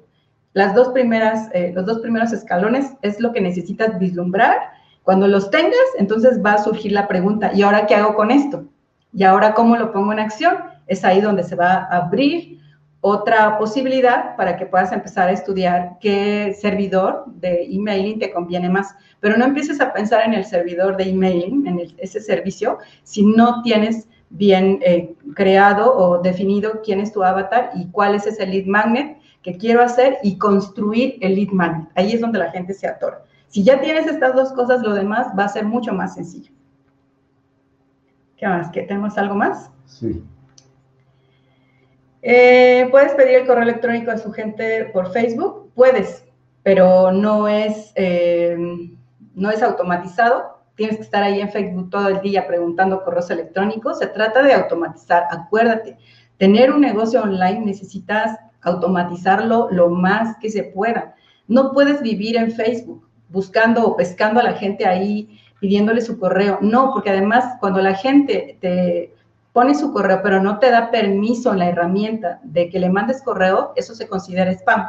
Las 0.53 0.73
dos 0.73 0.89
primeras, 0.89 1.49
eh, 1.53 1.71
los 1.75 1.85
dos 1.85 1.99
primeros 1.99 2.31
escalones 2.31 2.93
es 3.01 3.19
lo 3.19 3.31
que 3.31 3.41
necesitas 3.41 3.99
vislumbrar. 3.99 4.57
Cuando 5.05 5.27
los 5.27 5.51
tengas, 5.51 5.85
entonces 5.99 6.43
va 6.43 6.53
a 6.53 6.63
surgir 6.63 6.91
la 6.91 7.07
pregunta, 7.07 7.51
¿y 7.53 7.61
ahora 7.61 7.85
qué 7.85 7.93
hago 7.93 8.15
con 8.15 8.31
esto? 8.31 8.65
¿Y 9.13 9.23
ahora 9.23 9.53
cómo 9.53 9.77
lo 9.77 9.93
pongo 9.93 10.11
en 10.11 10.19
acción? 10.19 10.55
Es 10.87 11.05
ahí 11.05 11.21
donde 11.21 11.43
se 11.43 11.55
va 11.55 11.73
a 11.73 11.97
abrir 11.97 12.59
otra 13.01 13.59
posibilidad 13.59 14.35
para 14.35 14.57
que 14.57 14.65
puedas 14.65 14.91
empezar 14.91 15.29
a 15.29 15.31
estudiar 15.31 15.99
qué 16.01 16.57
servidor 16.59 17.25
de 17.35 17.67
emailing 17.69 18.17
te 18.17 18.31
conviene 18.31 18.67
más. 18.67 18.95
Pero 19.19 19.37
no 19.37 19.45
empieces 19.45 19.79
a 19.79 19.93
pensar 19.93 20.25
en 20.25 20.33
el 20.33 20.43
servidor 20.43 20.97
de 20.97 21.11
emailing, 21.11 21.67
en 21.67 21.81
ese 21.99 22.19
servicio, 22.19 22.79
si 23.03 23.23
no 23.23 23.61
tienes 23.61 24.07
bien 24.31 24.79
eh, 24.81 25.13
creado 25.35 25.95
o 25.95 26.19
definido 26.19 26.81
quién 26.83 26.99
es 26.99 27.13
tu 27.13 27.23
avatar 27.23 27.69
y 27.75 27.85
cuál 27.91 28.15
es 28.15 28.25
ese 28.25 28.47
lead 28.47 28.65
magnet 28.65 29.19
que 29.43 29.55
quiero 29.55 29.83
hacer 29.83 30.17
y 30.23 30.39
construir 30.39 31.19
el 31.21 31.35
lead 31.35 31.49
magnet. 31.49 31.89
Ahí 31.93 32.13
es 32.13 32.21
donde 32.21 32.39
la 32.39 32.49
gente 32.49 32.73
se 32.73 32.87
atora. 32.87 33.21
Si 33.55 33.63
ya 33.63 33.79
tienes 33.79 34.05
estas 34.05 34.35
dos 34.35 34.51
cosas, 34.51 34.81
lo 34.81 34.93
demás 34.93 35.27
va 35.39 35.45
a 35.45 35.47
ser 35.47 35.63
mucho 35.63 35.93
más 35.93 36.15
sencillo. 36.15 36.51
¿Qué 38.35 38.45
más? 38.45 38.69
¿Que 38.69 38.81
tenemos 38.81 39.17
algo 39.17 39.33
más? 39.33 39.71
Sí. 39.85 40.21
Eh, 42.21 42.85
¿Puedes 42.91 43.13
pedir 43.13 43.35
el 43.35 43.47
correo 43.47 43.63
electrónico 43.63 44.11
a 44.11 44.17
su 44.17 44.33
gente 44.33 44.89
por 44.91 45.13
Facebook? 45.13 45.71
Puedes, 45.73 46.25
pero 46.63 47.13
no 47.13 47.47
es, 47.47 47.93
eh, 47.95 48.57
no 49.35 49.49
es 49.49 49.63
automatizado. 49.63 50.59
Tienes 50.75 50.97
que 50.97 51.03
estar 51.03 51.23
ahí 51.23 51.39
en 51.39 51.49
Facebook 51.49 51.89
todo 51.89 52.09
el 52.09 52.19
día 52.19 52.47
preguntando 52.47 53.05
correos 53.05 53.31
electrónicos. 53.31 53.99
Se 53.99 54.07
trata 54.07 54.43
de 54.43 54.51
automatizar. 54.51 55.27
Acuérdate, 55.31 55.97
tener 56.37 56.73
un 56.73 56.81
negocio 56.81 57.23
online 57.23 57.61
necesitas 57.61 58.37
automatizarlo 58.59 59.69
lo 59.71 59.91
más 59.91 60.35
que 60.41 60.49
se 60.49 60.63
pueda. 60.63 61.15
No 61.47 61.71
puedes 61.71 62.01
vivir 62.01 62.35
en 62.35 62.51
Facebook 62.51 63.05
buscando 63.35 63.85
o 63.85 63.95
pescando 63.97 64.39
a 64.39 64.43
la 64.43 64.53
gente 64.53 64.87
ahí, 64.87 65.37
pidiéndole 65.59 66.01
su 66.01 66.17
correo. 66.17 66.57
No, 66.61 66.91
porque 66.93 67.11
además 67.11 67.57
cuando 67.59 67.81
la 67.81 67.93
gente 67.93 68.57
te 68.61 69.13
pone 69.53 69.75
su 69.75 69.91
correo, 69.93 70.21
pero 70.23 70.41
no 70.41 70.57
te 70.57 70.71
da 70.71 70.89
permiso 70.89 71.51
en 71.51 71.59
la 71.59 71.69
herramienta 71.69 72.39
de 72.43 72.69
que 72.69 72.79
le 72.79 72.89
mandes 72.89 73.21
correo, 73.21 73.73
eso 73.75 73.93
se 73.93 74.07
considera 74.07 74.51
spam. 74.51 74.87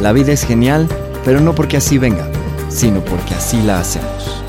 La 0.00 0.12
vida 0.12 0.32
es 0.32 0.44
genial, 0.44 0.88
pero 1.24 1.40
no 1.40 1.54
porque 1.54 1.76
así 1.76 1.98
venga, 1.98 2.26
sino 2.68 3.00
porque 3.04 3.34
así 3.34 3.60
la 3.62 3.78
hacemos. 3.78 4.42